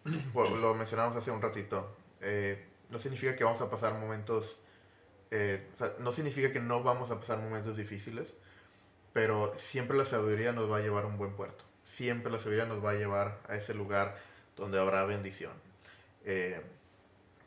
lo 0.35 0.75
mencionamos 0.75 1.17
hace 1.17 1.31
un 1.31 1.41
ratito. 1.41 1.97
Eh, 2.21 2.63
no 2.91 2.99
significa 2.99 3.35
que 3.35 3.43
vamos 3.43 3.59
a 3.59 3.71
pasar 3.71 3.95
momentos, 3.95 4.59
eh, 5.31 5.67
o 5.73 5.77
sea, 5.79 5.93
no 5.97 6.11
significa 6.11 6.51
que 6.51 6.59
no 6.59 6.83
vamos 6.83 7.09
a 7.09 7.19
pasar 7.19 7.39
momentos 7.39 7.75
difíciles, 7.75 8.35
pero 9.11 9.55
siempre 9.57 9.97
la 9.97 10.05
sabiduría 10.05 10.51
nos 10.51 10.69
va 10.69 10.77
a 10.77 10.81
llevar 10.81 11.05
a 11.05 11.07
un 11.07 11.17
buen 11.17 11.31
puerto. 11.31 11.63
Siempre 11.87 12.31
la 12.31 12.37
sabiduría 12.37 12.67
nos 12.67 12.85
va 12.85 12.91
a 12.91 12.93
llevar 12.93 13.39
a 13.49 13.55
ese 13.55 13.73
lugar 13.73 14.15
donde 14.55 14.79
habrá 14.79 15.05
bendición. 15.05 15.53
Eh, 16.23 16.61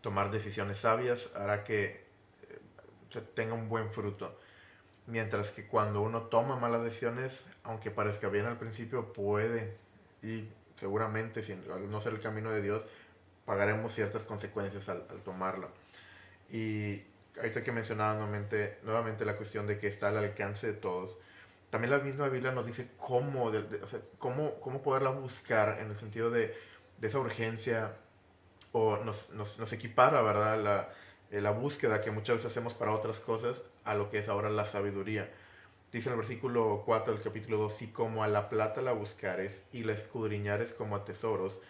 tomar 0.01 0.33
decisiones 0.33 0.79
sabias 0.79 1.37
hará 1.37 1.63
que 1.63 2.04
tenga 3.23 3.55
un 3.55 3.69
buen 3.69 3.91
fruto. 3.91 4.39
Mientras 5.07 5.51
que 5.51 5.67
cuando 5.67 6.01
uno 6.01 6.23
toma 6.23 6.57
malas 6.57 6.83
decisiones, 6.83 7.47
aunque 7.63 7.91
parezca 7.91 8.29
bien 8.29 8.47
al 8.47 8.59
principio, 8.59 9.13
puede 9.13 9.77
y 10.23 10.49
seguramente, 10.77 11.43
si, 11.43 11.55
no 11.89 12.01
ser 12.01 12.15
el 12.15 12.21
camino 12.21 12.51
de 12.51 12.63
Dios, 12.63 12.87
pagaremos 13.45 13.95
ciertas 13.95 14.25
consecuencias 14.25 14.89
al, 14.89 15.05
al 15.11 15.19
tomarlo. 15.23 15.69
Y 16.51 17.03
ahorita 17.37 17.63
que 17.63 17.73
mencionaba 17.73 18.15
nuevamente, 18.15 18.79
nuevamente 18.83 19.25
la 19.25 19.37
cuestión 19.37 19.67
de 19.67 19.79
que 19.79 19.89
está 19.89 20.09
al 20.09 20.17
alcance 20.17 20.69
de 20.69 20.73
todos, 20.75 21.19
también 21.71 21.91
la 21.91 21.99
misma 21.99 22.29
Biblia 22.29 22.53
nos 22.53 22.67
dice 22.67 22.91
cómo, 22.97 23.47
o 23.47 23.87
sea, 23.87 24.01
cómo, 24.19 24.55
cómo 24.61 24.81
poderla 24.81 25.11
buscar 25.11 25.81
en 25.81 25.91
el 25.91 25.97
sentido 25.97 26.31
de, 26.31 26.55
de 26.99 27.07
esa 27.09 27.19
urgencia 27.19 27.97
o 28.73 28.99
nos, 28.99 29.31
nos, 29.31 29.59
nos 29.59 29.73
equipara, 29.73 30.23
¿verdad? 30.23 30.63
La, 30.63 30.89
eh, 31.35 31.41
la, 31.41 31.51
búsqueda 31.51 32.01
que 32.01 32.11
muchas 32.11 32.37
veces 32.37 32.51
hacemos 32.51 32.75
para 32.75 32.93
otras 32.93 33.21
cosas 33.21 33.63
a 33.85 33.95
lo 33.95 34.11
que 34.11 34.19
es 34.19 34.29
ahora 34.29 34.51
la 34.51 34.65
sabiduría. 34.65 35.31
Dice 35.93 36.09
en 36.09 36.15
el 36.15 36.19
versículo 36.19 36.83
4 36.85 37.15
del 37.15 37.23
capítulo 37.23 37.59
2, 37.59 37.75
si 37.75 37.87
como 37.89 38.25
a 38.25 38.29
la 38.29 38.49
plata 38.49 38.83
la 38.83 38.93
buscares 38.93 39.65
y 39.73 39.85
la 39.85 39.93
escudriñares 39.93 40.73
como 40.73 40.97
a 40.97 41.05
tesoros, 41.05 41.61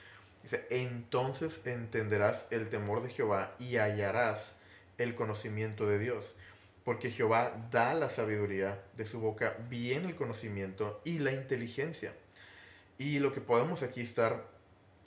dice, 0.43 0.67
entonces 0.71 1.67
entenderás 1.67 2.49
el 2.51 2.69
temor 2.71 3.03
de 3.03 3.11
Jehová 3.11 3.55
y 3.59 3.77
hallarás 3.77 4.61
el 4.99 5.15
conocimiento 5.15 5.87
de 5.87 5.99
Dios 5.99 6.35
porque 6.85 7.11
Jehová 7.11 7.67
da 7.71 7.95
la 7.95 8.11
sabiduría 8.11 8.83
de 8.97 9.07
su 9.07 9.19
boca, 9.19 9.57
bien 9.71 10.05
el 10.05 10.15
conocimiento 10.15 11.01
y 11.05 11.19
la 11.19 11.33
inteligencia. 11.33 12.13
Y 12.99 13.19
lo 13.19 13.33
que 13.33 13.41
podemos 13.41 13.83
aquí 13.83 14.03
estar 14.03 14.45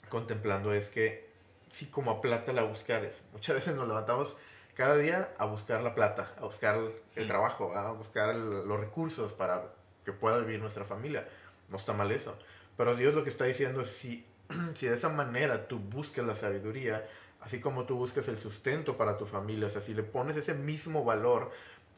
contemplando 0.08 0.74
es 0.74 0.90
que 0.90 1.27
si 1.70 1.86
como 1.86 2.10
a 2.10 2.20
plata 2.20 2.52
la 2.52 2.62
buscares, 2.62 3.24
muchas 3.32 3.56
veces 3.56 3.76
nos 3.76 3.88
levantamos 3.88 4.36
cada 4.74 4.96
día 4.96 5.34
a 5.38 5.44
buscar 5.44 5.82
la 5.82 5.94
plata, 5.94 6.32
a 6.38 6.42
buscar 6.42 6.78
el 7.16 7.26
trabajo, 7.26 7.74
a 7.74 7.90
buscar 7.92 8.34
los 8.34 8.78
recursos 8.78 9.32
para 9.32 9.74
que 10.04 10.12
pueda 10.12 10.38
vivir 10.38 10.60
nuestra 10.60 10.84
familia. 10.84 11.28
No 11.68 11.76
está 11.76 11.92
mal 11.92 12.10
eso. 12.12 12.38
Pero 12.76 12.94
Dios 12.94 13.12
lo 13.12 13.24
que 13.24 13.30
está 13.30 13.44
diciendo 13.44 13.80
es 13.80 13.90
si, 13.90 14.24
si 14.74 14.86
de 14.86 14.94
esa 14.94 15.08
manera 15.08 15.66
tú 15.66 15.80
buscas 15.80 16.24
la 16.24 16.36
sabiduría, 16.36 17.06
así 17.40 17.60
como 17.60 17.84
tú 17.84 17.96
buscas 17.96 18.28
el 18.28 18.38
sustento 18.38 18.96
para 18.96 19.18
tu 19.18 19.26
familia, 19.26 19.66
o 19.66 19.70
sea, 19.70 19.80
si 19.80 19.94
le 19.94 20.04
pones 20.04 20.36
ese 20.36 20.54
mismo 20.54 21.04
valor 21.04 21.50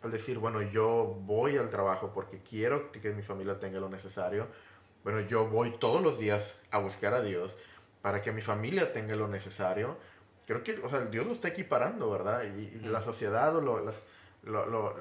al 0.03 0.11
decir, 0.11 0.39
bueno, 0.39 0.62
yo 0.62 1.18
voy 1.21 1.59
al 1.59 1.68
trabajo 1.68 2.12
porque 2.14 2.39
quiero 2.39 2.91
que 2.91 3.12
mi 3.12 3.23
familia 3.23 3.61
tenga 3.61 3.79
lo 3.79 3.91
necesario, 3.91 4.47
bueno, 5.05 5.21
yo 5.21 5.47
voy 5.47 5.77
todos 5.79 6.03
los 6.03 6.18
días 6.18 6.61
a 6.71 6.79
buscar 6.79 7.12
a 7.14 7.23
Dios 7.23 7.59
para 8.03 8.22
que 8.22 8.32
mi 8.32 8.42
familia 8.42 8.92
tenga 8.92 9.14
lo 9.16 9.28
necesario, 9.28 9.96
creo 10.46 10.62
que, 10.62 10.78
o 10.82 10.88
sea, 10.88 11.01
Dios 11.07 11.26
lo 11.26 11.32
está 11.32 11.48
equiparando, 11.48 12.11
¿verdad? 12.11 12.44
Y, 12.44 12.80
la 12.86 13.03
sociedad 13.03 13.55
o 13.57 13.61
lo, 13.61 13.84
las, 13.84 14.03
lo, 14.42 14.66
lo, 14.66 14.96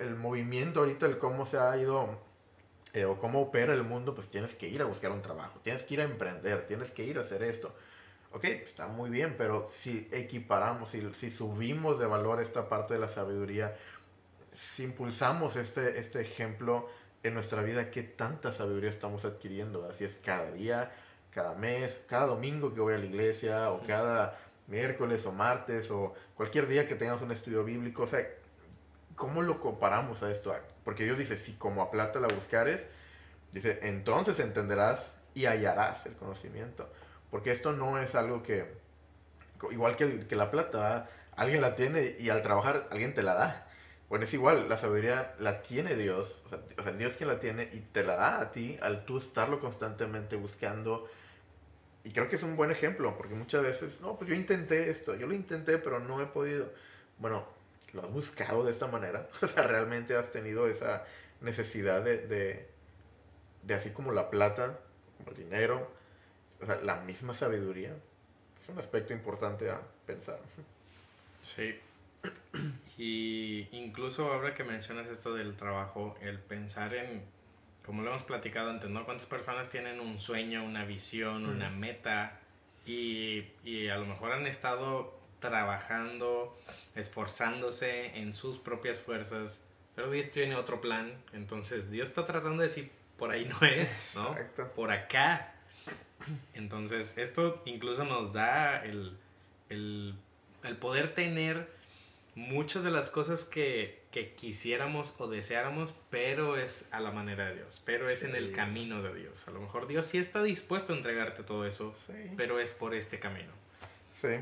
el, 0.00 0.16
movimiento 0.16 0.80
ahorita, 0.80 1.06
el 1.06 1.18
cómo 1.18 1.46
se 1.46 1.58
ha 1.58 1.76
ido 1.76 2.18
eh, 2.94 3.04
o 3.04 3.18
cómo 3.18 3.42
opera 3.42 3.74
el 3.74 3.84
mundo, 3.84 4.14
pues 4.14 4.28
tienes 4.28 4.54
que 4.54 4.68
ir 4.68 4.82
a 4.82 4.86
buscar 4.86 5.12
un 5.12 5.22
trabajo, 5.22 5.60
tienes 5.62 5.84
que 5.84 5.94
ir 5.94 6.00
a 6.00 6.04
emprender, 6.04 6.66
tienes 6.66 6.90
que 6.90 7.04
ir 7.04 7.18
a 7.18 7.20
hacer 7.20 7.42
esto 7.42 7.74
ok, 8.32 8.44
está 8.44 8.86
muy 8.86 9.10
bien, 9.10 9.34
pero 9.36 9.68
si 9.70 10.08
equiparamos, 10.12 10.90
si, 10.90 11.14
si 11.14 11.30
subimos 11.30 11.98
de 11.98 12.06
valor 12.06 12.40
esta 12.40 12.68
parte 12.68 12.94
de 12.94 13.00
la 13.00 13.08
sabiduría, 13.08 13.76
si 14.52 14.84
impulsamos 14.84 15.56
este, 15.56 15.98
este 15.98 16.20
ejemplo 16.20 16.88
en 17.22 17.34
nuestra 17.34 17.62
vida, 17.62 17.90
¿qué 17.90 18.02
tanta 18.02 18.52
sabiduría 18.52 18.90
estamos 18.90 19.24
adquiriendo? 19.24 19.86
Así 19.88 20.04
es 20.04 20.16
cada 20.16 20.50
día, 20.52 20.92
cada 21.38 21.54
mes, 21.54 22.04
cada 22.08 22.26
domingo 22.26 22.74
que 22.74 22.80
voy 22.80 22.94
a 22.94 22.98
la 22.98 23.06
iglesia, 23.06 23.70
o 23.70 23.80
cada 23.86 24.36
miércoles 24.66 25.24
o 25.24 25.30
martes, 25.32 25.90
o 25.92 26.14
cualquier 26.34 26.66
día 26.66 26.88
que 26.88 26.96
tengamos 26.96 27.22
un 27.22 27.30
estudio 27.30 27.62
bíblico. 27.62 28.02
O 28.02 28.06
sea, 28.08 28.26
¿cómo 29.14 29.42
lo 29.42 29.60
comparamos 29.60 30.24
a 30.24 30.30
esto? 30.32 30.52
Porque 30.84 31.04
Dios 31.04 31.16
dice, 31.16 31.36
si 31.36 31.52
como 31.52 31.82
a 31.82 31.92
plata 31.92 32.18
la 32.18 32.26
buscares, 32.26 32.88
Dice, 33.52 33.78
entonces 33.82 34.38
entenderás 34.40 35.16
y 35.34 35.46
hallarás 35.46 36.06
el 36.06 36.14
conocimiento. 36.14 36.90
Porque 37.30 37.50
esto 37.50 37.72
no 37.72 37.98
es 37.98 38.14
algo 38.14 38.42
que, 38.42 38.66
igual 39.70 39.96
que, 39.96 40.26
que 40.26 40.36
la 40.36 40.50
plata, 40.50 41.08
alguien 41.36 41.60
la 41.62 41.74
tiene 41.74 42.16
y 42.18 42.30
al 42.30 42.42
trabajar 42.42 42.88
alguien 42.90 43.14
te 43.14 43.22
la 43.22 43.34
da. 43.34 43.64
Bueno, 44.08 44.24
es 44.24 44.34
igual, 44.34 44.68
la 44.68 44.76
sabiduría 44.76 45.34
la 45.38 45.60
tiene 45.60 45.94
Dios, 45.94 46.42
o 46.46 46.48
sea, 46.48 46.60
o 46.78 46.82
sea, 46.82 46.92
Dios 46.92 47.16
quien 47.16 47.28
la 47.28 47.40
tiene 47.40 47.68
y 47.72 47.80
te 47.80 48.04
la 48.04 48.16
da 48.16 48.40
a 48.40 48.52
ti 48.52 48.78
al 48.80 49.04
tú 49.04 49.18
estarlo 49.18 49.60
constantemente 49.60 50.36
buscando. 50.36 51.08
Y 52.04 52.12
creo 52.12 52.28
que 52.28 52.36
es 52.36 52.42
un 52.42 52.56
buen 52.56 52.70
ejemplo, 52.70 53.16
porque 53.16 53.34
muchas 53.34 53.62
veces, 53.62 54.00
no, 54.00 54.16
pues 54.16 54.30
yo 54.30 54.36
intenté 54.36 54.90
esto, 54.90 55.14
yo 55.14 55.26
lo 55.26 55.34
intenté, 55.34 55.78
pero 55.78 56.00
no 56.00 56.22
he 56.22 56.26
podido. 56.26 56.72
Bueno, 57.18 57.46
lo 57.92 58.02
has 58.02 58.10
buscado 58.10 58.64
de 58.64 58.70
esta 58.70 58.86
manera, 58.86 59.28
o 59.42 59.46
sea, 59.46 59.64
realmente 59.66 60.16
has 60.16 60.30
tenido 60.30 60.68
esa 60.68 61.04
necesidad 61.40 62.02
de, 62.02 62.26
de, 62.26 62.68
de 63.62 63.74
así 63.74 63.90
como 63.90 64.12
la 64.12 64.30
plata, 64.30 64.78
como 65.18 65.30
el 65.30 65.36
dinero, 65.36 65.90
o 66.60 66.66
sea, 66.66 66.76
la 66.76 67.00
misma 67.00 67.34
sabiduría. 67.34 67.94
Es 68.62 68.68
un 68.68 68.78
aspecto 68.78 69.12
importante 69.12 69.70
a 69.70 69.80
pensar. 70.06 70.38
Sí. 71.42 71.78
Y 72.96 73.68
incluso 73.72 74.32
ahora 74.32 74.54
que 74.54 74.64
mencionas 74.64 75.06
esto 75.06 75.34
del 75.34 75.56
trabajo, 75.56 76.16
el 76.20 76.38
pensar 76.38 76.94
en, 76.94 77.22
como 77.88 78.02
lo 78.02 78.10
hemos 78.10 78.22
platicado 78.22 78.68
antes, 78.68 78.90
¿no? 78.90 79.06
¿Cuántas 79.06 79.24
personas 79.24 79.70
tienen 79.70 79.98
un 79.98 80.20
sueño, 80.20 80.62
una 80.62 80.84
visión, 80.84 81.46
una 81.46 81.70
meta? 81.70 82.38
Y, 82.84 83.46
y, 83.64 83.88
a 83.88 83.96
lo 83.96 84.04
mejor 84.04 84.32
han 84.32 84.46
estado 84.46 85.18
trabajando, 85.40 86.54
esforzándose 86.94 88.18
en 88.18 88.34
sus 88.34 88.58
propias 88.58 89.00
fuerzas, 89.00 89.64
pero 89.94 90.10
Dios 90.10 90.30
tiene 90.30 90.54
otro 90.54 90.82
plan. 90.82 91.14
Entonces 91.32 91.90
Dios 91.90 92.10
está 92.10 92.26
tratando 92.26 92.58
de 92.60 92.68
decir, 92.68 92.90
por 93.16 93.30
ahí 93.30 93.46
no 93.46 93.66
es, 93.66 94.12
¿no? 94.14 94.32
Exacto. 94.32 94.70
Por 94.76 94.90
acá. 94.90 95.54
Entonces 96.52 97.16
esto 97.16 97.62
incluso 97.64 98.04
nos 98.04 98.34
da 98.34 98.84
el, 98.84 99.16
el, 99.70 100.14
el 100.62 100.76
poder 100.76 101.14
tener 101.14 101.70
muchas 102.34 102.84
de 102.84 102.90
las 102.90 103.08
cosas 103.08 103.44
que, 103.44 103.97
que, 104.10 104.34
quisiéramos 104.34 105.14
o 105.18 105.28
deseáramos, 105.28 105.94
pero 106.10 106.56
es 106.56 106.88
a 106.90 107.00
la 107.00 107.10
manera 107.10 107.48
de 107.48 107.56
Dios, 107.56 107.82
pero 107.84 108.08
es 108.08 108.20
sí. 108.20 108.26
en 108.26 108.36
el 108.36 108.52
camino 108.52 109.02
de 109.02 109.14
Dios. 109.14 109.46
A 109.48 109.50
lo 109.50 109.60
mejor 109.60 109.86
Dios 109.86 110.06
sí 110.06 110.18
está 110.18 110.42
dispuesto 110.42 110.92
a 110.92 110.96
entregarte 110.96 111.42
todo 111.42 111.66
eso, 111.66 111.94
sí. 112.06 112.14
pero 112.36 112.60
es 112.60 112.72
por 112.72 112.94
este 112.94 113.18
camino. 113.18 113.52
Sí, 114.12 114.36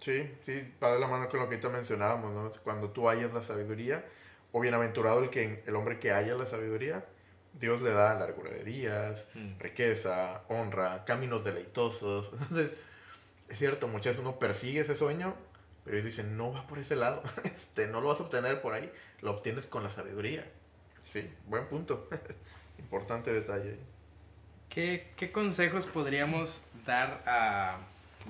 sí, 0.00 0.30
sí, 0.46 0.72
va 0.82 0.92
de 0.92 1.00
la 1.00 1.06
mano 1.06 1.28
con 1.28 1.40
lo 1.40 1.48
que 1.48 1.56
ahorita 1.56 1.68
mencionábamos, 1.68 2.32
¿no? 2.32 2.50
Cuando 2.62 2.90
tú 2.90 3.08
hayas 3.08 3.32
la 3.32 3.42
sabiduría, 3.42 4.04
o 4.52 4.60
bienaventurado 4.60 5.22
el, 5.22 5.30
que, 5.30 5.62
el 5.66 5.76
hombre 5.76 5.98
que 5.98 6.12
haya 6.12 6.34
la 6.34 6.46
sabiduría, 6.46 7.04
Dios 7.58 7.82
le 7.82 7.90
da 7.90 8.14
largura 8.14 8.50
de 8.50 8.64
días, 8.64 9.28
mm. 9.34 9.58
riqueza, 9.58 10.42
honra, 10.48 11.04
caminos 11.04 11.44
deleitosos. 11.44 12.32
Entonces, 12.40 12.78
es 13.48 13.58
cierto, 13.58 13.88
muchas 13.88 14.18
uno 14.18 14.38
persigue 14.38 14.80
ese 14.80 14.94
sueño, 14.94 15.34
pero 15.88 16.00
ellos 16.00 16.14
dicen, 16.14 16.36
no 16.36 16.52
va 16.52 16.66
por 16.66 16.78
ese 16.78 16.96
lado, 16.96 17.22
este, 17.44 17.86
no 17.86 18.02
lo 18.02 18.08
vas 18.08 18.20
a 18.20 18.24
obtener 18.24 18.60
por 18.60 18.74
ahí, 18.74 18.92
lo 19.22 19.30
obtienes 19.30 19.64
con 19.64 19.82
la 19.82 19.88
sabiduría. 19.88 20.44
Sí, 21.08 21.26
buen 21.46 21.66
punto. 21.66 22.10
Importante 22.78 23.32
detalle. 23.32 23.78
¿Qué, 24.68 25.14
¿Qué, 25.16 25.32
consejos 25.32 25.86
podríamos 25.86 26.62
dar 26.84 27.22
a, 27.24 27.78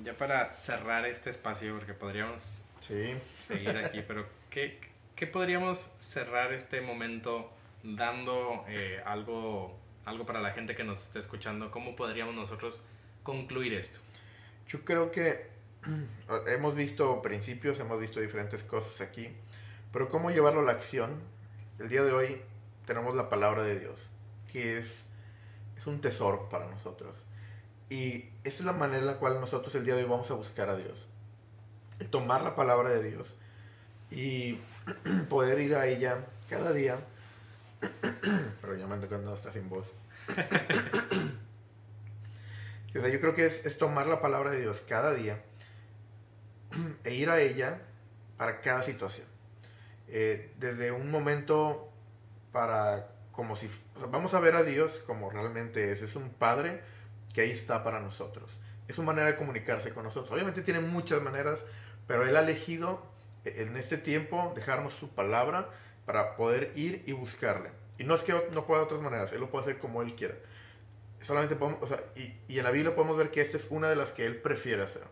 ya 0.05 0.13
para 0.13 0.53
cerrar 0.53 1.05
este 1.05 1.31
espacio, 1.31 1.75
porque 1.75 1.93
podríamos 1.93 2.61
sí. 2.79 3.17
seguir 3.35 3.77
aquí, 3.77 4.03
pero 4.07 4.25
¿qué, 4.49 4.79
¿qué 5.17 5.27
podríamos 5.27 5.91
cerrar 5.99 6.53
este 6.53 6.79
momento 6.79 7.51
dando 7.83 8.63
eh, 8.69 9.01
algo, 9.05 9.77
algo 10.05 10.25
para 10.25 10.39
la 10.39 10.51
gente 10.51 10.77
que 10.77 10.85
nos 10.85 11.03
está 11.03 11.19
escuchando? 11.19 11.71
¿Cómo 11.71 11.97
podríamos 11.97 12.33
nosotros 12.33 12.81
concluir 13.21 13.73
esto? 13.73 13.99
Yo 14.65 14.85
creo 14.85 15.11
que 15.11 15.58
hemos 16.47 16.75
visto 16.75 17.21
principios, 17.21 17.79
hemos 17.79 17.99
visto 17.99 18.19
diferentes 18.19 18.63
cosas 18.63 19.01
aquí, 19.01 19.29
pero 19.91 20.09
cómo 20.09 20.31
llevarlo 20.31 20.61
a 20.61 20.63
la 20.63 20.71
acción. 20.71 21.11
El 21.79 21.89
día 21.89 22.03
de 22.03 22.11
hoy 22.11 22.41
tenemos 22.85 23.15
la 23.15 23.29
palabra 23.29 23.63
de 23.63 23.79
Dios, 23.79 24.11
que 24.51 24.77
es, 24.77 25.07
es 25.77 25.87
un 25.87 26.01
tesoro 26.01 26.49
para 26.49 26.67
nosotros. 26.67 27.17
Y 27.89 28.29
esa 28.43 28.59
es 28.59 28.65
la 28.65 28.73
manera 28.73 28.99
en 28.99 29.07
la 29.07 29.17
cual 29.17 29.39
nosotros 29.39 29.73
el 29.75 29.85
día 29.85 29.95
de 29.95 30.03
hoy 30.03 30.09
vamos 30.09 30.29
a 30.29 30.35
buscar 30.35 30.69
a 30.69 30.75
Dios. 30.75 31.07
El 31.99 32.09
tomar 32.09 32.43
la 32.43 32.55
palabra 32.55 32.89
de 32.89 33.01
Dios 33.03 33.35
y 34.11 34.59
poder 35.29 35.59
ir 35.59 35.75
a 35.75 35.87
ella 35.87 36.25
cada 36.49 36.73
día. 36.73 36.99
Pero 38.61 38.75
ya 38.75 38.85
me 38.87 38.93
ando 38.95 39.07
cuando 39.07 39.33
está 39.33 39.51
sin 39.51 39.69
voz. 39.69 39.93
o 42.95 43.01
sea, 43.01 43.09
yo 43.09 43.19
creo 43.19 43.33
que 43.33 43.45
es, 43.45 43.65
es 43.65 43.77
tomar 43.77 44.07
la 44.07 44.21
palabra 44.21 44.51
de 44.51 44.61
Dios 44.61 44.81
cada 44.87 45.13
día 45.13 45.41
e 47.03 47.13
ir 47.13 47.29
a 47.29 47.39
ella 47.39 47.81
para 48.37 48.61
cada 48.61 48.81
situación. 48.83 49.27
Eh, 50.07 50.53
desde 50.57 50.91
un 50.91 51.11
momento 51.11 51.91
para 52.51 53.11
como 53.31 53.55
si 53.55 53.69
vamos 54.09 54.33
a 54.33 54.39
ver 54.39 54.55
a 54.55 54.63
Dios 54.63 55.03
como 55.05 55.29
realmente 55.29 55.91
es, 55.91 56.01
es 56.01 56.15
un 56.15 56.29
padre 56.31 56.81
que 57.33 57.41
ahí 57.41 57.51
está 57.51 57.83
para 57.83 57.99
nosotros. 57.99 58.59
Es 58.87 58.97
una 58.97 59.07
manera 59.07 59.27
de 59.27 59.37
comunicarse 59.37 59.93
con 59.93 60.03
nosotros. 60.03 60.31
Obviamente 60.31 60.61
tiene 60.61 60.79
muchas 60.79 61.21
maneras, 61.21 61.65
pero 62.07 62.27
él 62.27 62.35
ha 62.35 62.41
elegido 62.41 63.03
eh, 63.45 63.65
en 63.67 63.77
este 63.77 63.97
tiempo 63.97 64.51
dejarnos 64.55 64.93
su 64.93 65.09
palabra 65.09 65.69
para 66.05 66.35
poder 66.35 66.71
ir 66.75 67.03
y 67.05 67.11
buscarle. 67.11 67.69
Y 67.99 68.03
no 68.03 68.15
es 68.15 68.23
que 68.23 68.33
no 68.51 68.65
pueda 68.65 68.79
de 68.79 68.85
otras 68.85 69.01
maneras, 69.01 69.31
él 69.33 69.41
lo 69.41 69.51
puede 69.51 69.65
hacer 69.65 69.79
como 69.79 70.01
él 70.01 70.15
quiera. 70.15 70.35
Solamente 71.21 71.57
o 71.61 71.87
sea, 71.87 71.99
y, 72.15 72.33
y 72.47 72.57
en 72.57 72.63
la 72.63 72.71
Biblia 72.71 72.95
podemos 72.95 73.17
ver 73.17 73.29
que 73.29 73.41
esta 73.41 73.57
es 73.57 73.67
una 73.69 73.89
de 73.89 73.97
las 73.97 74.11
que 74.11 74.25
él 74.25 74.37
prefiere 74.37 74.81
hacer 74.81 75.03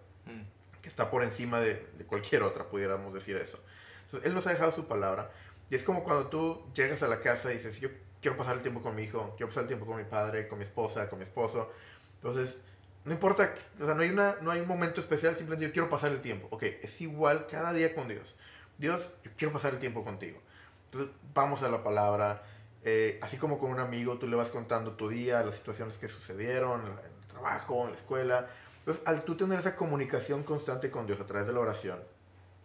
que 0.81 0.89
está 0.89 1.09
por 1.09 1.23
encima 1.23 1.59
de, 1.59 1.85
cualquier 2.07 2.43
otra, 2.43 2.65
pudiéramos 2.65 3.13
decir 3.13 3.35
eso. 3.37 3.63
Entonces, 4.05 4.27
Él 4.27 4.35
nos 4.35 4.47
ha 4.47 4.51
dejado 4.51 4.71
su 4.71 4.87
palabra. 4.87 5.31
Y 5.69 5.75
es 5.75 5.83
como 5.83 6.03
cuando 6.03 6.27
tú 6.27 6.63
llegas 6.73 7.03
a 7.03 7.07
la 7.07 7.19
casa 7.19 7.49
y 7.51 7.53
dices, 7.53 7.79
yo 7.81 7.89
quiero 8.21 8.37
pasar 8.37 8.55
el 8.55 8.61
tiempo 8.61 8.81
con 8.81 8.95
mi 8.95 9.03
hijo, 9.03 9.33
quiero 9.35 9.49
pasar 9.49 9.63
el 9.63 9.67
tiempo 9.67 9.85
con 9.85 9.97
mi 9.97 10.05
padre, 10.05 10.47
con 10.47 10.57
mi 10.57 10.63
esposa, 10.63 11.09
con 11.09 11.19
mi 11.19 11.23
esposo. 11.23 11.71
Entonces, 12.15 12.61
no 13.03 13.11
importa, 13.11 13.53
o 13.81 13.85
sea, 13.85 13.95
no 13.95 14.01
hay, 14.01 14.09
una, 14.09 14.37
no 14.41 14.51
hay 14.51 14.61
un 14.61 14.67
momento 14.67 15.01
especial, 15.01 15.35
simplemente 15.35 15.67
yo 15.67 15.73
quiero 15.73 15.89
pasar 15.89 16.11
el 16.11 16.21
tiempo. 16.21 16.47
Ok, 16.51 16.63
es 16.63 17.01
igual 17.01 17.47
cada 17.47 17.73
día 17.73 17.93
con 17.93 18.07
Dios. 18.07 18.37
Dios, 18.77 19.11
yo 19.23 19.31
quiero 19.37 19.53
pasar 19.53 19.73
el 19.73 19.79
tiempo 19.79 20.03
contigo. 20.03 20.39
Entonces, 20.85 21.13
vamos 21.33 21.63
a 21.63 21.69
la 21.69 21.83
palabra. 21.83 22.43
Eh, 22.83 23.19
así 23.21 23.37
como 23.37 23.59
con 23.59 23.71
un 23.71 23.79
amigo, 23.79 24.17
tú 24.17 24.27
le 24.27 24.37
vas 24.37 24.51
contando 24.51 24.93
tu 24.93 25.09
día, 25.09 25.43
las 25.43 25.55
situaciones 25.55 25.97
que 25.97 26.07
sucedieron, 26.07 26.81
en 26.81 26.91
el 26.91 27.27
trabajo, 27.27 27.83
en 27.83 27.91
la 27.91 27.95
escuela 27.95 28.47
entonces, 28.87 29.05
al 29.05 29.25
tú 29.25 29.35
tener 29.35 29.59
esa 29.59 29.75
comunicación 29.75 30.43
constante 30.43 30.89
con 30.89 31.05
Dios 31.05 31.19
a 31.19 31.25
través 31.25 31.45
de 31.45 31.51
la 31.51 31.59
oración 31.59 31.99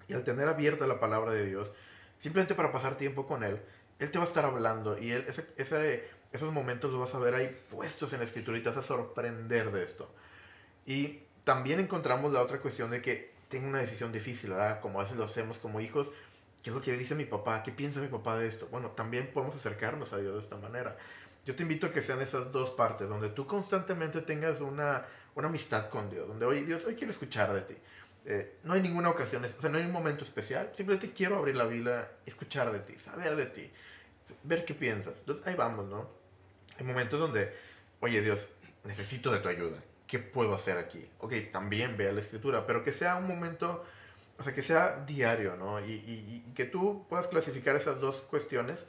y 0.06 0.12
al 0.12 0.22
tener 0.22 0.46
abierta 0.46 0.86
la 0.86 1.00
palabra 1.00 1.32
de 1.32 1.44
Dios, 1.44 1.72
simplemente 2.18 2.54
para 2.54 2.70
pasar 2.70 2.96
tiempo 2.96 3.26
con 3.26 3.42
Él, 3.42 3.60
Él 3.98 4.08
te 4.08 4.18
va 4.18 4.24
a 4.24 4.28
estar 4.28 4.44
hablando 4.44 4.96
y 4.96 5.10
él, 5.10 5.24
ese, 5.26 5.48
ese, 5.56 6.08
esos 6.30 6.52
momentos 6.52 6.92
los 6.92 7.00
vas 7.00 7.12
a 7.16 7.18
ver 7.18 7.34
ahí 7.34 7.60
puestos 7.68 8.12
en 8.12 8.20
la 8.20 8.24
escritura 8.24 8.56
y 8.56 8.60
te 8.60 8.68
vas 8.68 8.78
a 8.78 8.82
sorprender 8.82 9.72
de 9.72 9.82
esto. 9.82 10.14
Y 10.86 11.24
también 11.42 11.80
encontramos 11.80 12.32
la 12.32 12.40
otra 12.40 12.60
cuestión 12.60 12.92
de 12.92 13.02
que 13.02 13.32
tengo 13.48 13.66
una 13.66 13.80
decisión 13.80 14.12
difícil, 14.12 14.50
¿verdad? 14.50 14.80
Como 14.80 15.00
a 15.00 15.02
veces 15.02 15.18
lo 15.18 15.24
hacemos 15.24 15.58
como 15.58 15.80
hijos. 15.80 16.12
¿Qué 16.62 16.70
es 16.70 16.76
lo 16.76 16.82
que 16.82 16.96
dice 16.96 17.16
mi 17.16 17.24
papá? 17.24 17.64
¿Qué 17.64 17.72
piensa 17.72 17.98
mi 17.98 18.06
papá 18.06 18.38
de 18.38 18.46
esto? 18.46 18.68
Bueno, 18.70 18.90
también 18.90 19.28
podemos 19.34 19.56
acercarnos 19.56 20.12
a 20.12 20.18
Dios 20.18 20.34
de 20.34 20.40
esta 20.40 20.56
manera. 20.56 20.96
Yo 21.44 21.54
te 21.56 21.62
invito 21.62 21.86
a 21.86 21.90
que 21.90 22.02
sean 22.02 22.20
esas 22.20 22.52
dos 22.52 22.70
partes, 22.70 23.08
donde 23.08 23.28
tú 23.28 23.46
constantemente 23.46 24.20
tengas 24.20 24.60
una 24.60 25.04
una 25.34 25.48
amistad 25.48 25.88
con 25.88 26.10
Dios, 26.10 26.28
donde, 26.28 26.44
oye 26.44 26.62
Dios, 26.62 26.84
hoy 26.84 26.94
quiero 26.94 27.10
escuchar 27.10 27.52
de 27.52 27.62
ti. 27.62 27.74
Eh, 28.24 28.58
no 28.64 28.74
hay 28.74 28.80
ninguna 28.80 29.10
ocasión, 29.10 29.44
o 29.44 29.48
sea, 29.48 29.70
no 29.70 29.78
hay 29.78 29.84
un 29.84 29.92
momento 29.92 30.24
especial, 30.24 30.70
simplemente 30.76 31.12
quiero 31.12 31.38
abrir 31.38 31.56
la 31.56 31.64
Biblia, 31.64 32.08
escuchar 32.24 32.70
de 32.70 32.78
ti, 32.80 32.96
saber 32.96 33.34
de 33.34 33.46
ti, 33.46 33.70
ver 34.44 34.64
qué 34.64 34.74
piensas. 34.74 35.18
Entonces 35.20 35.44
ahí 35.46 35.54
vamos, 35.54 35.86
¿no? 35.88 36.08
Hay 36.78 36.84
momentos 36.84 37.18
donde, 37.18 37.52
oye 38.00 38.20
Dios, 38.20 38.50
necesito 38.84 39.32
de 39.32 39.38
tu 39.38 39.48
ayuda, 39.48 39.78
¿qué 40.06 40.18
puedo 40.18 40.54
hacer 40.54 40.78
aquí? 40.78 41.08
Ok, 41.18 41.34
también 41.50 41.96
vea 41.96 42.12
la 42.12 42.20
escritura, 42.20 42.66
pero 42.66 42.84
que 42.84 42.92
sea 42.92 43.16
un 43.16 43.26
momento, 43.26 43.84
o 44.38 44.42
sea, 44.42 44.52
que 44.52 44.62
sea 44.62 45.04
diario, 45.04 45.56
¿no? 45.56 45.80
Y, 45.80 45.92
y, 45.92 46.44
y 46.48 46.52
que 46.54 46.64
tú 46.64 47.06
puedas 47.08 47.26
clasificar 47.26 47.74
esas 47.74 48.00
dos 48.00 48.18
cuestiones 48.20 48.86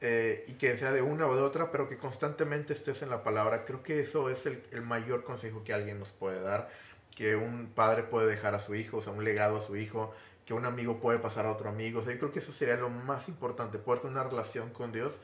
eh, 0.00 0.44
y 0.46 0.52
que 0.54 0.76
sea 0.76 0.92
de 0.92 1.00
una 1.00 1.26
o 1.26 1.34
de 1.34 1.42
otra, 1.42 1.70
pero 1.70 1.88
que 1.88 1.96
constantemente 1.96 2.72
estés 2.72 3.02
en 3.02 3.10
la 3.10 3.22
palabra. 3.22 3.64
Creo 3.64 3.82
que 3.82 4.00
eso 4.00 4.28
es 4.28 4.44
el, 4.46 4.62
el, 4.70 4.82
mayor 4.82 5.24
consejo 5.24 5.64
que 5.64 5.72
alguien 5.72 5.98
nos 5.98 6.10
puede 6.10 6.40
dar, 6.40 6.68
que 7.14 7.34
un 7.34 7.68
padre 7.74 8.02
puede 8.02 8.26
dejar 8.26 8.54
a 8.54 8.60
su 8.60 8.74
hijo, 8.74 8.98
o 8.98 9.02
sea, 9.02 9.12
un 9.12 9.24
legado 9.24 9.56
a 9.56 9.62
su 9.62 9.76
hijo, 9.76 10.12
que 10.44 10.52
un 10.52 10.66
amigo 10.66 11.00
puede 11.00 11.18
pasar 11.18 11.46
a 11.46 11.52
otro 11.52 11.70
amigo. 11.70 12.00
O 12.00 12.02
sea, 12.02 12.12
yo 12.12 12.18
creo 12.18 12.30
que 12.30 12.40
eso 12.40 12.52
sería 12.52 12.76
lo 12.76 12.90
más 12.90 13.28
importante, 13.28 13.78
poder 13.78 14.00
tener 14.00 14.16
una 14.16 14.28
relación 14.28 14.70
con 14.70 14.92
Dios 14.92 15.18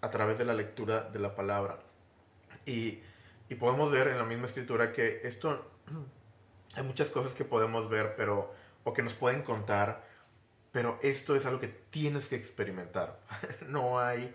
a 0.00 0.10
través 0.10 0.38
de 0.38 0.44
la 0.44 0.54
lectura 0.54 1.02
de 1.02 1.18
la 1.18 1.34
palabra. 1.34 1.78
Y, 2.64 3.00
y 3.48 3.54
podemos 3.56 3.90
ver 3.90 4.08
en 4.08 4.18
la 4.18 4.24
misma 4.24 4.46
escritura 4.46 4.92
que 4.92 5.20
esto, 5.24 5.68
hay 6.76 6.84
muchas 6.84 7.10
cosas 7.10 7.34
que 7.34 7.44
podemos 7.44 7.90
ver, 7.90 8.14
pero, 8.16 8.54
o 8.84 8.92
que 8.92 9.02
nos 9.02 9.14
pueden 9.14 9.42
contar, 9.42 10.11
pero 10.72 10.98
esto 11.02 11.36
es 11.36 11.46
algo 11.46 11.60
que 11.60 11.68
tienes 11.68 12.28
que 12.28 12.36
experimentar. 12.36 13.20
no 13.68 14.00
hay, 14.00 14.34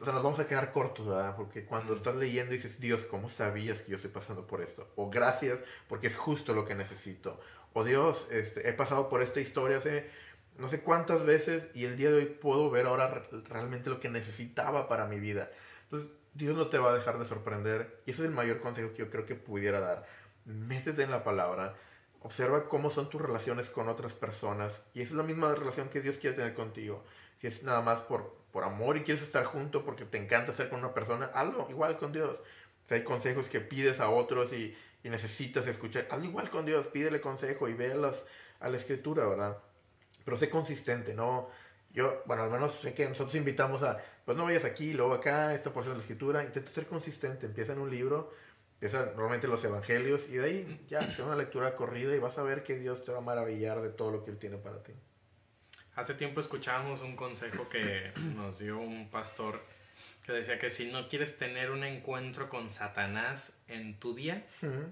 o 0.00 0.04
sea, 0.04 0.12
nos 0.12 0.22
vamos 0.22 0.38
a 0.40 0.46
quedar 0.46 0.72
cortos, 0.72 1.06
¿verdad? 1.06 1.36
Porque 1.36 1.64
cuando 1.64 1.94
estás 1.94 2.16
leyendo 2.16 2.52
dices, 2.52 2.80
Dios, 2.80 3.04
¿cómo 3.04 3.28
sabías 3.28 3.82
que 3.82 3.90
yo 3.90 3.96
estoy 3.96 4.10
pasando 4.10 4.46
por 4.46 4.60
esto? 4.60 4.90
O 4.96 5.08
gracias, 5.10 5.62
porque 5.88 6.08
es 6.08 6.16
justo 6.16 6.54
lo 6.54 6.64
que 6.64 6.74
necesito. 6.74 7.38
O 7.72 7.84
Dios, 7.84 8.28
este, 8.30 8.68
he 8.68 8.72
pasado 8.72 9.08
por 9.08 9.22
esta 9.22 9.40
historia 9.40 9.78
hace 9.78 10.10
no 10.58 10.68
sé 10.68 10.80
cuántas 10.80 11.24
veces 11.26 11.70
y 11.74 11.84
el 11.84 11.96
día 11.96 12.10
de 12.10 12.16
hoy 12.16 12.24
puedo 12.24 12.70
ver 12.70 12.86
ahora 12.86 13.22
realmente 13.48 13.90
lo 13.90 14.00
que 14.00 14.08
necesitaba 14.08 14.88
para 14.88 15.06
mi 15.06 15.20
vida. 15.20 15.50
Entonces, 15.84 16.12
Dios 16.34 16.56
no 16.56 16.68
te 16.68 16.78
va 16.78 16.90
a 16.90 16.94
dejar 16.94 17.18
de 17.18 17.24
sorprender. 17.24 18.02
Y 18.06 18.10
ese 18.10 18.22
es 18.22 18.28
el 18.28 18.34
mayor 18.34 18.60
consejo 18.60 18.92
que 18.92 18.98
yo 18.98 19.10
creo 19.10 19.26
que 19.26 19.34
pudiera 19.34 19.80
dar. 19.80 20.06
Métete 20.44 21.02
en 21.02 21.10
la 21.10 21.24
palabra. 21.24 21.74
Observa 22.26 22.68
cómo 22.68 22.90
son 22.90 23.08
tus 23.08 23.22
relaciones 23.22 23.70
con 23.70 23.88
otras 23.88 24.12
personas. 24.12 24.82
Y 24.94 25.00
esa 25.00 25.12
es 25.12 25.16
la 25.16 25.22
misma 25.22 25.54
relación 25.54 25.88
que 25.88 26.00
Dios 26.00 26.18
quiere 26.18 26.34
tener 26.34 26.54
contigo. 26.54 27.04
Si 27.38 27.46
es 27.46 27.62
nada 27.62 27.82
más 27.82 28.00
por, 28.00 28.34
por 28.50 28.64
amor 28.64 28.96
y 28.96 29.04
quieres 29.04 29.22
estar 29.22 29.44
junto 29.44 29.84
porque 29.84 30.04
te 30.04 30.18
encanta 30.18 30.50
estar 30.50 30.68
con 30.68 30.80
una 30.80 30.92
persona, 30.92 31.26
hazlo 31.26 31.68
igual 31.70 31.96
con 31.98 32.10
Dios. 32.10 32.42
Si 32.82 32.94
hay 32.94 33.04
consejos 33.04 33.48
que 33.48 33.60
pides 33.60 34.00
a 34.00 34.10
otros 34.10 34.52
y, 34.52 34.76
y 35.04 35.08
necesitas 35.08 35.68
escuchar, 35.68 36.08
hazlo 36.10 36.24
igual 36.24 36.50
con 36.50 36.66
Dios, 36.66 36.88
pídele 36.88 37.20
consejo 37.20 37.68
y 37.68 37.74
véalas 37.74 38.26
a 38.58 38.70
la 38.70 38.76
escritura, 38.76 39.24
¿verdad? 39.24 39.58
Pero 40.24 40.36
sé 40.36 40.50
consistente, 40.50 41.14
¿no? 41.14 41.48
Yo, 41.92 42.24
bueno, 42.26 42.42
al 42.42 42.50
menos 42.50 42.72
sé 42.72 42.92
que 42.92 43.08
nosotros 43.08 43.36
invitamos 43.36 43.84
a, 43.84 44.02
pues 44.24 44.36
no 44.36 44.42
vayas 44.42 44.64
aquí, 44.64 44.94
luego 44.94 45.14
acá, 45.14 45.54
esta 45.54 45.72
porción 45.72 45.94
de 45.94 45.98
la 45.98 46.02
escritura, 46.02 46.42
intenta 46.42 46.68
ser 46.72 46.88
consistente, 46.88 47.46
empieza 47.46 47.72
en 47.72 47.78
un 47.78 47.88
libro, 47.88 48.32
empieza 48.76 49.06
normalmente 49.06 49.48
los 49.48 49.64
evangelios 49.64 50.28
y 50.28 50.36
de 50.36 50.44
ahí 50.44 50.86
ya, 50.88 51.00
ten 51.16 51.24
una 51.24 51.36
lectura 51.36 51.74
corrida 51.76 52.14
y 52.14 52.18
vas 52.18 52.36
a 52.36 52.42
ver 52.42 52.62
que 52.62 52.76
Dios 52.76 53.04
te 53.04 53.12
va 53.12 53.18
a 53.18 53.22
maravillar 53.22 53.80
de 53.80 53.88
todo 53.88 54.10
lo 54.10 54.22
que 54.22 54.30
Él 54.30 54.38
tiene 54.38 54.58
para 54.58 54.82
ti. 54.82 54.92
Hace 55.94 56.12
tiempo 56.12 56.40
escuchábamos 56.40 57.00
un 57.00 57.16
consejo 57.16 57.70
que 57.70 58.12
nos 58.34 58.58
dio 58.58 58.78
un 58.78 59.08
pastor 59.08 59.62
que 60.26 60.32
decía 60.32 60.58
que 60.58 60.68
si 60.68 60.90
no 60.90 61.08
quieres 61.08 61.38
tener 61.38 61.70
un 61.70 61.84
encuentro 61.84 62.50
con 62.50 62.68
Satanás 62.68 63.58
en 63.66 63.98
tu 63.98 64.14
día, 64.14 64.44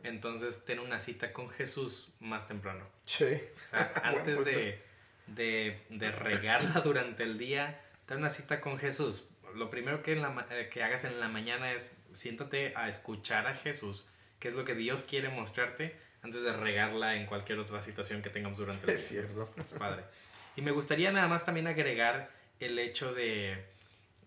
entonces 0.02 0.64
ten 0.64 0.78
una 0.78 0.98
cita 0.98 1.32
con 1.34 1.50
Jesús 1.50 2.08
más 2.20 2.48
temprano. 2.48 2.86
Sí. 3.04 3.26
O 3.66 3.68
sea, 3.68 3.92
antes 4.04 4.46
de, 4.46 4.80
de, 5.26 5.82
de, 5.90 6.12
regarla 6.12 6.80
durante 6.80 7.24
el 7.24 7.36
día, 7.36 7.82
ten 8.06 8.18
una 8.18 8.30
cita 8.30 8.62
con 8.62 8.78
Jesús. 8.78 9.24
Lo 9.54 9.68
primero 9.70 10.02
que, 10.02 10.12
en 10.12 10.22
la, 10.22 10.46
eh, 10.50 10.70
que 10.72 10.82
hagas 10.82 11.04
en 11.04 11.20
la 11.20 11.28
mañana 11.28 11.72
es 11.72 11.98
siéntate 12.14 12.72
a 12.76 12.88
escuchar 12.88 13.46
a 13.46 13.54
Jesús, 13.54 14.08
qué 14.38 14.48
es 14.48 14.54
lo 14.54 14.64
que 14.64 14.74
Dios 14.74 15.04
quiere 15.04 15.28
mostrarte 15.28 15.96
antes 16.22 16.42
de 16.42 16.52
regarla 16.52 17.16
en 17.16 17.26
cualquier 17.26 17.58
otra 17.58 17.82
situación 17.82 18.22
que 18.22 18.30
tengamos 18.30 18.58
durante 18.58 18.86
el 18.90 18.96
día. 18.96 18.96
Es 18.96 19.08
cierto. 19.08 19.50
Es 19.58 19.74
padre. 19.74 20.04
Y 20.56 20.62
me 20.62 20.70
gustaría 20.70 21.12
nada 21.12 21.28
más 21.28 21.44
también 21.44 21.66
agregar 21.66 22.30
el 22.60 22.78
hecho 22.78 23.12
de, 23.12 23.64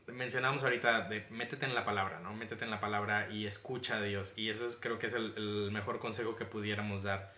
mencionamos 0.08 0.64
ahorita, 0.64 1.02
de 1.10 1.26
métete 1.30 1.66
en 1.66 1.76
la 1.76 1.86
palabra, 1.86 2.20
¿no? 2.20 2.34
Métete 2.34 2.66
en 2.66 2.72
la 2.72 2.80
palabra 2.80 3.30
y 3.30 3.46
escucha 3.46 3.98
a 3.98 4.02
Dios. 4.02 4.34
Y 4.36 4.50
eso 4.50 4.68
creo 4.80 5.00
que 5.00 5.08
es 5.08 5.14
el, 5.14 5.70
mejor 5.72 6.00
consejo 6.00 6.36
que 6.36 6.46
pudiéramos 6.46 7.04
dar. 7.04 7.34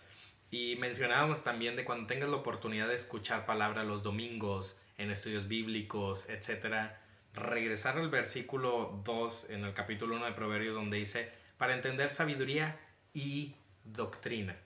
Y 0.50 0.76
mencionábamos 0.76 1.44
también 1.44 1.76
de 1.76 1.84
cuando 1.84 2.06
tengas 2.06 2.28
la 2.28 2.36
oportunidad 2.36 2.88
de 2.88 2.96
escuchar 2.96 3.46
palabra 3.46 3.84
los 3.84 4.02
domingos, 4.02 4.76
en 4.98 5.10
estudios 5.10 5.48
bíblicos, 5.48 6.28
etcétera, 6.28 6.99
regresar 7.34 7.98
al 7.98 8.10
versículo 8.10 9.00
2 9.04 9.50
en 9.50 9.64
el 9.64 9.74
capítulo 9.74 10.16
1 10.16 10.26
de 10.26 10.32
Proverbios 10.32 10.74
donde 10.74 10.98
dice, 10.98 11.30
para 11.58 11.74
entender 11.74 12.10
sabiduría 12.10 12.78
y 13.12 13.54
doctrina. 13.84 14.56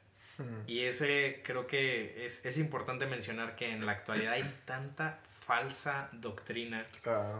Y 0.66 0.80
ese 0.80 1.42
creo 1.44 1.68
que 1.68 2.26
es, 2.26 2.44
es, 2.44 2.58
importante 2.58 3.06
mencionar 3.06 3.54
que 3.54 3.70
en 3.70 3.86
la 3.86 3.92
actualidad 3.92 4.32
hay 4.32 4.42
tanta 4.64 5.20
falsa 5.46 6.08
doctrina 6.12 6.82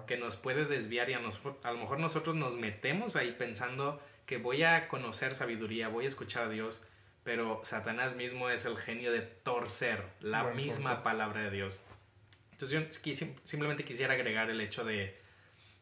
que 0.06 0.16
nos 0.16 0.36
puede 0.36 0.64
desviar 0.66 1.10
y 1.10 1.14
a, 1.14 1.18
a 1.18 1.72
lo 1.72 1.78
mejor 1.78 1.98
nosotros 1.98 2.36
nos 2.36 2.54
metemos 2.54 3.16
ahí 3.16 3.32
pensando 3.32 4.00
que 4.26 4.38
voy 4.38 4.62
a 4.62 4.86
conocer 4.88 5.34
sabiduría, 5.34 5.88
voy 5.88 6.04
a 6.04 6.08
escuchar 6.08 6.44
a 6.44 6.48
Dios, 6.50 6.82
pero 7.24 7.60
Satanás 7.64 8.14
mismo 8.14 8.50
es 8.50 8.64
el 8.64 8.76
genio 8.76 9.10
de 9.10 9.22
torcer 9.22 10.04
la 10.20 10.44
misma 10.44 11.02
palabra 11.02 11.42
de 11.42 11.50
Dios. 11.50 11.80
Entonces 12.54 13.02
yo 13.02 13.24
simplemente 13.42 13.84
quisiera 13.84 14.14
agregar 14.14 14.48
el 14.48 14.60
hecho 14.60 14.84
de, 14.84 15.18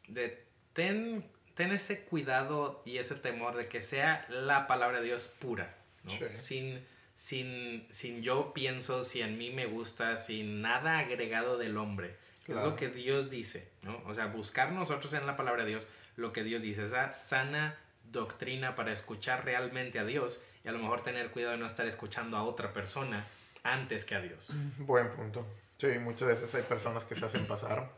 de 0.08 0.44
ten, 0.72 1.24
ten, 1.54 1.72
ese 1.72 2.04
cuidado 2.04 2.82
y 2.86 2.96
ese 2.96 3.14
temor 3.14 3.56
de 3.56 3.68
que 3.68 3.82
sea 3.82 4.26
la 4.30 4.66
palabra 4.66 5.00
de 5.00 5.06
Dios 5.06 5.28
pura, 5.28 5.76
¿no? 6.04 6.12
sin 6.32 6.82
sin, 7.14 7.86
sin 7.90 8.22
yo 8.22 8.52
pienso, 8.52 9.04
si 9.04 9.20
en 9.20 9.38
mí 9.38 9.50
me 9.50 9.66
gusta, 9.66 10.16
sin 10.16 10.60
nada 10.62 10.98
agregado 10.98 11.58
del 11.58 11.76
hombre. 11.76 12.16
Es 12.48 12.60
lo 12.60 12.74
que 12.74 12.88
Dios 12.88 13.30
dice, 13.30 13.68
¿no? 13.82 14.02
O 14.06 14.14
sea, 14.14 14.26
buscar 14.26 14.72
nosotros 14.72 15.12
en 15.14 15.26
la 15.26 15.36
palabra 15.36 15.62
de 15.62 15.70
Dios 15.70 15.86
lo 16.16 16.32
que 16.32 16.42
Dios 16.42 16.60
dice, 16.60 16.84
esa 16.84 17.12
sana 17.12 17.78
doctrina 18.10 18.74
para 18.74 18.92
escuchar 18.92 19.44
realmente 19.44 19.98
a 19.98 20.04
Dios 20.04 20.42
y 20.64 20.68
a 20.68 20.72
lo 20.72 20.78
mejor 20.78 21.02
tener 21.02 21.30
cuidado 21.30 21.52
de 21.52 21.58
no 21.58 21.66
estar 21.66 21.86
escuchando 21.86 22.36
a 22.36 22.42
otra 22.42 22.72
persona 22.72 23.24
antes 23.62 24.04
que 24.04 24.16
a 24.16 24.20
Dios. 24.20 24.54
Buen 24.78 25.10
punto. 25.12 25.46
Sí, 25.82 25.98
muchas 25.98 26.28
veces 26.28 26.54
hay 26.54 26.62
personas 26.62 27.04
que 27.04 27.16
se 27.16 27.24
hacen 27.24 27.44
pasar 27.48 27.90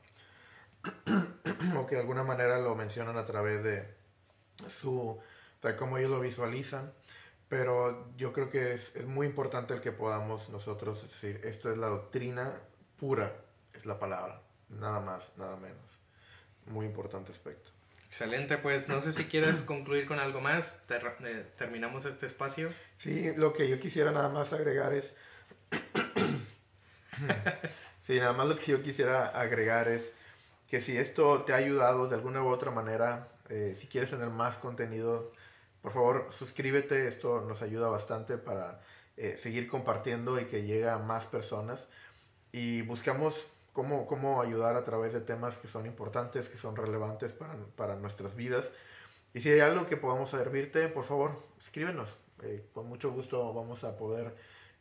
o 1.76 1.86
que 1.86 1.96
de 1.96 2.00
alguna 2.00 2.24
manera 2.24 2.58
lo 2.58 2.74
mencionan 2.74 3.18
a 3.18 3.26
través 3.26 3.62
de 3.62 3.86
su, 4.66 5.10
o 5.10 5.22
sea, 5.60 5.76
cómo 5.76 5.98
ellos 5.98 6.10
lo 6.10 6.20
visualizan 6.20 6.90
pero 7.46 8.10
yo 8.16 8.32
creo 8.32 8.48
que 8.48 8.72
es, 8.72 8.96
es, 8.96 9.04
muy 9.04 9.26
importante 9.26 9.74
el 9.74 9.82
que 9.82 9.92
podamos 9.92 10.48
nosotros 10.48 11.02
decir, 11.02 11.42
esto 11.44 11.70
es 11.70 11.76
la 11.76 11.88
doctrina 11.88 12.54
pura, 12.98 13.36
es 13.74 13.84
la 13.84 13.98
palabra, 13.98 14.40
nada 14.70 15.00
más, 15.00 15.36
nada 15.36 15.56
menos. 15.56 16.00
Muy 16.66 16.86
importante 16.86 17.32
aspecto. 17.32 17.70
Excelente, 18.06 18.56
pues 18.56 18.88
no 18.88 19.02
sé 19.02 19.12
si 19.12 19.26
quieres 19.26 19.60
concluir 19.66 20.06
con 20.06 20.18
algo 20.18 20.40
más, 20.40 20.82
eh, 20.88 21.46
terminamos 21.56 22.06
este 22.06 22.24
espacio. 22.24 22.70
Sí, 22.96 23.34
lo 23.36 23.52
que 23.52 23.68
yo 23.68 23.78
quisiera 23.78 24.10
nada 24.10 24.30
más 24.30 24.54
agregar 24.54 24.94
es, 24.94 25.16
sí, 28.02 28.18
nada 28.18 28.32
más 28.32 28.48
lo 28.48 28.56
que 28.56 28.72
yo 28.72 28.82
quisiera 28.82 29.26
agregar 29.28 29.88
es 29.88 30.14
que 30.68 30.80
si 30.80 30.96
esto 30.96 31.42
te 31.42 31.52
ha 31.52 31.56
ayudado 31.56 32.08
de 32.08 32.14
alguna 32.14 32.42
u 32.42 32.48
otra 32.48 32.70
manera, 32.70 33.28
eh, 33.48 33.74
si 33.76 33.86
quieres 33.86 34.10
tener 34.10 34.30
más 34.30 34.56
contenido, 34.56 35.32
por 35.82 35.92
favor, 35.92 36.28
suscríbete, 36.30 37.06
esto 37.06 37.42
nos 37.42 37.62
ayuda 37.62 37.88
bastante 37.88 38.38
para 38.38 38.80
eh, 39.16 39.36
seguir 39.36 39.68
compartiendo 39.68 40.40
y 40.40 40.46
que 40.46 40.62
llegue 40.62 40.88
a 40.88 40.98
más 40.98 41.26
personas. 41.26 41.90
Y 42.52 42.82
buscamos 42.82 43.48
cómo, 43.72 44.06
cómo 44.06 44.40
ayudar 44.40 44.76
a 44.76 44.84
través 44.84 45.12
de 45.12 45.20
temas 45.20 45.58
que 45.58 45.68
son 45.68 45.86
importantes, 45.86 46.48
que 46.48 46.56
son 46.56 46.76
relevantes 46.76 47.34
para, 47.34 47.54
para 47.76 47.96
nuestras 47.96 48.36
vidas. 48.36 48.72
Y 49.34 49.40
si 49.40 49.50
hay 49.50 49.60
algo 49.60 49.86
que 49.86 49.96
podamos 49.96 50.30
servirte, 50.30 50.88
por 50.88 51.04
favor, 51.04 51.42
escríbenos. 51.60 52.16
Eh, 52.42 52.66
con 52.72 52.86
mucho 52.86 53.10
gusto 53.10 53.52
vamos 53.52 53.84
a 53.84 53.96
poder 53.96 54.34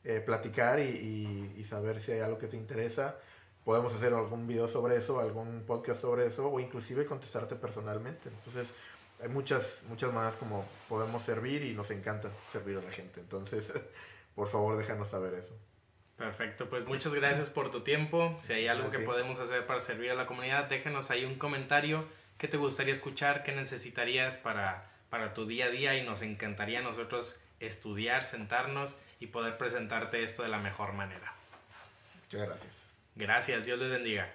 eh, 0.06 0.20
platicar 0.20 0.80
y, 0.80 1.54
y, 1.58 1.64
saber 1.64 2.02
si 2.02 2.12
hay 2.12 2.20
algo 2.20 2.38
que 2.38 2.48
te 2.48 2.58
interesa. 2.58 3.18
Podemos 3.64 3.94
hacer 3.94 4.14
algún 4.14 4.48
video 4.48 4.68
sobre 4.68 4.98
eso, 4.98 5.22
algún 5.22 5.64
podcast 5.66 6.02
sobre 6.02 6.28
eso 6.28 6.50
o 6.50 6.60
inclusive 6.60 7.06
contestarte 7.06 7.56
personalmente. 7.56 8.28
Entonces, 8.28 8.76
hay 9.22 9.30
muchas, 9.30 9.84
muchas 9.88 10.12
maneras 10.12 10.36
como 10.36 10.68
podemos 10.90 11.24
servir 11.24 11.64
y 11.64 11.74
nos 11.74 11.90
encanta 11.92 12.30
servir 12.52 12.78
a 12.78 12.82
la 12.82 12.92
gente. 12.92 13.22
Entonces, 13.22 13.72
por 14.36 14.50
favor, 14.50 14.78
déjanos 14.78 15.10
saber 15.10 15.36
eso. 15.36 15.58
Perfecto, 16.18 16.70
pues 16.70 16.86
muchas 16.86 17.14
gracias 17.14 17.50
por 17.50 17.72
tu 17.72 17.82
tiempo. 17.82 18.38
Si 18.42 18.54
hay 18.54 18.68
algo 18.68 18.92
que 18.92 19.00
podemos 19.00 19.40
hacer 19.40 19.66
para 19.66 19.80
servir 19.80 20.12
a 20.12 20.16
la 20.16 20.26
comunidad, 20.28 20.66
déjanos 20.66 21.10
ahí 21.12 21.26
un 21.26 21.36
comentario. 21.36 22.06
¿Qué 22.38 22.48
te 22.48 22.58
gustaría 22.58 22.94
escuchar? 22.94 23.44
¿Qué 23.44 23.54
necesitarías 23.54 24.38
para, 24.38 24.92
para 25.10 25.34
tu 25.34 25.48
día 25.48 25.66
a 25.66 25.70
día? 25.70 25.98
Y 25.98 26.06
nos 26.06 26.22
encantaría 26.22 26.80
a 26.80 26.82
nosotros 26.82 27.40
estudiar, 27.60 28.26
sentarnos 28.26 28.98
y 29.24 29.28
poder 29.28 29.58
presentarte 29.58 30.22
esto 30.22 30.44
de 30.44 30.50
la 30.50 30.58
mejor 30.58 30.92
manera. 30.92 31.34
Muchas 32.26 32.48
gracias. 32.48 32.90
Gracias, 33.16 33.66
Dios 33.66 33.80
les 33.80 33.90
bendiga. 33.90 34.30